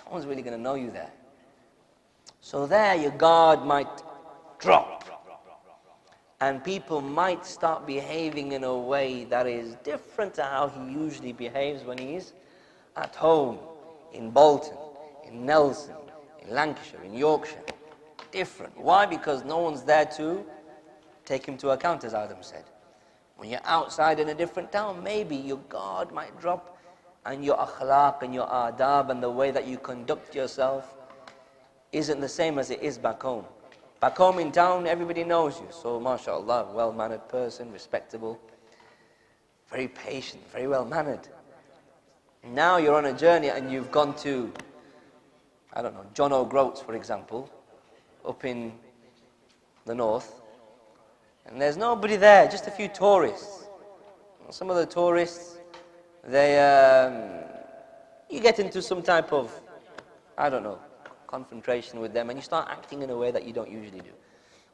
No 0.06 0.14
one's 0.14 0.26
really 0.26 0.42
going 0.42 0.58
to 0.58 0.62
know 0.62 0.74
you 0.74 0.90
there. 0.90 1.12
So 2.42 2.66
there 2.66 2.96
your 2.96 3.12
guard 3.12 3.64
might 3.64 4.02
drop. 4.58 5.06
And 6.42 6.64
people 6.64 7.02
might 7.02 7.46
start 7.46 7.86
behaving 7.86 8.54
in 8.54 8.64
a 8.64 8.76
way 8.76 9.26
that 9.26 9.46
is 9.46 9.76
different 9.84 10.34
to 10.36 10.44
how 10.44 10.70
he 10.70 10.92
usually 10.92 11.34
behaves 11.34 11.84
when 11.84 11.98
he's 11.98 12.34
at 12.96 13.14
home, 13.14 13.60
in 14.14 14.32
Bolton, 14.32 14.78
in 15.28 15.46
Nelson, 15.46 15.96
in 16.42 16.56
Lancashire, 16.56 17.04
in 17.04 17.14
Yorkshire. 17.14 17.62
Different. 18.32 18.76
Why? 18.80 19.06
Because 19.06 19.44
no 19.44 19.60
one's 19.60 19.84
there 19.84 20.06
to 20.18 20.44
take 21.26 21.46
him 21.46 21.58
to 21.58 21.72
account, 21.72 22.06
as 22.06 22.14
Adam 22.14 22.42
said. 22.42 22.64
When 23.36 23.50
you're 23.50 23.60
outside 23.66 24.20
in 24.20 24.30
a 24.30 24.34
different 24.34 24.72
town, 24.72 25.04
maybe 25.04 25.36
your 25.36 25.58
guard 25.70 26.12
might 26.12 26.40
drop 26.40 26.79
and 27.26 27.43
your 27.43 27.57
akhlaq 27.57 28.22
and 28.22 28.34
your 28.34 28.47
adab 28.47 29.09
and 29.09 29.22
the 29.22 29.30
way 29.30 29.51
that 29.51 29.67
you 29.67 29.78
conduct 29.78 30.36
yourself 30.36 30.95
isn't 31.91 32.20
the 32.20 32.30
same 32.30 32.59
as 32.59 32.70
it 32.70 32.82
is 32.82 32.97
back 32.97 33.22
home. 33.22 33.45
Back 33.99 34.17
home 34.17 34.39
in 34.39 34.51
town, 34.51 34.88
everybody 34.88 35.24
knows 35.24 35.59
you. 35.59 35.67
So, 35.72 35.99
mashallah, 35.99 36.70
well 36.74 36.93
mannered 36.93 37.28
person, 37.28 37.72
respectable, 37.72 38.39
very 39.70 39.88
patient, 39.89 40.41
very 40.51 40.67
well 40.67 40.86
mannered. 40.86 41.28
Now 42.43 42.78
you're 42.78 42.95
on 42.95 43.05
a 43.05 43.13
journey 43.13 43.49
and 43.49 43.70
you've 43.72 43.91
gone 43.91 44.15
to, 44.17 44.51
I 45.74 45.82
don't 45.82 45.93
know, 45.93 46.05
John 46.13 46.32
O'Groats, 46.32 46.82
for 46.82 46.95
example, 46.95 47.51
up 48.26 48.45
in 48.45 48.72
the 49.86 49.93
north. 49.93 50.41
And 51.45 51.59
there's 51.61 51.78
nobody 51.78 52.15
there, 52.15 52.47
just 52.47 52.67
a 52.67 52.72
few 52.72 52.88
tourists. 52.88 53.65
Some 54.51 54.70
of 54.70 54.78
the 54.78 54.86
tourists 54.86 55.59
they, 56.28 56.59
um, 56.59 57.43
you 58.30 58.39
get 58.39 58.59
into 58.59 58.82
some 58.82 59.01
type 59.01 59.32
of, 59.34 59.51
I 60.38 60.49
don't 60.49 60.63
know, 60.63 60.80
confrontation 61.28 61.99
with 61.99 62.13
them 62.13 62.30
and 62.30 62.38
you 62.38 62.43
start 62.43 62.67
acting 62.70 63.01
in 63.01 63.09
a 63.09 63.17
way 63.17 63.32
that 63.32 63.45
you 63.45 63.53
don't 63.53 63.70
usually 63.70 64.01
do. 64.01 64.11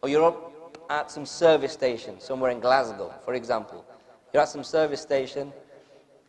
Or 0.01 0.09
you're 0.09 0.23
up 0.23 0.77
at 0.89 1.11
some 1.11 1.25
service 1.25 1.73
station 1.73 2.19
somewhere 2.19 2.51
in 2.51 2.59
Glasgow, 2.59 3.13
for 3.23 3.33
example. 3.33 3.85
You're 4.33 4.43
at 4.43 4.49
some 4.49 4.63
service 4.63 5.01
station 5.01 5.51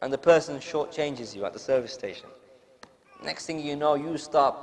and 0.02 0.12
the 0.12 0.18
person 0.18 0.58
shortchanges 0.58 1.34
you 1.34 1.44
at 1.44 1.52
the 1.52 1.58
service 1.58 1.92
station. 1.92 2.28
Next 3.24 3.46
thing 3.46 3.60
you 3.60 3.76
know, 3.76 3.94
you 3.94 4.18
start, 4.18 4.56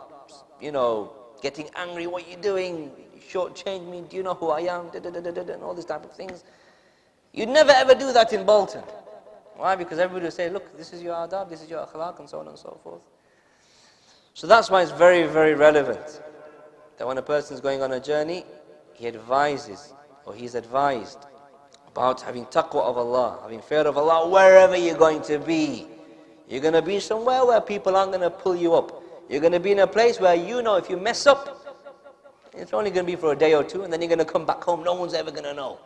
you 0.62 0.72
know, 0.72 1.14
getting 1.42 1.70
angry. 1.76 2.08
What 2.08 2.26
are 2.26 2.30
you 2.30 2.38
doing? 2.38 2.92
Shortchange 3.30 3.90
me. 3.90 4.04
Do 4.08 4.16
you 4.16 4.24
know 4.24 4.34
who 4.34 4.50
I 4.50 4.62
am? 4.62 4.90
And 4.94 5.64
all 5.64 5.74
these 5.74 5.86
type 5.86 6.04
of 6.06 6.14
things. 6.14 6.44
You'd 7.34 7.50
never 7.50 7.72
ever 7.72 7.96
do 7.96 8.14
that 8.14 8.32
in 8.32 8.46
Bolton. 8.46 8.84
Why? 9.56 9.76
Because 9.76 10.00
everybody 10.00 10.26
will 10.26 10.32
say, 10.32 10.50
look, 10.50 10.76
this 10.78 10.94
is 10.94 11.02
your 11.02 11.16
adab, 11.16 11.50
this 11.50 11.62
is 11.62 11.70
your 11.70 11.86
akhlaq, 11.86 12.20
and 12.20 12.30
so 12.30 12.40
on 12.40 12.48
and 12.48 12.58
so 12.58 12.80
forth. 12.84 13.02
So 14.34 14.48
that's 14.48 14.70
why 14.70 14.82
it's 14.82 14.92
very, 14.92 15.28
very 15.28 15.54
relevant 15.54 16.22
that 16.98 17.08
when 17.08 17.18
a 17.18 17.22
person 17.22 17.54
is 17.54 17.62
going 17.62 17.82
on 17.82 17.92
a 17.92 18.00
journey, 18.00 18.46
he 18.94 19.08
advises, 19.08 19.94
or 20.26 20.34
he's 20.34 20.56
advised 20.56 21.20
about 21.88 22.22
having 22.22 22.46
taqwa 22.46 22.82
of 22.82 22.98
Allah, 22.98 23.40
having 23.44 23.62
fear 23.62 23.82
of 23.82 23.98
Allah 23.98 24.28
wherever 24.28 24.76
you're 24.76 24.98
going 24.98 25.22
to 25.24 25.38
be. 25.38 25.88
You're 26.50 26.62
going 26.62 26.74
to 26.74 26.82
be 26.82 27.00
somewhere 27.00 27.46
where 27.46 27.62
people 27.62 27.96
aren't 27.96 28.12
going 28.12 28.22
to 28.22 28.30
pull 28.30 28.56
you 28.56 28.74
up. 28.74 29.04
You're 29.30 29.42
going 29.42 29.54
to 29.54 29.60
be 29.60 29.72
in 29.72 29.80
a 29.80 29.88
place 29.88 30.20
where 30.20 30.36
you 30.36 30.62
know 30.62 30.76
if 30.76 30.90
you 30.90 30.98
mess 30.98 31.28
up, 31.28 31.60
it's 32.54 32.74
only 32.74 32.90
going 32.90 33.06
to 33.06 33.12
be 33.12 33.16
for 33.16 33.32
a 33.32 33.36
day 33.36 33.54
or 33.54 33.64
two, 33.64 33.84
and 33.84 33.94
then 33.94 34.02
you're 34.02 34.10
going 34.10 34.20
to 34.20 34.26
come 34.26 34.46
back 34.46 34.64
home. 34.64 34.84
No 34.84 34.94
one's 34.94 35.14
ever 35.14 35.32
going 35.32 35.44
to 35.44 35.54
know 35.54 35.80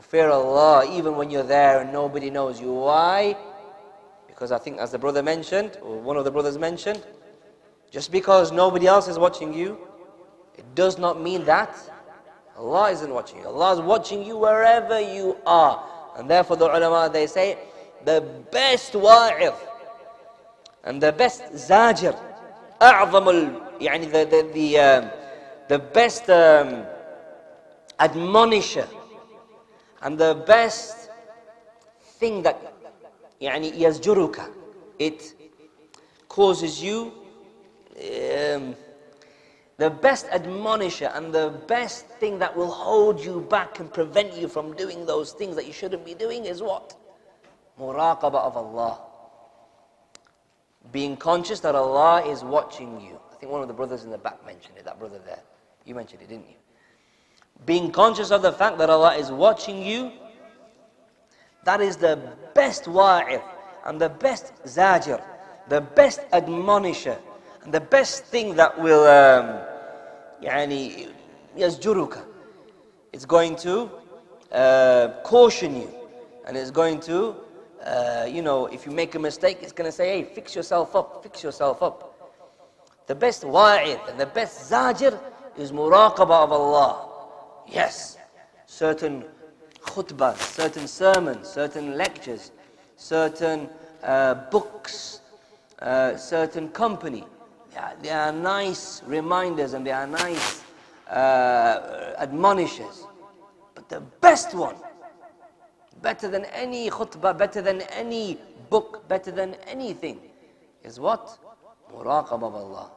for 0.00 0.02
fear 0.02 0.28
of 0.28 0.44
Allah, 0.44 0.86
even 0.92 1.16
when 1.16 1.30
you're 1.30 1.42
there 1.42 1.80
and 1.80 1.92
nobody 1.92 2.30
knows 2.30 2.60
you. 2.60 2.72
Why? 2.72 3.36
Because 4.26 4.52
I 4.52 4.58
think, 4.58 4.78
as 4.78 4.90
the 4.92 4.98
brother 4.98 5.22
mentioned, 5.22 5.78
or 5.82 5.98
one 5.98 6.16
of 6.16 6.24
the 6.24 6.30
brothers 6.30 6.58
mentioned, 6.58 7.02
just 7.90 8.12
because 8.12 8.52
nobody 8.52 8.86
else 8.86 9.08
is 9.08 9.18
watching 9.18 9.54
you, 9.54 9.78
it 10.56 10.64
does 10.74 10.98
not 10.98 11.20
mean 11.20 11.44
that 11.44 11.74
Allah 12.58 12.90
isn't 12.90 13.12
watching 13.12 13.40
you. 13.40 13.46
Allah 13.46 13.74
is 13.74 13.80
watching 13.80 14.24
you 14.24 14.36
wherever 14.36 15.00
you 15.00 15.36
are. 15.46 15.82
And 16.16 16.28
therefore, 16.28 16.56
the 16.56 16.66
ulama 16.66 17.10
they 17.12 17.26
say, 17.26 17.58
the 18.04 18.20
best 18.50 18.94
wa'if 18.94 19.54
and 20.84 21.02
the 21.02 21.12
best 21.12 21.42
zajir, 21.52 22.16
أعظم 22.80 23.78
يعني 23.80 24.10
the 24.10 24.24
the 24.24 24.50
the, 24.52 24.78
um, 24.78 25.10
the 25.68 25.78
best 25.78 26.28
um, 26.30 26.84
admonisher 27.98 28.86
and 30.02 30.18
the 30.18 30.34
best 30.46 31.10
thing 32.18 32.42
that 32.42 32.56
يعني 33.40 33.80
يزجرك 33.80 34.50
it 34.98 35.34
causes 36.28 36.82
you 36.82 37.12
um, 37.96 38.74
the 39.78 39.90
best 39.90 40.26
admonisher 40.32 41.10
and 41.14 41.34
the 41.34 41.50
best 41.66 42.06
thing 42.06 42.38
that 42.38 42.56
will 42.56 42.70
hold 42.70 43.22
you 43.22 43.40
back 43.50 43.78
and 43.78 43.92
prevent 43.92 44.34
you 44.34 44.48
from 44.48 44.74
doing 44.74 45.04
those 45.04 45.32
things 45.32 45.54
that 45.56 45.66
you 45.66 45.72
shouldn't 45.72 46.04
be 46.04 46.14
doing 46.14 46.46
is 46.46 46.62
what? 46.62 46.94
Muraqabah 47.78 48.34
of 48.34 48.56
Allah. 48.56 49.00
Being 50.92 51.16
conscious 51.16 51.60
that 51.60 51.74
Allah 51.74 52.24
is 52.24 52.42
watching 52.42 53.00
you. 53.00 53.18
I 53.32 53.34
think 53.34 53.52
one 53.52 53.60
of 53.60 53.68
the 53.68 53.74
brothers 53.74 54.04
in 54.04 54.10
the 54.10 54.18
back 54.18 54.44
mentioned 54.46 54.78
it, 54.78 54.84
that 54.86 54.98
brother 54.98 55.18
there. 55.26 55.40
You 55.84 55.94
mentioned 55.94 56.22
it, 56.22 56.28
didn't 56.28 56.48
you? 56.48 56.56
being 57.64 57.90
conscious 57.90 58.30
of 58.30 58.42
the 58.42 58.52
fact 58.52 58.78
that 58.78 58.90
Allah 58.90 59.14
is 59.16 59.30
watching 59.30 59.82
you, 59.82 60.12
that 61.64 61.80
is 61.80 61.96
the 61.96 62.18
best 62.54 62.86
wa'if 62.86 63.42
and 63.84 64.00
the 64.00 64.08
best 64.08 64.52
zajir, 64.64 65.22
the 65.68 65.80
best 65.80 66.20
admonisher, 66.32 67.18
and 67.64 67.72
the 67.74 67.80
best 67.80 68.24
thing 68.26 68.54
that 68.54 68.78
will, 68.80 69.04
um, 69.04 69.60
يعني, 70.42 71.12
يزجرك. 71.56 72.22
It's 73.12 73.24
going 73.24 73.56
to 73.56 73.90
uh, 74.52 75.08
caution 75.24 75.74
you, 75.74 75.90
and 76.46 76.56
it's 76.56 76.70
going 76.70 77.00
to, 77.00 77.34
uh, 77.84 78.26
you 78.28 78.42
know, 78.42 78.66
if 78.66 78.86
you 78.86 78.92
make 78.92 79.16
a 79.16 79.18
mistake, 79.18 79.58
it's 79.62 79.72
going 79.72 79.88
to 79.88 79.92
say, 79.92 80.22
hey, 80.22 80.22
fix 80.22 80.54
yourself 80.54 80.94
up, 80.94 81.22
fix 81.22 81.42
yourself 81.42 81.82
up. 81.82 82.12
The 83.06 83.14
best 83.14 83.42
wa'id 83.42 84.00
and 84.08 84.20
the 84.20 84.26
best 84.26 84.70
zajir 84.70 85.18
is 85.56 85.72
muraqabah 85.72 86.44
of 86.44 86.52
Allah. 86.52 87.09
Yes, 87.71 88.17
certain 88.65 89.23
khutbah, 89.79 90.35
certain 90.37 90.87
sermons, 90.87 91.47
certain 91.47 91.97
lectures, 91.97 92.51
certain 92.97 93.69
uh, 94.03 94.33
books, 94.51 95.21
uh, 95.79 96.17
certain 96.17 96.69
company. 96.69 97.23
They 98.01 98.09
are, 98.09 98.33
nice 98.33 99.01
reminders 99.05 99.73
and 99.73 99.87
they 99.87 99.91
are 99.91 100.05
nice 100.05 100.61
uh. 101.09 102.27
But 103.73 103.87
the 103.87 104.01
best 104.19 104.53
one, 104.53 104.75
better 106.01 106.27
than 106.27 106.45
any 106.45 106.89
khutbah, 106.89 107.37
better 107.37 107.61
than 107.61 107.81
any 107.81 108.37
book, 108.69 109.07
better 109.07 109.31
than 109.31 109.55
anything, 109.65 110.19
is 110.83 110.99
what? 110.99 111.37
Muraqab 111.93 112.43
of 112.43 112.55
Allah. 112.55 112.91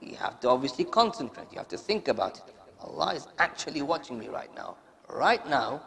You 0.00 0.16
have 0.16 0.38
to 0.40 0.50
obviously 0.50 0.84
concentrate, 0.84 1.46
you 1.50 1.58
have 1.58 1.68
to 1.68 1.78
think 1.78 2.08
about 2.08 2.36
it. 2.38 2.57
Allah 2.80 3.14
is 3.14 3.26
actually 3.38 3.82
watching 3.82 4.18
me 4.18 4.28
right 4.28 4.54
now. 4.54 4.76
Right 5.08 5.46
now, 5.48 5.82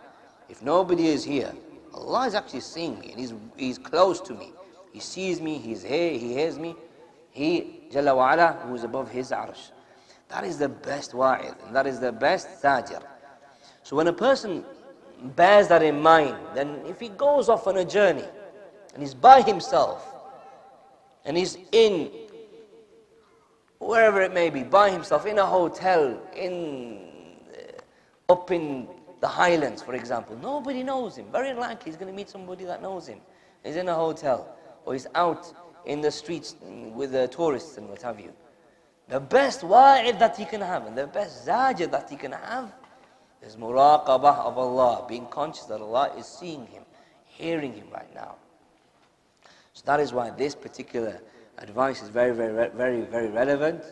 if 0.50 0.62
nobody 0.62 1.08
is 1.08 1.24
here, 1.24 1.54
Allah 1.94 2.28
is 2.28 2.36
actually 2.36 2.62
seeing 2.62 3.00
me 3.00 3.12
and 3.12 3.20
He's, 3.20 3.34
he's 3.58 3.78
close 3.78 4.20
to 4.22 4.34
me. 4.34 4.52
He 4.92 5.00
sees 5.00 5.42
me, 5.42 5.58
He's 5.58 5.84
here, 5.84 6.12
He 6.12 6.34
hears 6.34 6.60
me. 6.60 6.76
He, 7.32 7.82
Jalla 7.92 8.16
wa'ala, 8.16 8.62
who 8.68 8.76
is 8.76 8.84
above 8.84 9.10
His 9.10 9.32
arsh. 9.32 9.72
That 10.30 10.44
is 10.44 10.58
the 10.58 10.70
best 10.70 11.14
wa'id, 11.14 11.56
and 11.66 11.76
that 11.76 11.86
is 11.86 12.00
the 12.00 12.12
best 12.12 12.62
zajir. 12.62 13.02
So 13.84 13.96
when 13.96 14.08
a 14.08 14.14
person 14.14 14.64
bears 15.36 15.68
that 15.68 15.84
in 15.84 16.02
mind, 16.02 16.36
then 16.56 16.80
if 16.86 17.00
he 17.00 17.10
goes 17.10 17.50
off 17.50 17.68
on 17.68 17.78
a 17.78 17.86
journey, 17.86 18.24
and 18.94 19.04
he's 19.04 19.14
by 19.14 19.42
himself, 19.42 20.08
and 21.26 21.38
he's 21.38 21.58
in 21.72 22.10
wherever 23.82 24.22
it 24.22 24.34
may 24.34 24.50
be, 24.50 24.64
by 24.64 24.90
himself, 24.90 25.26
in 25.26 25.40
a 25.40 25.46
hotel, 25.46 26.18
in 26.36 27.00
uh, 27.52 28.32
up 28.32 28.52
in 28.52 28.88
the 29.20 29.28
highlands, 29.28 29.82
for 29.82 29.96
example. 29.96 30.38
Nobody 30.38 30.84
knows 30.84 31.18
him. 31.18 31.26
Very 31.32 31.54
likely 31.54 31.92
he's 31.92 31.98
going 31.98 32.12
to 32.12 32.16
meet 32.16 32.30
somebody 32.30 32.64
that 32.66 32.82
knows 32.82 33.08
him. 33.08 33.20
He's 33.64 33.76
in 33.76 33.90
a 33.90 33.96
hotel, 33.96 34.56
or 34.86 34.94
he's 34.94 35.08
out 35.16 35.52
in 35.86 36.02
the 36.02 36.12
streets 36.12 36.56
with 36.94 37.12
the 37.12 37.28
tourists 37.28 37.78
and 37.78 37.90
what 37.90 38.02
have 38.02 38.20
you. 38.20 38.32
The 39.10 39.20
best 39.20 39.62
wa'id 39.62 40.20
that 40.20 40.38
he 40.38 40.46
can 40.46 40.62
have, 40.62 40.86
and 40.86 40.98
the 40.98 41.08
best 41.08 41.46
zajr 41.48 41.90
that 41.92 42.10
he 42.10 42.16
can 42.16 42.32
have, 42.32 42.72
is 43.42 43.56
muraqabah 43.56 44.38
of 44.46 44.58
Allah, 44.58 45.06
being 45.08 45.26
conscious 45.26 45.66
that 45.66 45.82
Allah 45.82 46.14
is 46.18 46.26
seeing 46.26 46.66
him, 46.68 46.84
hearing 47.26 47.74
him 47.74 47.88
right 47.92 48.14
now. 48.14 48.36
So 49.74 49.82
that 49.86 50.00
is 50.00 50.14
why 50.14 50.30
this 50.30 50.54
particular 50.54 51.20
advice 51.62 52.01
is 52.01 52.09
very, 52.09 52.36
very, 52.36 52.70
very, 52.70 53.01
very 53.01 53.28
relevant 53.30 53.84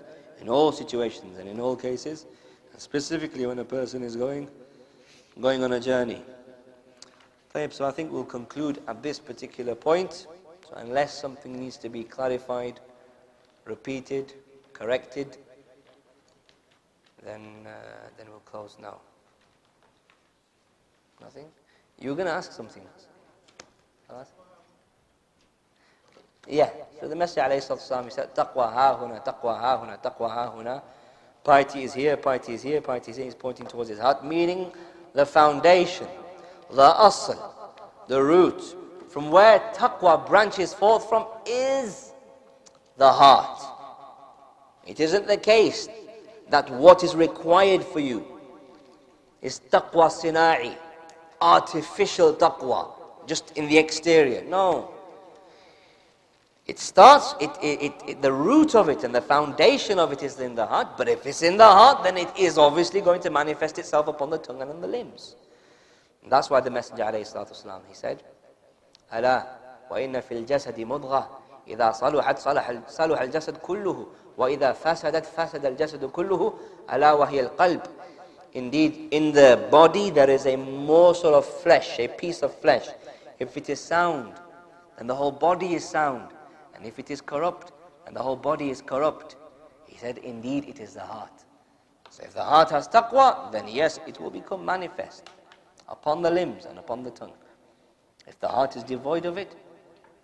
in 0.42 0.50
all 0.50 0.72
situations 0.72 1.38
and 1.38 1.48
in 1.48 1.60
all 1.60 1.76
cases, 1.76 2.26
and 2.72 2.82
specifically 2.82 3.46
when 3.46 3.60
a 3.60 3.66
person 3.66 4.04
is 4.04 4.16
going, 4.16 4.50
going 5.40 5.64
on 5.64 5.74
a 5.74 5.80
journey. 5.80 6.22
So 7.72 7.86
I 7.86 7.92
think 7.92 8.12
we'll 8.12 8.24
conclude 8.24 8.82
at 8.88 9.02
this 9.04 9.20
particular 9.20 9.76
point. 9.76 10.28
So 10.68 10.76
unless 10.76 11.20
something 11.20 11.60
needs 11.60 11.78
to 11.78 11.90
be 11.90 12.04
clarified, 12.04 12.80
repeated, 13.66 14.34
corrected, 14.74 15.38
then, 17.24 17.42
uh, 17.66 17.70
then 18.18 18.28
we'll 18.30 18.40
close 18.40 18.78
now. 18.82 19.00
Nothing? 21.20 21.46
You're 22.00 22.16
going 22.16 22.28
to 22.28 22.34
ask 22.34 22.52
something. 22.52 22.84
Yeah. 26.50 26.72
So 27.00 27.08
the 27.08 27.16
Messenger 27.16 27.50
alayhi 27.50 28.04
he 28.04 28.10
said, 28.10 28.36
Taqwa 28.36 28.74
ha 28.74 28.98
huna, 29.00 29.24
taqwa 29.24 29.60
ha 29.60 29.78
huna, 29.78 30.02
taqwa 30.02 30.30
ha 30.30 30.52
huna. 30.52 30.82
Piety 31.44 31.84
is 31.84 31.94
here, 31.94 32.18
piety 32.18 32.54
is 32.54 32.64
here, 32.64 32.82
piety 32.82 33.12
is 33.12 33.18
here. 33.18 33.26
He's 33.26 33.36
pointing 33.36 33.68
towards 33.68 33.90
his 33.90 34.00
heart, 34.00 34.26
meaning 34.26 34.72
the 35.14 35.26
foundation, 35.26 36.08
the 36.72 36.92
asl, 36.92 37.40
the 38.08 38.22
root, 38.22 38.62
from 39.10 39.32
where 39.32 39.60
taqwa 39.74 40.28
branches 40.28 40.74
forth 40.74 41.08
from 41.08 41.26
is 41.46 42.12
the 42.98 43.10
heart. 43.10 43.62
It 44.86 45.00
isn't 45.00 45.28
the 45.28 45.38
case 45.38 45.88
that 46.50 46.70
what 46.70 47.04
is 47.04 47.16
required 47.16 47.84
for 47.84 48.00
you 48.00 48.26
is 49.42 49.62
taqwa 49.72 50.10
sina'i, 50.10 50.76
artificial 51.40 52.34
taqwa, 52.34 52.92
just 53.28 53.56
in 53.58 53.70
the 53.70 53.78
exterior. 53.78 54.44
No. 54.44 54.92
It 56.69 56.79
starts, 56.79 57.35
it, 57.41 57.51
it, 57.63 57.93
it, 58.07 58.23
the 58.23 58.33
root 58.33 58.75
of 58.75 58.89
it 58.89 59.05
and 59.05 59.15
the 59.15 59.21
foundation 59.21 59.99
of 59.99 60.13
it 60.13 60.23
is 60.23 60.41
in 60.41 60.55
the 60.55 60.65
heart. 60.65 60.97
But 60.97 61.09
if 61.09 61.27
it's 61.27 61.43
in 61.43 61.59
the 61.59 61.67
heart, 61.67 62.03
then 62.03 62.17
it 62.17 62.31
is 62.39 62.57
obviously 62.57 63.03
going 63.03 63.21
to 63.21 63.31
manifest 63.31 63.79
itself 63.79 64.09
upon 64.09 64.31
the 64.31 64.39
tongue 64.39 64.63
and 64.63 64.71
on 64.71 64.81
the 64.81 64.87
limbs. 64.87 65.37
And 66.23 66.33
that's 66.33 66.49
why 66.49 66.61
the 66.61 66.71
Messenger 66.71 67.05
والسلام, 67.05 67.81
he 67.87 67.95
said, 67.95 68.23
ألا 69.13 69.45
وإن 69.91 70.21
في 70.21 70.33
الجسد 70.33 70.81
مضغة 70.81 71.29
إذا 71.69 71.93
صلحت 71.93 72.39
صلح 72.39 72.73
صلح 72.89 73.21
الجسد 73.21 73.57
كله 73.57 74.07
وإذا 74.39 74.73
فسدت 74.73 75.27
فسد 75.27 75.67
الجسد 75.67 76.05
كله 76.05 76.55
ألا 76.93 77.13
وهي 77.13 77.41
القلب 77.41 77.81
Indeed, 78.55 79.09
in 79.11 79.33
the 79.33 79.67
body 79.69 80.11
there 80.11 80.31
is 80.31 80.47
a 80.47 80.57
morsel 80.57 81.35
of 81.35 81.45
flesh, 81.45 81.99
a 81.99 82.07
piece 82.07 82.41
of 82.43 82.55
flesh. 82.61 82.87
If 83.41 83.57
it 83.57 83.69
is 83.69 83.81
sound, 83.81 84.33
then 84.97 85.09
the 85.09 85.15
whole 85.15 85.33
body 85.33 85.75
is 85.75 85.85
sound. 85.89 86.29
And 86.80 86.88
if 86.88 86.98
it 86.98 87.12
is 87.12 87.20
corrupt, 87.20 87.74
and 88.08 88.16
the 88.16 88.24
whole 88.24 88.38
body 88.38 88.70
is 88.70 88.82
corrupt, 88.82 89.36
he 89.86 89.98
said, 89.98 90.18
indeed 90.20 90.66
it 90.68 90.80
is 90.80 90.94
the 90.94 91.02
heart. 91.02 91.44
So 92.10 92.24
if 92.24 92.34
the 92.34 92.44
heart 92.44 92.72
has 92.72 92.88
taqwa, 92.88 93.52
then 93.52 93.68
yes, 93.68 94.00
it 94.08 94.20
will 94.20 94.32
become 94.32 94.66
manifest 94.66 95.30
upon 95.90 96.22
the 96.22 96.32
limbs 96.32 96.66
and 96.66 96.80
upon 96.80 97.04
the 97.04 97.12
tongue. 97.12 97.34
If 98.26 98.40
the 98.40 98.48
heart 98.48 98.78
is 98.78 98.84
devoid 98.84 99.26
of 99.26 99.38
it, 99.38 99.56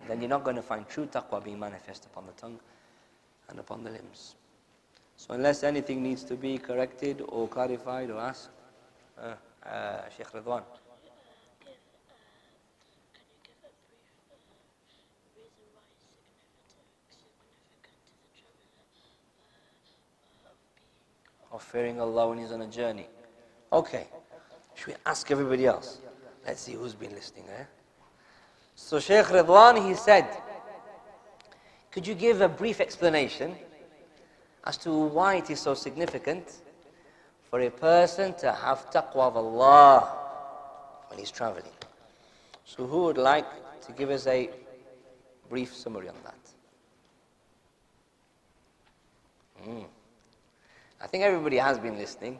then 0.07 0.21
you're 0.21 0.29
not 0.29 0.43
going 0.43 0.55
to 0.55 0.61
find 0.61 0.87
true 0.87 1.07
taqwa 1.07 1.43
being 1.43 1.59
manifest 1.59 2.05
upon 2.05 2.25
the 2.25 2.31
tongue 2.33 2.59
and 3.49 3.59
upon 3.59 3.83
the 3.83 3.91
limbs. 3.91 4.35
So 5.17 5.33
unless 5.33 5.63
anything 5.63 6.01
needs 6.01 6.23
to 6.23 6.35
be 6.35 6.57
corrected 6.57 7.21
or 7.27 7.47
clarified 7.47 8.09
or 8.09 8.19
asked, 8.19 8.49
uh, 9.21 9.33
uh, 9.67 10.01
Sheikh. 10.15 10.27
Of 21.55 21.63
fearing 21.63 22.01
Allah 22.01 22.27
when 22.29 22.37
he's 22.37 22.51
on 22.51 22.61
a 22.61 22.67
journey. 22.67 23.07
Okay, 23.71 24.07
should 24.75 24.87
we 24.87 24.93
ask 25.05 25.31
everybody 25.31 25.65
else? 25.65 25.99
Let's 26.45 26.61
see 26.61 26.73
who's 26.73 26.93
been 26.93 27.13
listening 27.13 27.45
eh? 27.57 27.63
So 28.75 28.99
Shaykh 28.99 29.27
Ridwan, 29.27 29.87
he 29.87 29.95
said, 29.95 30.27
could 31.91 32.05
you 32.05 32.13
give 32.13 32.41
a 32.41 32.49
brief 32.49 32.81
explanation 32.81 33.55
as 34.65 34.77
to 34.79 34.91
why 34.91 35.35
it 35.35 35.49
is 35.49 35.61
so 35.61 35.73
significant 35.73 36.57
for 37.49 37.61
a 37.61 37.69
person 37.69 38.33
to 38.35 38.51
have 38.51 38.91
taqwa 38.91 39.27
of 39.27 39.37
Allah 39.37 40.01
when 41.07 41.19
he's 41.19 41.31
traveling? 41.31 41.71
So 42.65 42.85
who 42.85 43.03
would 43.03 43.17
like 43.17 43.47
to 43.85 43.93
give 43.93 44.09
us 44.09 44.27
a 44.27 44.49
brief 45.49 45.73
summary 45.73 46.09
on 46.09 46.15
that? 46.25 46.35
Mm. 49.65 49.85
I 51.05 51.07
think 51.07 51.23
everybody 51.23 51.57
has 51.57 51.77
been 51.77 51.97
listening, 51.99 52.39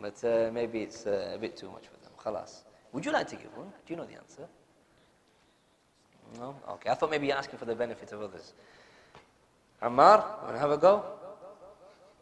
but 0.00 0.24
uh, 0.24 0.50
maybe 0.50 0.80
it's 0.80 1.06
uh, 1.06 1.32
a 1.34 1.38
bit 1.38 1.58
too 1.58 1.70
much 1.70 1.88
for 1.88 1.98
them. 2.02 2.12
Khalas. 2.18 2.62
Would 2.92 3.04
you 3.04 3.12
like 3.12 3.28
to 3.28 3.36
give 3.36 3.54
one? 3.54 3.66
Do 3.66 3.92
you 3.92 3.96
know 3.96 4.06
the 4.06 4.14
answer? 4.14 4.48
No? 6.38 6.56
Okay. 6.70 6.88
I 6.88 6.94
thought 6.94 7.10
maybe 7.10 7.26
you're 7.26 7.36
asking 7.36 7.58
for 7.58 7.66
the 7.66 7.74
benefit 7.74 8.10
of 8.12 8.22
others. 8.22 8.54
Ammar, 9.82 10.42
want 10.42 10.54
to 10.54 10.58
have 10.58 10.70
a 10.70 10.78
go? 10.78 11.04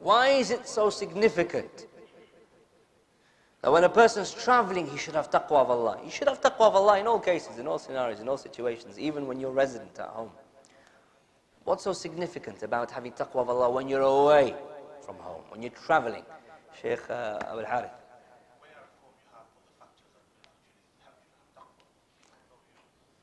Why 0.00 0.30
is 0.30 0.50
it 0.50 0.66
so 0.66 0.90
significant 0.90 1.86
that 3.62 3.70
when 3.70 3.84
a 3.84 3.88
person's 3.88 4.34
traveling, 4.34 4.88
he 4.88 4.98
should 4.98 5.14
have 5.14 5.30
taqwa 5.30 5.62
of 5.62 5.70
Allah? 5.70 6.00
He 6.02 6.10
should 6.10 6.26
have 6.26 6.40
taqwa 6.40 6.66
of 6.66 6.74
Allah 6.74 6.98
in 6.98 7.06
all 7.06 7.20
cases, 7.20 7.58
in 7.58 7.68
all 7.68 7.78
scenarios, 7.78 8.18
in 8.18 8.28
all 8.28 8.38
situations, 8.38 8.98
even 8.98 9.28
when 9.28 9.38
you're 9.38 9.52
resident 9.52 9.96
at 10.00 10.08
home. 10.08 10.32
What's 11.62 11.84
so 11.84 11.92
significant 11.92 12.64
about 12.64 12.90
having 12.90 13.12
taqwa 13.12 13.42
of 13.42 13.50
Allah 13.50 13.70
when 13.70 13.88
you're 13.88 14.00
away? 14.00 14.56
From 15.10 15.24
home. 15.24 15.42
When 15.48 15.62
you're 15.62 15.72
traveling, 15.72 16.22
Sheikh 16.80 17.10
uh, 17.10 17.38
Abu 17.50 17.64
Harith. 17.64 17.90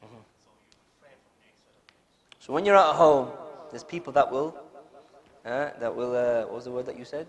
Mm-hmm. 0.04 0.24
So 2.40 2.54
when 2.54 2.66
you're 2.66 2.76
at 2.76 2.96
home, 2.96 3.30
there's 3.72 3.86
people 3.86 4.12
that 4.14 4.30
will, 4.30 4.54
uh, 5.46 5.70
that 5.80 5.96
will, 5.96 6.16
uh, 6.16 6.42
what 6.42 6.56
was 6.56 6.66
the 6.66 6.72
word 6.72 6.86
that 6.88 7.00
you 7.00 7.06
said? 7.06 7.28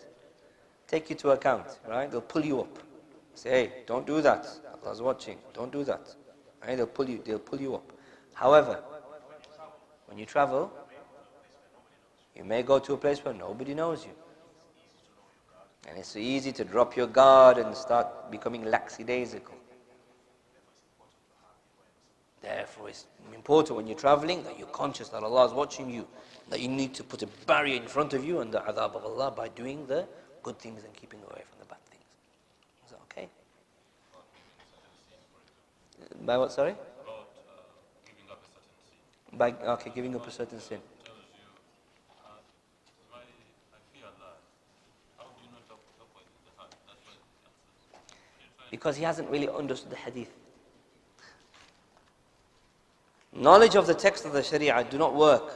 Take 0.88 1.08
you 1.10 1.16
to 1.16 1.30
account, 1.30 1.78
right? 1.86 2.10
They'll 2.10 2.20
pull 2.20 2.44
you 2.44 2.60
up. 2.60 2.78
Say, 3.34 3.50
hey, 3.50 3.72
don't 3.86 4.06
do 4.06 4.20
that. 4.22 4.48
Allah's 4.82 5.00
watching. 5.00 5.38
Don't 5.54 5.70
do 5.70 5.84
that. 5.84 6.14
Right? 6.66 6.76
They'll 6.76 6.86
pull 6.86 7.08
you. 7.08 7.22
They'll 7.24 7.38
pull 7.38 7.60
you 7.60 7.76
up. 7.76 7.92
However, 8.34 8.82
when 10.06 10.18
you 10.18 10.26
travel, 10.26 10.72
you 12.34 12.42
may 12.42 12.62
go 12.62 12.80
to 12.80 12.94
a 12.94 12.96
place 12.96 13.24
where 13.24 13.34
nobody 13.34 13.74
knows 13.74 14.04
you. 14.04 14.12
And 15.86 15.98
it's 15.98 16.08
so 16.08 16.18
easy 16.18 16.52
to 16.52 16.64
drop 16.64 16.96
your 16.96 17.06
guard 17.06 17.58
and 17.58 17.74
start 17.76 18.30
becoming 18.30 18.64
lackadaisical. 18.64 19.54
Therefore, 22.42 22.88
it's 22.88 23.06
important 23.34 23.76
when 23.76 23.86
you're 23.86 23.98
traveling 23.98 24.42
that 24.44 24.58
you're 24.58 24.68
conscious 24.68 25.08
that 25.10 25.22
Allah 25.22 25.46
is 25.46 25.52
watching 25.52 25.90
you, 25.90 26.06
that 26.50 26.60
you 26.60 26.68
need 26.68 26.94
to 26.94 27.04
put 27.04 27.22
a 27.22 27.26
barrier 27.46 27.76
in 27.76 27.86
front 27.86 28.14
of 28.14 28.24
you 28.24 28.40
and 28.40 28.52
the 28.52 28.60
adhab 28.60 28.94
of 28.94 29.04
Allah 29.04 29.30
by 29.30 29.48
doing 29.48 29.86
the 29.86 30.06
good 30.42 30.58
things 30.58 30.84
and 30.84 30.94
keeping 30.94 31.20
away 31.20 31.42
from 31.48 31.58
the 31.60 31.66
bad 31.66 31.84
things. 31.90 32.04
Is 32.86 32.92
that 32.92 33.00
okay? 33.10 33.28
By 36.24 36.38
what, 36.38 36.52
sorry? 36.52 36.74
By, 39.32 39.52
okay, 39.52 39.92
giving 39.94 40.14
up 40.14 40.26
a 40.26 40.30
certain 40.30 40.60
sin. 40.60 40.80
Because 48.70 48.96
he 48.96 49.04
hasn't 49.04 49.28
really 49.30 49.48
understood 49.48 49.90
the 49.90 49.96
hadith. 49.96 50.30
Knowledge 53.32 53.76
of 53.76 53.86
the 53.86 53.94
text 53.94 54.24
of 54.24 54.32
the 54.32 54.42
Sharia 54.42 54.86
do 54.90 54.98
not 54.98 55.14
work 55.14 55.52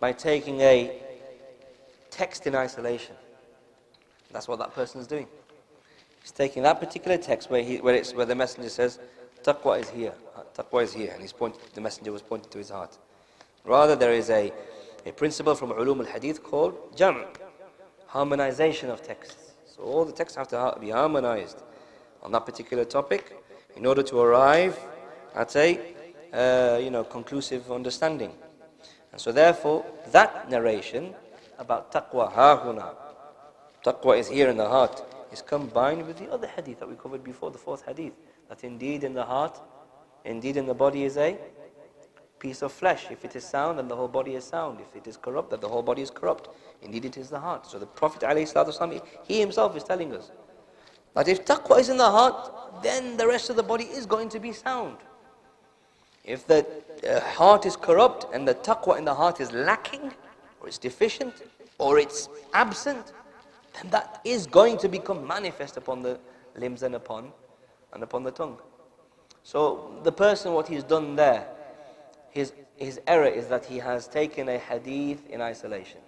by 0.00 0.12
taking 0.12 0.60
a 0.60 1.00
text 2.10 2.46
in 2.46 2.54
isolation. 2.54 3.14
That's 4.32 4.48
what 4.48 4.58
that 4.58 4.74
person 4.74 5.00
is 5.00 5.06
doing. 5.06 5.26
He's 6.22 6.32
taking 6.32 6.62
that 6.62 6.80
particular 6.80 7.18
text 7.18 7.50
where, 7.50 7.62
he, 7.62 7.78
where, 7.78 7.94
it's, 7.94 8.14
where 8.14 8.26
the 8.26 8.34
messenger 8.34 8.68
says, 8.68 8.98
taqwa 9.44 9.80
is 9.80 9.90
here. 9.90 10.14
Taqwa 10.54 10.82
is 10.82 10.92
here, 10.92 11.10
and 11.12 11.20
he's 11.20 11.32
pointing, 11.32 11.60
the 11.74 11.80
messenger 11.80 12.12
was 12.12 12.22
pointing 12.22 12.50
to 12.50 12.58
his 12.58 12.70
heart. 12.70 12.96
Rather, 13.64 13.94
there 13.94 14.12
is 14.12 14.30
a, 14.30 14.52
a 15.04 15.12
principle 15.12 15.54
from 15.54 15.70
ulum 15.70 16.00
al-hadith 16.00 16.42
called 16.42 16.96
jam', 16.96 17.24
harmonization 18.06 18.90
of 18.90 19.02
texts. 19.02 19.52
So 19.66 19.82
all 19.82 20.04
the 20.04 20.12
texts 20.12 20.36
have 20.36 20.48
to 20.48 20.76
be 20.80 20.90
harmonized 20.90 21.62
on 22.22 22.32
that 22.32 22.46
particular 22.46 22.84
topic 22.84 23.36
in 23.76 23.86
order 23.86 24.02
to 24.02 24.18
arrive 24.18 24.78
at 25.34 25.54
a 25.56 25.80
uh, 26.32 26.78
you 26.82 26.90
know, 26.90 27.04
conclusive 27.04 27.70
understanding. 27.70 28.32
And 29.12 29.20
so 29.20 29.32
therefore, 29.32 29.84
that 30.12 30.50
narration 30.50 31.14
about 31.58 31.92
taqwa, 31.92 32.32
hahuna, 32.32 32.94
taqwa 33.84 34.18
is 34.18 34.28
here 34.28 34.48
in 34.48 34.56
the 34.56 34.68
heart, 34.68 35.02
is 35.32 35.42
combined 35.42 36.06
with 36.06 36.18
the 36.18 36.30
other 36.30 36.46
hadith 36.46 36.80
that 36.80 36.88
we 36.88 36.94
covered 36.96 37.22
before, 37.22 37.50
the 37.50 37.58
fourth 37.58 37.84
hadith, 37.84 38.14
that 38.48 38.64
indeed 38.64 39.04
in 39.04 39.14
the 39.14 39.24
heart, 39.24 39.60
indeed 40.24 40.56
in 40.56 40.66
the 40.66 40.74
body 40.74 41.04
is 41.04 41.16
a 41.16 41.36
piece 42.38 42.62
of 42.62 42.72
flesh. 42.72 43.06
If 43.10 43.24
it 43.24 43.36
is 43.36 43.44
sound, 43.44 43.78
then 43.78 43.88
the 43.88 43.96
whole 43.96 44.08
body 44.08 44.34
is 44.34 44.44
sound. 44.44 44.80
If 44.80 44.96
it 44.96 45.06
is 45.06 45.16
corrupt, 45.16 45.50
then 45.50 45.60
the 45.60 45.68
whole 45.68 45.82
body 45.82 46.02
is 46.02 46.10
corrupt. 46.10 46.48
Indeed, 46.82 47.04
it 47.04 47.16
is 47.16 47.30
the 47.30 47.38
heart. 47.38 47.66
So 47.66 47.78
the 47.78 47.86
Prophet 47.86 48.22
ﷺ, 48.22 49.02
he 49.24 49.40
himself 49.40 49.76
is 49.76 49.84
telling 49.84 50.12
us 50.14 50.32
that 51.14 51.28
if 51.28 51.44
taqwa 51.44 51.78
is 51.78 51.88
in 51.88 51.96
the 51.96 52.10
heart, 52.10 52.82
then 52.82 53.16
the 53.16 53.26
rest 53.26 53.50
of 53.50 53.56
the 53.56 53.62
body 53.62 53.84
is 53.84 54.06
going 54.06 54.28
to 54.30 54.40
be 54.40 54.52
sound. 54.52 54.96
If 56.24 56.46
the 56.46 56.66
uh, 57.08 57.20
heart 57.20 57.66
is 57.66 57.76
corrupt 57.76 58.26
and 58.32 58.46
the 58.46 58.54
taqwa 58.54 58.98
in 58.98 59.04
the 59.04 59.14
heart 59.14 59.40
is 59.40 59.52
lacking, 59.52 60.12
or 60.60 60.68
it's 60.68 60.78
deficient, 60.78 61.34
or 61.78 61.98
it's 61.98 62.28
absent, 62.54 63.12
then 63.74 63.90
that 63.90 64.20
is 64.24 64.46
going 64.46 64.78
to 64.78 64.88
become 64.88 65.26
manifest 65.26 65.76
upon 65.76 66.02
the 66.02 66.18
limbs 66.56 66.82
and 66.82 66.94
upon 66.94 67.32
and 67.92 68.02
upon 68.02 68.22
the 68.22 68.30
tongue. 68.30 68.58
So 69.42 70.00
the 70.04 70.12
person, 70.12 70.52
what 70.52 70.68
he's 70.68 70.84
done 70.84 71.16
there, 71.16 71.46
his 72.30 72.52
his 72.76 73.00
error 73.06 73.26
is 73.26 73.46
that 73.48 73.64
he 73.64 73.78
has 73.78 74.08
taken 74.08 74.48
a 74.48 74.58
hadith 74.58 75.28
in 75.28 75.40
isolation, 75.40 76.00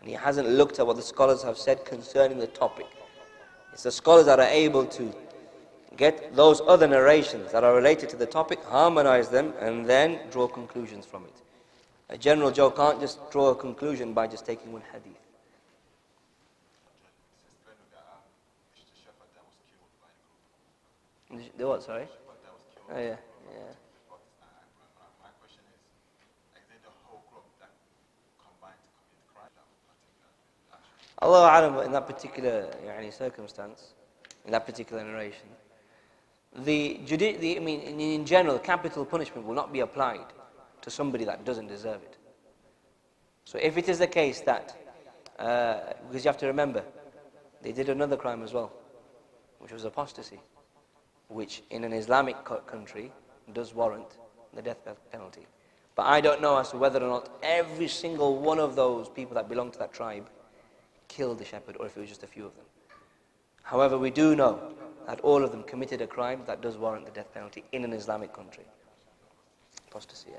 and 0.00 0.08
he 0.08 0.14
hasn't 0.14 0.48
looked 0.48 0.78
at 0.78 0.86
what 0.86 0.96
the 0.96 1.02
scholars 1.02 1.42
have 1.42 1.56
said 1.56 1.84
concerning 1.84 2.38
the 2.38 2.46
topic. 2.46 2.86
It's 3.78 3.84
the 3.84 3.92
scholars 3.92 4.26
that 4.26 4.40
are 4.40 4.48
able 4.48 4.86
to 4.86 5.14
get 5.96 6.34
those 6.34 6.60
other 6.66 6.88
narrations 6.88 7.52
that 7.52 7.62
are 7.62 7.72
related 7.72 8.08
to 8.08 8.16
the 8.16 8.26
topic, 8.26 8.58
harmonize 8.64 9.28
them, 9.28 9.52
and 9.60 9.86
then 9.86 10.18
draw 10.32 10.48
conclusions 10.48 11.06
from 11.06 11.22
it. 11.22 11.42
A 12.08 12.18
general 12.18 12.50
Joe 12.50 12.72
can't 12.72 12.98
just 12.98 13.30
draw 13.30 13.50
a 13.50 13.54
conclusion 13.54 14.14
by 14.14 14.26
just 14.26 14.44
taking 14.44 14.72
one 14.72 14.82
hadith. 14.92 15.14
The 21.56 21.68
what, 21.68 21.84
sorry? 21.84 22.08
Oh, 22.92 22.98
yeah, 22.98 23.14
yeah. 23.52 23.77
Allah 31.20 31.50
Alam, 31.58 31.84
in 31.84 31.92
that 31.92 32.06
particular 32.06 32.70
yani, 32.86 33.12
circumstance, 33.12 33.94
in 34.44 34.52
that 34.52 34.64
particular 34.66 35.02
narration, 35.02 35.48
the, 36.56 37.00
the 37.04 37.56
I 37.56 37.60
mean, 37.60 37.80
in, 37.80 38.00
in 38.00 38.24
general, 38.24 38.58
capital 38.58 39.04
punishment 39.04 39.46
will 39.46 39.54
not 39.54 39.72
be 39.72 39.80
applied 39.80 40.26
to 40.82 40.90
somebody 40.90 41.24
that 41.24 41.44
doesn't 41.44 41.66
deserve 41.66 42.02
it. 42.02 42.16
So 43.44 43.58
if 43.60 43.76
it 43.76 43.88
is 43.88 43.98
the 43.98 44.06
case 44.06 44.40
that, 44.42 44.76
uh, 45.38 45.80
because 46.08 46.24
you 46.24 46.28
have 46.28 46.38
to 46.38 46.46
remember, 46.46 46.84
they 47.62 47.72
did 47.72 47.88
another 47.88 48.16
crime 48.16 48.42
as 48.42 48.52
well, 48.52 48.72
which 49.58 49.72
was 49.72 49.84
apostasy, 49.84 50.38
which 51.28 51.62
in 51.70 51.84
an 51.84 51.92
Islamic 51.92 52.36
country 52.66 53.10
does 53.52 53.74
warrant 53.74 54.18
the 54.54 54.62
death 54.62 54.78
penalty. 55.10 55.46
But 55.96 56.06
I 56.06 56.20
don't 56.20 56.40
know 56.40 56.58
as 56.58 56.70
to 56.70 56.76
whether 56.76 57.02
or 57.02 57.08
not 57.08 57.30
every 57.42 57.88
single 57.88 58.36
one 58.36 58.60
of 58.60 58.76
those 58.76 59.08
people 59.08 59.34
that 59.34 59.48
belong 59.48 59.72
to 59.72 59.78
that 59.80 59.92
tribe 59.92 60.30
killed 61.08 61.38
the 61.38 61.44
shepherd, 61.44 61.76
or 61.80 61.86
if 61.86 61.96
it 61.96 62.00
was 62.00 62.08
just 62.08 62.22
a 62.22 62.26
few 62.26 62.46
of 62.46 62.54
them. 62.54 62.64
However, 63.62 63.98
we 63.98 64.10
do 64.10 64.36
know 64.36 64.72
that 65.06 65.20
all 65.20 65.42
of 65.42 65.50
them 65.50 65.62
committed 65.62 66.00
a 66.00 66.06
crime 66.06 66.42
that 66.46 66.60
does 66.60 66.76
warrant 66.76 67.04
the 67.06 67.12
death 67.12 67.32
penalty 67.34 67.64
in 67.72 67.84
an 67.84 67.92
Islamic 67.92 68.32
country. 68.32 68.64
Apostasy, 69.88 70.30
yeah. 70.32 70.38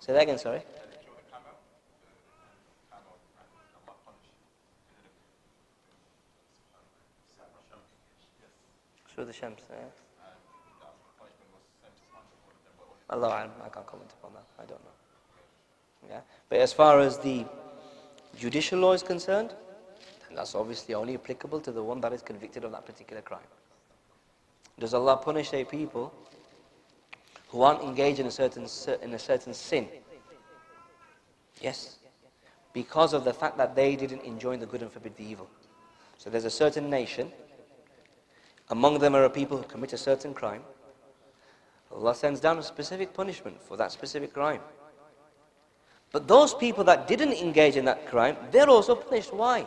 Say 0.00 0.12
that 0.12 0.22
again, 0.22 0.38
sorry. 0.38 0.62
Through 9.14 9.26
the 9.26 9.32
Shams, 9.32 9.60
yeah. 9.70 9.76
Allah, 13.10 13.50
I 13.62 13.68
can't 13.68 13.86
comment 13.86 14.10
upon 14.18 14.32
that. 14.32 14.44
I 14.58 14.64
don't 14.64 14.82
know. 14.82 15.01
Yeah. 16.08 16.20
But 16.48 16.58
as 16.58 16.72
far 16.72 17.00
as 17.00 17.18
the 17.18 17.44
judicial 18.38 18.80
law 18.80 18.92
is 18.92 19.02
concerned, 19.02 19.54
then 20.26 20.36
that's 20.36 20.54
obviously 20.54 20.94
only 20.94 21.14
applicable 21.14 21.60
to 21.60 21.72
the 21.72 21.82
one 21.82 22.00
that 22.00 22.12
is 22.12 22.22
convicted 22.22 22.64
of 22.64 22.72
that 22.72 22.86
particular 22.86 23.22
crime. 23.22 23.40
Does 24.78 24.94
Allah 24.94 25.16
punish 25.16 25.52
a 25.52 25.64
people 25.64 26.12
who 27.48 27.62
aren't 27.62 27.82
engaged 27.82 28.18
in 28.18 28.26
a 28.26 28.30
certain, 28.30 28.66
in 29.02 29.14
a 29.14 29.18
certain 29.18 29.54
sin? 29.54 29.88
Yes. 31.60 31.98
Because 32.72 33.12
of 33.12 33.24
the 33.24 33.34
fact 33.34 33.58
that 33.58 33.76
they 33.76 33.96
didn't 33.96 34.22
enjoin 34.22 34.58
the 34.58 34.66
good 34.66 34.82
and 34.82 34.90
forbid 34.90 35.16
the 35.16 35.24
evil. 35.24 35.48
So 36.16 36.30
there's 36.30 36.46
a 36.46 36.50
certain 36.50 36.88
nation, 36.88 37.30
among 38.70 38.98
them 38.98 39.14
are 39.14 39.28
people 39.28 39.58
who 39.58 39.64
commit 39.64 39.92
a 39.92 39.98
certain 39.98 40.32
crime. 40.32 40.62
Allah 41.94 42.14
sends 42.14 42.40
down 42.40 42.58
a 42.58 42.62
specific 42.62 43.12
punishment 43.12 43.60
for 43.60 43.76
that 43.76 43.92
specific 43.92 44.32
crime. 44.32 44.60
But 46.12 46.28
those 46.28 46.52
people 46.52 46.84
that 46.84 47.08
didn't 47.08 47.32
engage 47.32 47.76
in 47.76 47.86
that 47.86 48.06
crime, 48.06 48.36
they're 48.50 48.68
also 48.68 48.94
punished. 48.94 49.32
Why? 49.32 49.66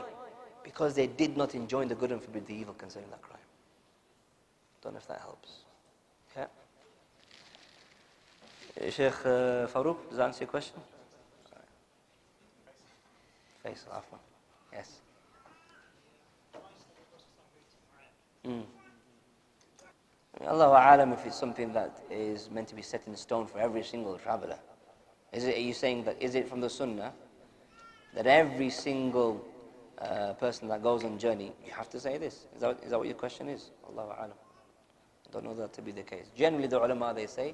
Because 0.63 0.93
they 0.93 1.07
did 1.07 1.35
not 1.35 1.55
enjoin 1.55 1.87
the 1.87 1.95
good 1.95 2.11
and 2.11 2.21
forbid 2.21 2.45
the 2.45 2.53
evil 2.53 2.75
concerning 2.75 3.09
that 3.09 3.21
crime. 3.21 3.39
Don't 4.83 4.93
know 4.93 4.99
if 4.99 5.07
that 5.07 5.21
helps. 5.21 5.49
Yeah. 6.37 6.45
Sheikh 8.91 9.25
uh, 9.25 9.67
Farouk, 9.67 9.97
does 10.09 10.17
that 10.17 10.27
answer 10.27 10.43
your 10.43 10.49
question? 10.49 10.79
Faisal, 13.65 13.89
Afwan. 13.89 14.19
Yes. 14.71 14.99
Mm. 18.45 18.63
Allah 20.45 20.93
Alam 20.93 21.13
if 21.13 21.25
it's 21.25 21.39
something 21.39 21.73
that 21.73 22.03
is 22.11 22.51
meant 22.51 22.67
to 22.67 22.75
be 22.75 22.83
set 22.83 23.01
in 23.07 23.15
stone 23.15 23.47
for 23.47 23.59
every 23.59 23.83
single 23.83 24.17
traveler. 24.19 24.59
Is 25.35 25.43
it, 25.43 25.57
are 25.57 25.59
you 25.59 25.73
saying 25.73 26.05
that, 26.05 26.15
is 26.21 26.33
it 26.33 26.47
from 26.47 26.61
the 26.61 26.69
Sunnah 26.69 27.11
that 28.13 28.25
every 28.25 28.69
single 28.69 29.45
uh, 29.97 30.31
person 30.33 30.69
that 30.69 30.81
goes 30.81 31.03
on 31.03 31.19
journey, 31.19 31.51
you 31.65 31.73
have 31.73 31.89
to 31.89 31.99
say 31.99 32.17
this? 32.17 32.45
Is 32.55 32.61
that, 32.61 32.79
is 32.81 32.91
that 32.91 32.97
what 32.97 33.07
your 33.07 33.17
question 33.17 33.49
is? 33.49 33.71
Allahu 33.89 34.13
Alam. 34.17 34.31
I 35.27 35.31
don't 35.33 35.43
know 35.43 35.53
that 35.55 35.73
to 35.73 35.81
be 35.81 35.91
the 35.91 36.03
case. 36.03 36.27
Generally, 36.37 36.67
the 36.67 36.81
ulama, 36.81 37.13
they 37.13 37.27
say, 37.27 37.53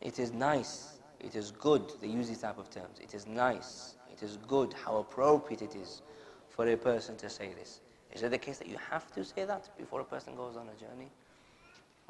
it 0.00 0.20
is 0.20 0.32
nice, 0.32 0.98
it 1.18 1.34
is 1.34 1.50
good, 1.50 1.82
they 2.00 2.06
use 2.06 2.28
these 2.28 2.38
type 2.40 2.58
of 2.58 2.70
terms. 2.70 3.00
It 3.00 3.14
is 3.14 3.26
nice, 3.26 3.96
it 4.12 4.22
is 4.22 4.38
good, 4.46 4.72
how 4.74 4.98
appropriate 4.98 5.62
it 5.62 5.74
is 5.74 6.02
for 6.50 6.68
a 6.68 6.76
person 6.76 7.16
to 7.16 7.28
say 7.28 7.52
this. 7.58 7.80
Is 8.12 8.22
it 8.22 8.30
the 8.30 8.38
case 8.38 8.58
that 8.58 8.68
you 8.68 8.78
have 8.90 9.10
to 9.14 9.24
say 9.24 9.44
that 9.44 9.76
before 9.76 10.02
a 10.02 10.04
person 10.04 10.36
goes 10.36 10.56
on 10.56 10.68
a 10.68 10.78
journey? 10.78 11.10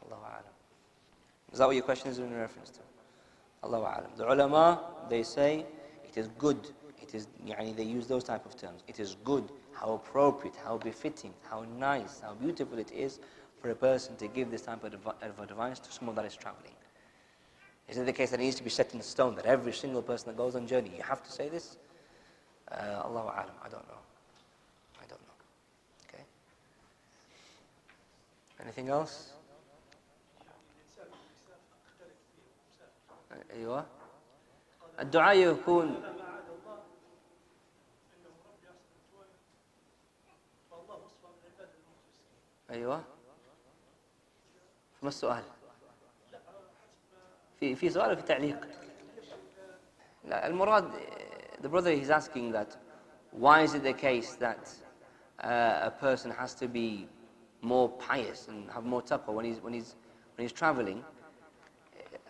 Allahu 0.05 0.21
Alam. 0.21 0.55
Is 1.51 1.61
that 1.61 1.67
what 1.67 1.77
your 1.77 1.85
question 1.85 2.11
is 2.11 2.19
in 2.19 2.37
reference 2.37 2.69
to? 2.71 2.81
Allahu 3.65 3.83
Alam. 3.83 4.11
The 4.17 4.31
ulama, 4.31 4.81
they 5.09 5.23
say 5.23 5.67
it 6.05 6.17
is 6.17 6.29
good. 6.39 6.59
It 7.03 7.15
is, 7.15 7.27
they 7.77 7.83
use 7.83 8.07
those 8.07 8.25
type 8.25 8.45
of 8.45 8.57
terms. 8.57 8.83
It 8.87 9.01
is 9.01 9.17
good, 9.25 9.51
how 9.73 9.95
appropriate, 9.95 10.57
how 10.65 10.77
befitting, 10.79 11.33
how 11.49 11.65
nice, 11.79 12.21
how 12.21 12.35
beautiful 12.35 12.79
it 12.79 12.93
is 12.93 13.19
for 13.61 13.71
a 13.71 13.75
person 13.75 14.17
to 14.17 14.29
give 14.29 14.51
this 14.51 14.63
type 14.63 14.85
of 14.85 15.41
advice 15.41 15.79
to 15.81 15.91
someone 15.93 16.15
that 16.17 16.25
is 16.25 16.37
traveling. 16.37 16.73
Is 17.89 17.97
it 17.97 18.05
the 18.05 18.13
case 18.13 18.31
that 18.31 18.41
it 18.41 18.43
needs 18.43 18.57
to 18.57 18.63
be 18.63 18.71
set 18.71 18.93
in 18.93 19.01
stone 19.01 19.35
that 19.37 19.47
every 19.47 19.73
single 19.73 20.03
person 20.03 20.29
that 20.29 20.37
goes 20.37 20.55
on 20.55 20.67
journey, 20.67 20.93
you 20.97 21.03
have 21.03 21.25
to 21.25 21.33
say 21.33 21.49
this? 21.49 21.79
Uh, 22.71 23.03
Allahu 23.05 23.29
Alam, 23.29 23.57
I 23.65 23.69
don't 23.71 23.89
know. 23.89 24.01
I 24.99 25.07
don't 25.09 25.23
know. 25.23 25.37
Okay. 26.07 26.23
Anything 28.63 28.91
else? 28.91 29.33
أيوة 33.51 33.87
الدعاء 35.01 35.37
يكون 35.37 36.03
أيوة 42.71 43.05
ما 45.03 45.09
السؤال 45.09 45.43
في 47.61 47.75
في 47.75 47.91
سؤال 47.91 48.17
في 48.17 48.23
تعليق 48.23 48.69
لا 50.25 50.47
المراد 50.47 50.91
the 51.61 51.69
brother 51.69 51.91
is 51.91 52.11
asking 52.11 52.53
that 52.53 52.77
why 53.33 53.63
is 53.63 53.75
it 53.75 53.83
the 53.83 53.93
case 53.93 54.35
that 54.35 54.73
uh, 55.43 55.81
a 55.83 55.91
person 55.91 56.31
has 56.31 56.55
to 56.55 56.69
be 56.69 57.09
more 57.63 57.89
pious 57.89 58.49
and 58.49 58.71
have 58.71 58.85
more 58.85 59.03
taqwa 59.03 59.35
when 59.35 59.45
he's, 59.45 59.61
when 59.61 59.73
he's, 59.73 59.95
when 60.37 60.45
he's 60.45 60.53
traveling. 60.53 61.05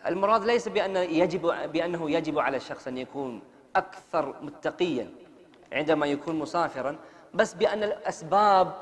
المراد 0.07 0.45
ليس 0.45 0.67
بأن 0.67 0.95
يجب 0.95 1.41
بأنه 1.71 2.11
يجب 2.11 2.39
على 2.39 2.57
الشخص 2.57 2.87
أن 2.87 2.97
يكون 2.97 3.41
أكثر 3.75 4.35
متقيا 4.41 5.09
عندما 5.73 6.05
يكون 6.05 6.35
مسافرا 6.35 6.95
بس 7.33 7.53
بأن 7.53 7.83
الأسباب 7.83 8.73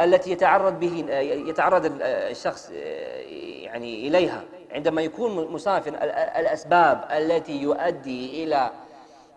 التي 0.00 0.30
يتعرض 0.30 0.80
به 0.80 1.04
يتعرض 1.48 1.98
الشخص 2.02 2.70
يعني 2.70 4.08
إليها 4.08 4.44
عندما 4.72 5.02
يكون 5.02 5.52
مسافر 5.52 5.94
الأسباب 6.38 7.08
التي 7.10 7.62
يؤدي 7.62 8.44
إلى 8.44 8.70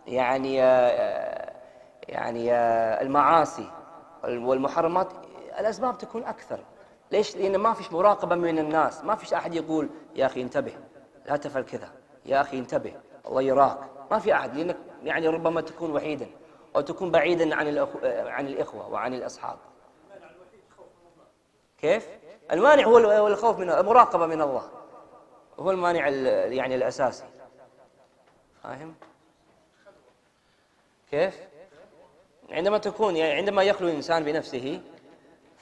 يعني 0.07 0.55
يعني 2.07 2.53
المعاصي 3.01 3.71
والمحرمات 4.23 5.07
الأسباب 5.59 5.97
تكون 5.97 6.23
أكثر 6.23 6.59
ليش؟ 7.11 7.37
لأن 7.37 7.57
ما 7.57 7.73
فيش 7.73 7.91
مراقبة 7.91 8.35
من 8.35 8.59
الناس 8.59 9.03
ما 9.03 9.15
فيش 9.15 9.33
أحد 9.33 9.53
يقول 9.53 9.89
يا 10.15 10.25
أخي 10.25 10.41
انتبه 10.41 10.73
لا 11.29 11.37
تفعل 11.37 11.63
كذا 11.63 11.91
يا 12.25 12.41
أخي 12.41 12.59
انتبه 12.59 12.93
الله 13.27 13.41
يراك 13.41 13.77
ما 14.11 14.19
في 14.19 14.33
أحد 14.33 14.55
لأنك 14.55 14.77
يعني 15.03 15.27
ربما 15.27 15.61
تكون 15.61 15.91
وحيدا 15.91 16.27
أو 16.75 16.81
تكون 16.81 17.11
بعيدا 17.11 17.55
عن 17.55 17.87
عن 18.03 18.47
الإخوة 18.47 18.89
وعن 18.89 19.13
الأصحاب 19.13 19.57
كيف؟ 21.77 22.07
المانع 22.51 22.83
هو 22.83 23.27
الخوف 23.27 23.59
من 23.59 23.69
المراقبة 23.69 24.25
من 24.25 24.41
الله 24.41 24.69
هو 25.59 25.71
المانع 25.71 26.07
يعني 26.45 26.75
الأساسي 26.75 27.25
فاهم؟ 28.63 28.95
كيف؟ 31.11 31.39
عندما 32.51 32.77
تكون 32.77 33.15
يعني 33.15 33.33
عندما 33.33 33.63
يخلو 33.63 33.87
الإنسان 33.87 34.23
بنفسه 34.23 34.81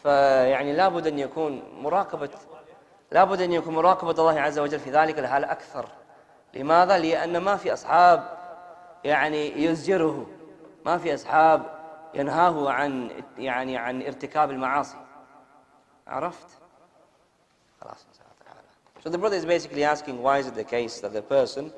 فيعني 0.04 0.74
لابد 0.74 1.08
أن 1.08 1.20
يكون 1.20 1.64
مراقبة 1.82 2.30
لابد 3.12 3.42
أن 3.42 3.54
يكون 3.54 3.74
مراقبة 3.74 4.12
الله 4.12 4.42
عز 4.42 4.60
وجل 4.60 4.80
في 4.80 4.92
ذلك 4.92 5.20
الحال 5.20 5.46
أكثر 5.46 5.86
لماذا؟ 6.54 6.98
لأن 6.98 7.38
ما 7.38 7.56
في 7.56 7.74
أصحاب 7.74 8.38
يعني 9.04 9.64
يزجره 9.64 10.26
ما 10.86 10.98
في 10.98 11.14
أصحاب 11.14 11.78
ينهاه 12.14 12.70
عن 12.70 13.12
يعني 13.38 13.78
عن 13.78 14.02
ارتكاب 14.02 14.52
المعاصي 14.52 14.98
عرفت؟ 16.08 16.48
خلاص 17.82 18.06
So 19.04 19.10
the 19.10 19.18
brother 19.18 19.38
is 19.38 19.46
basically 19.46 19.84
asking 19.84 20.22
why 20.22 20.40
is 20.40 20.48
it 20.48 20.56
the 20.56 20.64
case 20.64 21.00
that 21.00 21.14
the 21.14 21.22
person 21.22 21.72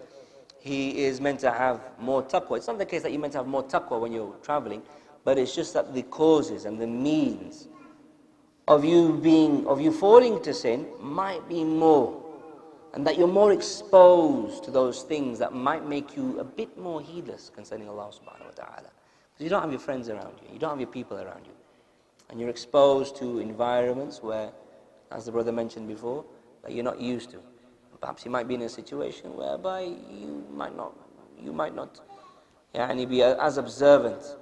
he 0.59 1.05
is 1.05 1.21
meant 1.21 1.39
to 1.39 1.51
have 1.51 1.79
more 1.99 2.21
taqwa. 2.21 2.57
It's 2.57 2.67
not 2.67 2.77
the 2.77 2.85
case 2.85 3.03
that 3.03 3.11
you're 3.11 3.21
meant 3.21 3.33
to 3.33 3.39
have 3.39 3.47
more 3.47 3.63
taqwa 3.63 3.99
when 3.99 4.11
you're 4.11 4.35
traveling, 4.43 4.81
but 5.23 5.37
it's 5.37 5.55
just 5.55 5.73
that 5.73 5.93
the 5.93 6.03
causes 6.03 6.65
and 6.65 6.79
the 6.79 6.87
means 6.87 7.67
of 8.69 8.85
you 8.85 9.19
being 9.23 9.65
of 9.65 9.81
you 9.81 9.91
falling 9.91 10.41
to 10.43 10.53
sin 10.53 10.85
might 11.01 11.47
be 11.49 11.63
more 11.63 12.23
and 12.93 13.05
that 13.05 13.17
you're 13.17 13.27
more 13.27 13.51
exposed 13.51 14.63
to 14.63 14.71
those 14.71 15.03
things 15.03 15.39
that 15.39 15.53
might 15.53 15.87
make 15.87 16.15
you 16.15 16.39
a 16.39 16.43
bit 16.43 16.77
more 16.77 17.01
heedless 17.01 17.51
concerning 17.53 17.89
Allah 17.89 18.09
subhanahu 18.13 18.45
wa 18.45 18.55
ta'ala. 18.55 18.89
Because 19.33 19.43
you 19.43 19.49
don't 19.49 19.61
have 19.61 19.71
your 19.71 19.79
friends 19.79 20.09
around 20.09 20.33
you, 20.41 20.53
you 20.53 20.59
don't 20.59 20.71
have 20.71 20.79
your 20.79 20.89
people 20.89 21.17
around 21.17 21.45
you. 21.45 21.53
And 22.29 22.39
you're 22.39 22.49
exposed 22.49 23.15
to 23.17 23.39
environments 23.39 24.21
where, 24.21 24.51
as 25.11 25.25
the 25.25 25.31
brother 25.31 25.51
mentioned 25.51 25.87
before, 25.87 26.25
that 26.63 26.71
you're 26.73 26.83
not 26.83 26.99
used 26.99 27.31
to. 27.31 27.37
Perhaps 28.01 28.23
you 28.25 28.31
might 28.31 28.47
be 28.47 28.55
in 28.55 28.61
a 28.61 28.69
situation 28.69 29.35
whereby 29.35 29.81
you 29.81 30.45
might 30.53 30.75
not 30.75 30.93
you 31.41 31.53
might 31.53 31.75
not 31.75 31.99
yani, 32.73 33.07
be 33.07 33.23
as 33.23 33.57
observant 33.57 34.35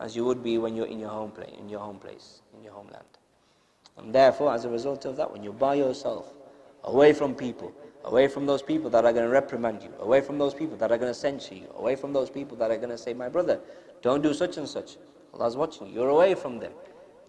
as 0.00 0.16
you 0.16 0.24
would 0.24 0.42
be 0.42 0.58
when 0.58 0.74
you're 0.74 0.86
in 0.86 0.98
your 0.98 1.10
home 1.10 1.30
place, 1.30 1.52
in 1.58 1.68
your 1.68 1.80
home 1.80 1.98
place, 1.98 2.42
in 2.56 2.62
your 2.64 2.72
homeland. 2.72 3.04
And 3.96 4.14
therefore, 4.14 4.52
as 4.52 4.64
a 4.64 4.68
result 4.68 5.04
of 5.04 5.16
that, 5.16 5.30
when 5.30 5.42
you're 5.42 5.52
by 5.52 5.74
yourself, 5.74 6.32
away 6.84 7.12
from 7.12 7.34
people, 7.34 7.72
away 8.04 8.28
from 8.28 8.46
those 8.46 8.62
people 8.62 8.90
that 8.90 9.04
are 9.04 9.12
going 9.12 9.24
to 9.24 9.30
reprimand 9.30 9.82
you, 9.82 9.92
away 10.00 10.20
from 10.20 10.38
those 10.38 10.54
people 10.54 10.76
that 10.76 10.90
are 10.90 10.98
going 10.98 11.10
to 11.10 11.18
censure 11.18 11.54
you, 11.54 11.68
away 11.76 11.96
from 11.96 12.12
those 12.12 12.30
people 12.30 12.56
that 12.58 12.70
are 12.70 12.76
going 12.76 12.90
to 12.90 12.98
say, 12.98 13.14
my 13.14 13.28
brother, 13.28 13.60
don't 14.02 14.22
do 14.22 14.34
such 14.34 14.56
and 14.56 14.68
such. 14.68 14.96
Allah's 15.32 15.56
watching 15.56 15.88
you. 15.88 15.94
You're 15.94 16.10
away 16.10 16.34
from 16.34 16.58
them. 16.58 16.72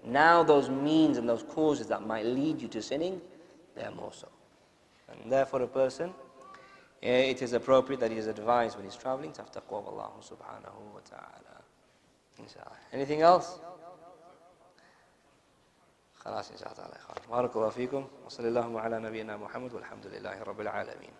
Now 0.03 0.43
those 0.43 0.69
means 0.69 1.17
and 1.17 1.27
those 1.27 1.43
causes 1.43 1.87
that 1.87 2.05
might 2.05 2.25
lead 2.25 2.61
you 2.61 2.67
to 2.69 2.81
sinning, 2.81 3.21
they're 3.75 3.91
more 3.91 4.13
so. 4.13 4.27
And 5.09 5.31
therefore 5.31 5.61
a 5.63 5.67
person, 5.67 6.13
eh, 7.01 7.31
it 7.31 7.41
is 7.41 7.53
appropriate 7.53 7.99
that 8.01 8.11
he 8.11 8.17
is 8.17 8.27
advised 8.27 8.75
when 8.75 8.85
he's 8.85 8.95
traveling 8.95 9.31
to 9.33 9.41
have 9.41 9.51
taqwa 9.51 9.79
of 9.79 9.87
Allah 9.87 10.11
subhanahu 10.21 10.93
wa 10.93 10.99
ta'ala. 11.09 11.61
Anything 12.93 13.21
else? 13.21 13.59
خلاص 16.25 16.51
إن 16.51 16.57
شاء 16.57 16.71
الله 16.71 16.83
تعالى 16.83 16.95
بارك 17.29 17.55
الله 17.55 17.69
فيكم 17.69 18.07
وصلى 18.25 18.47
اللهم 18.47 18.77
على 18.77 18.99
نبينا 18.99 19.37
محمد 19.37 19.73
والحمد 19.73 20.07
لله 20.07 20.43
رب 20.43 20.61
العالمين. 20.61 21.13